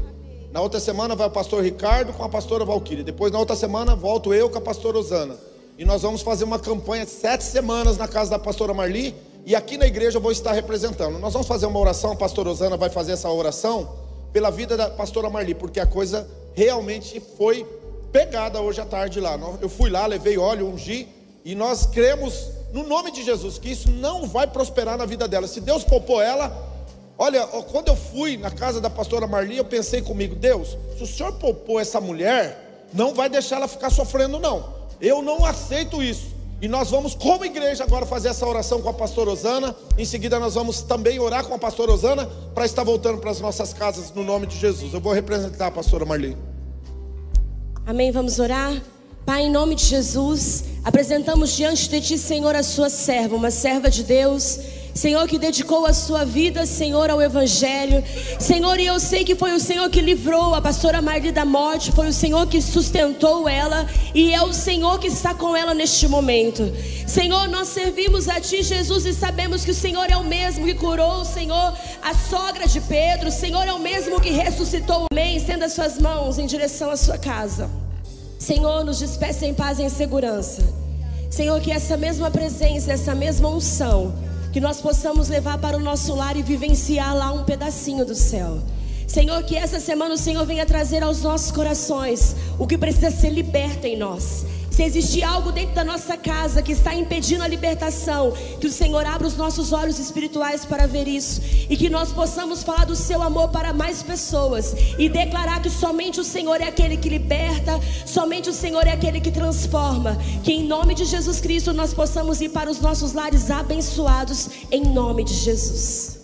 Na 0.56 0.62
outra 0.62 0.80
semana 0.80 1.14
vai 1.14 1.26
o 1.26 1.30
pastor 1.30 1.62
Ricardo 1.62 2.14
com 2.14 2.24
a 2.24 2.30
pastora 2.30 2.64
Valquíria. 2.64 3.04
Depois 3.04 3.30
na 3.30 3.38
outra 3.38 3.54
semana 3.54 3.94
volto 3.94 4.32
eu 4.32 4.48
com 4.48 4.56
a 4.56 4.60
pastora 4.62 4.96
Osana. 4.96 5.36
E 5.76 5.84
nós 5.84 6.00
vamos 6.00 6.22
fazer 6.22 6.44
uma 6.44 6.58
campanha 6.58 7.04
sete 7.04 7.44
semanas 7.44 7.98
na 7.98 8.08
casa 8.08 8.30
da 8.30 8.38
pastora 8.38 8.72
Marli. 8.72 9.14
E 9.44 9.54
aqui 9.54 9.76
na 9.76 9.86
igreja 9.86 10.16
eu 10.16 10.20
vou 10.22 10.32
estar 10.32 10.52
representando. 10.52 11.18
Nós 11.18 11.34
vamos 11.34 11.46
fazer 11.46 11.66
uma 11.66 11.78
oração, 11.78 12.12
a 12.12 12.16
pastora 12.16 12.48
Osana 12.48 12.74
vai 12.74 12.88
fazer 12.88 13.12
essa 13.12 13.28
oração 13.28 13.86
pela 14.32 14.48
vida 14.48 14.78
da 14.78 14.88
pastora 14.88 15.28
Marli, 15.28 15.54
porque 15.54 15.78
a 15.78 15.84
coisa 15.84 16.26
realmente 16.54 17.20
foi 17.36 17.66
pegada 18.10 18.58
hoje 18.58 18.80
à 18.80 18.86
tarde 18.86 19.20
lá. 19.20 19.38
Eu 19.60 19.68
fui 19.68 19.90
lá, 19.90 20.06
levei 20.06 20.38
óleo, 20.38 20.68
ungi, 20.68 21.06
e 21.44 21.54
nós 21.54 21.84
cremos 21.84 22.48
no 22.72 22.82
nome 22.82 23.10
de 23.10 23.22
Jesus 23.22 23.58
que 23.58 23.72
isso 23.72 23.90
não 23.90 24.26
vai 24.26 24.46
prosperar 24.46 24.96
na 24.96 25.04
vida 25.04 25.28
dela. 25.28 25.46
Se 25.46 25.60
Deus 25.60 25.84
poupou 25.84 26.18
ela, 26.18 26.50
olha, 27.18 27.46
quando 27.46 27.88
eu 27.88 27.96
fui 27.96 28.36
na 28.36 28.50
casa 28.50 28.80
da 28.80 28.90
pastora 28.90 29.26
Marli, 29.26 29.56
eu 29.56 29.64
pensei 29.64 30.02
comigo, 30.02 30.34
Deus, 30.34 30.76
se 30.96 31.02
o 31.02 31.06
Senhor 31.06 31.32
poupou 31.32 31.80
essa 31.80 32.00
mulher, 32.00 32.86
não 32.92 33.14
vai 33.14 33.28
deixar 33.28 33.56
ela 33.56 33.68
ficar 33.68 33.90
sofrendo 33.90 34.38
não. 34.38 34.74
Eu 35.00 35.22
não 35.22 35.44
aceito 35.44 36.02
isso. 36.02 36.34
E 36.60 36.68
nós 36.68 36.90
vamos, 36.90 37.14
como 37.14 37.44
igreja, 37.44 37.84
agora 37.84 38.06
fazer 38.06 38.28
essa 38.28 38.46
oração 38.46 38.80
com 38.80 38.88
a 38.88 38.92
pastora 38.92 39.30
Osana. 39.30 39.76
Em 39.98 40.06
seguida, 40.06 40.40
nós 40.40 40.54
vamos 40.54 40.80
também 40.80 41.18
orar 41.18 41.44
com 41.44 41.54
a 41.54 41.58
pastora 41.58 41.92
Osana 41.92 42.26
para 42.54 42.64
estar 42.64 42.82
voltando 42.82 43.18
para 43.18 43.30
as 43.30 43.40
nossas 43.40 43.74
casas 43.74 44.10
no 44.14 44.24
nome 44.24 44.46
de 44.46 44.56
Jesus. 44.58 44.94
Eu 44.94 45.00
vou 45.00 45.12
representar 45.12 45.66
a 45.66 45.70
pastora 45.70 46.06
Marli. 46.06 46.36
Amém. 47.84 48.10
Vamos 48.10 48.38
orar. 48.38 48.72
Pai, 49.26 49.42
em 49.42 49.50
nome 49.50 49.74
de 49.74 49.84
Jesus, 49.84 50.64
apresentamos 50.82 51.54
diante 51.54 51.90
de 51.90 52.00
Ti, 52.00 52.16
Senhor, 52.16 52.54
a 52.54 52.62
Sua 52.62 52.88
serva, 52.88 53.36
uma 53.36 53.50
serva 53.50 53.90
de 53.90 54.02
Deus 54.04 54.60
Senhor, 54.96 55.28
que 55.28 55.38
dedicou 55.38 55.84
a 55.84 55.92
sua 55.92 56.24
vida, 56.24 56.64
Senhor, 56.64 57.10
ao 57.10 57.20
Evangelho. 57.20 58.02
Senhor, 58.40 58.80
e 58.80 58.86
eu 58.86 58.98
sei 58.98 59.24
que 59.24 59.34
foi 59.34 59.52
o 59.52 59.60
Senhor 59.60 59.90
que 59.90 60.00
livrou 60.00 60.54
a 60.54 60.60
pastora 60.62 61.02
Marli 61.02 61.30
da 61.30 61.44
morte, 61.44 61.92
foi 61.92 62.08
o 62.08 62.12
Senhor 62.12 62.46
que 62.46 62.62
sustentou 62.62 63.46
ela, 63.46 63.86
e 64.14 64.32
é 64.32 64.42
o 64.42 64.54
Senhor 64.54 64.98
que 64.98 65.08
está 65.08 65.34
com 65.34 65.54
ela 65.54 65.74
neste 65.74 66.08
momento. 66.08 66.72
Senhor, 67.06 67.46
nós 67.48 67.68
servimos 67.68 68.26
a 68.26 68.40
Ti, 68.40 68.62
Jesus, 68.62 69.04
e 69.04 69.12
sabemos 69.12 69.66
que 69.66 69.70
o 69.70 69.74
Senhor 69.74 70.10
é 70.10 70.16
o 70.16 70.24
mesmo 70.24 70.64
que 70.64 70.74
curou, 70.74 71.24
Senhor, 71.26 71.74
a 72.02 72.14
sogra 72.14 72.66
de 72.66 72.80
Pedro, 72.80 73.28
o 73.28 73.32
Senhor 73.32 73.68
é 73.68 73.72
o 73.74 73.78
mesmo 73.78 74.18
que 74.18 74.30
ressuscitou. 74.30 75.06
Amém. 75.12 75.36
Estenda 75.36 75.68
suas 75.68 75.98
mãos 75.98 76.38
em 76.38 76.46
direção 76.46 76.90
à 76.90 76.96
sua 76.96 77.18
casa. 77.18 77.68
Senhor, 78.38 78.82
nos 78.82 78.98
despeça 78.98 79.44
em 79.44 79.52
paz 79.52 79.78
e 79.78 79.82
em 79.82 79.90
segurança. 79.90 80.62
Senhor, 81.30 81.60
que 81.60 81.70
essa 81.70 81.96
mesma 81.96 82.30
presença, 82.30 82.92
essa 82.92 83.14
mesma 83.14 83.48
unção, 83.48 84.14
que 84.56 84.60
nós 84.60 84.80
possamos 84.80 85.28
levar 85.28 85.58
para 85.58 85.76
o 85.76 85.80
nosso 85.80 86.14
lar 86.14 86.34
e 86.34 86.42
vivenciar 86.42 87.14
lá 87.14 87.30
um 87.30 87.44
pedacinho 87.44 88.06
do 88.06 88.14
céu. 88.14 88.58
Senhor, 89.06 89.42
que 89.42 89.54
essa 89.54 89.78
semana 89.78 90.14
o 90.14 90.16
Senhor 90.16 90.46
venha 90.46 90.64
trazer 90.64 91.02
aos 91.02 91.20
nossos 91.20 91.50
corações 91.50 92.34
o 92.58 92.66
que 92.66 92.78
precisa 92.78 93.10
ser 93.10 93.28
liberto 93.28 93.86
em 93.86 93.98
nós. 93.98 94.46
Se 94.76 94.82
existe 94.82 95.22
algo 95.22 95.52
dentro 95.52 95.74
da 95.74 95.82
nossa 95.82 96.18
casa 96.18 96.60
que 96.60 96.70
está 96.70 96.94
impedindo 96.94 97.42
a 97.42 97.48
libertação, 97.48 98.34
que 98.60 98.66
o 98.66 98.70
Senhor 98.70 99.06
abra 99.06 99.26
os 99.26 99.34
nossos 99.34 99.72
olhos 99.72 99.98
espirituais 99.98 100.66
para 100.66 100.86
ver 100.86 101.08
isso 101.08 101.40
e 101.70 101.78
que 101.78 101.88
nós 101.88 102.12
possamos 102.12 102.62
falar 102.62 102.84
do 102.84 102.94
seu 102.94 103.22
amor 103.22 103.48
para 103.48 103.72
mais 103.72 104.02
pessoas 104.02 104.74
e 104.98 105.08
declarar 105.08 105.62
que 105.62 105.70
somente 105.70 106.20
o 106.20 106.24
Senhor 106.24 106.60
é 106.60 106.64
aquele 106.64 106.98
que 106.98 107.08
liberta, 107.08 107.80
somente 108.04 108.50
o 108.50 108.52
Senhor 108.52 108.86
é 108.86 108.92
aquele 108.92 109.18
que 109.18 109.30
transforma. 109.30 110.18
Que 110.44 110.52
em 110.52 110.64
nome 110.64 110.94
de 110.94 111.06
Jesus 111.06 111.40
Cristo 111.40 111.72
nós 111.72 111.94
possamos 111.94 112.42
ir 112.42 112.50
para 112.50 112.70
os 112.70 112.78
nossos 112.78 113.14
lares 113.14 113.50
abençoados 113.50 114.50
em 114.70 114.82
nome 114.82 115.24
de 115.24 115.32
Jesus. 115.32 116.15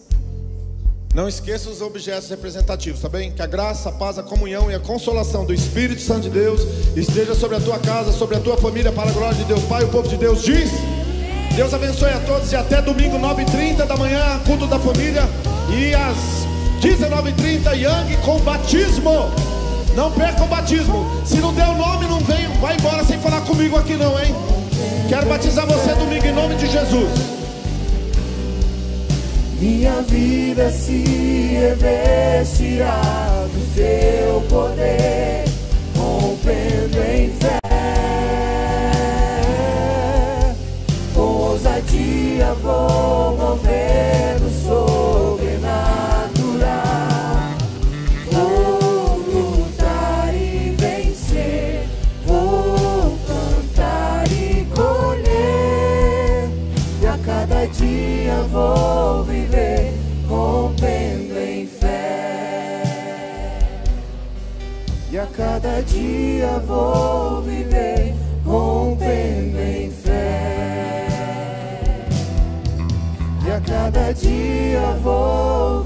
Não 1.15 1.29
esqueça 1.29 1.69
os 1.69 1.83
objetos 1.83 2.31
representativos, 2.31 3.01
tá 3.01 3.09
bem? 3.09 3.31
Que 3.31 3.43
a 3.43 3.47
graça, 3.47 3.91
a 3.91 3.93
paz, 3.93 4.19
a 4.19 4.23
comunhão 4.23 4.71
e 4.71 4.75
a 4.75 4.81
consolação 4.81 5.45
do 5.45 5.53
Espírito 5.53 6.01
Santo 6.01 6.23
de 6.23 6.31
Deus 6.31 6.63
esteja 6.97 7.35
sobre 7.35 7.59
a 7.59 7.61
tua 7.61 7.79
casa, 7.79 8.11
sobre 8.13 8.37
a 8.37 8.41
tua 8.41 8.57
família, 8.57 8.91
para 8.91 9.11
a 9.11 9.13
glória 9.13 9.37
de 9.37 9.45
Deus 9.45 9.63
Pai. 9.65 9.85
O 9.85 9.89
povo 9.89 10.09
de 10.09 10.17
Deus 10.17 10.43
diz: 10.43 10.71
Deus 11.55 11.75
abençoe 11.75 12.09
a 12.09 12.21
todos 12.21 12.51
e 12.51 12.57
até 12.57 12.81
domingo, 12.81 13.19
9h30 13.19 13.85
da 13.85 13.95
manhã, 13.95 14.41
culto 14.47 14.67
da 14.67 14.79
família. 14.79 15.29
E 15.71 15.95
às 15.95 16.47
19h30, 16.81 17.77
Yang 17.77 18.17
com 18.25 18.41
batismo. 18.41 19.31
Não 19.95 20.11
perca 20.13 20.45
o 20.45 20.47
batismo. 20.47 21.05
Se 21.27 21.37
não 21.37 21.53
der 21.53 21.69
o 21.69 21.77
nome, 21.77 22.07
não 22.07 22.21
vem, 22.21 22.49
vai 22.59 22.75
embora 22.75 23.05
sem 23.05 23.19
falar 23.19 23.43
comigo 23.43 23.77
aqui, 23.77 23.97
não, 23.97 24.19
hein? 24.19 24.35
Quero 25.11 25.27
batizar 25.27 25.67
você 25.67 25.95
domingo 25.95 26.25
em 26.25 26.33
nome 26.33 26.55
de 26.55 26.71
Jesus. 26.71 27.42
Minha 29.63 30.03
vida 30.03 30.69
se 30.71 31.05
revestirá 31.55 33.01
do 33.55 33.61
seu 33.73 34.41
poder, 34.49 35.45
rompendo 35.97 36.99
em 37.01 37.31
fé. 37.31 37.61
Com 41.15 41.21
ousadia 41.21 42.53
vou 42.55 43.22
dia 66.43 66.59
vou 66.67 67.41
viver 67.43 68.15
rompendo 68.45 69.61
em 69.61 69.91
fé. 69.93 71.07
E 73.47 73.51
a 73.53 73.61
cada 73.61 74.13
dia 74.13 74.81
vou 75.05 75.82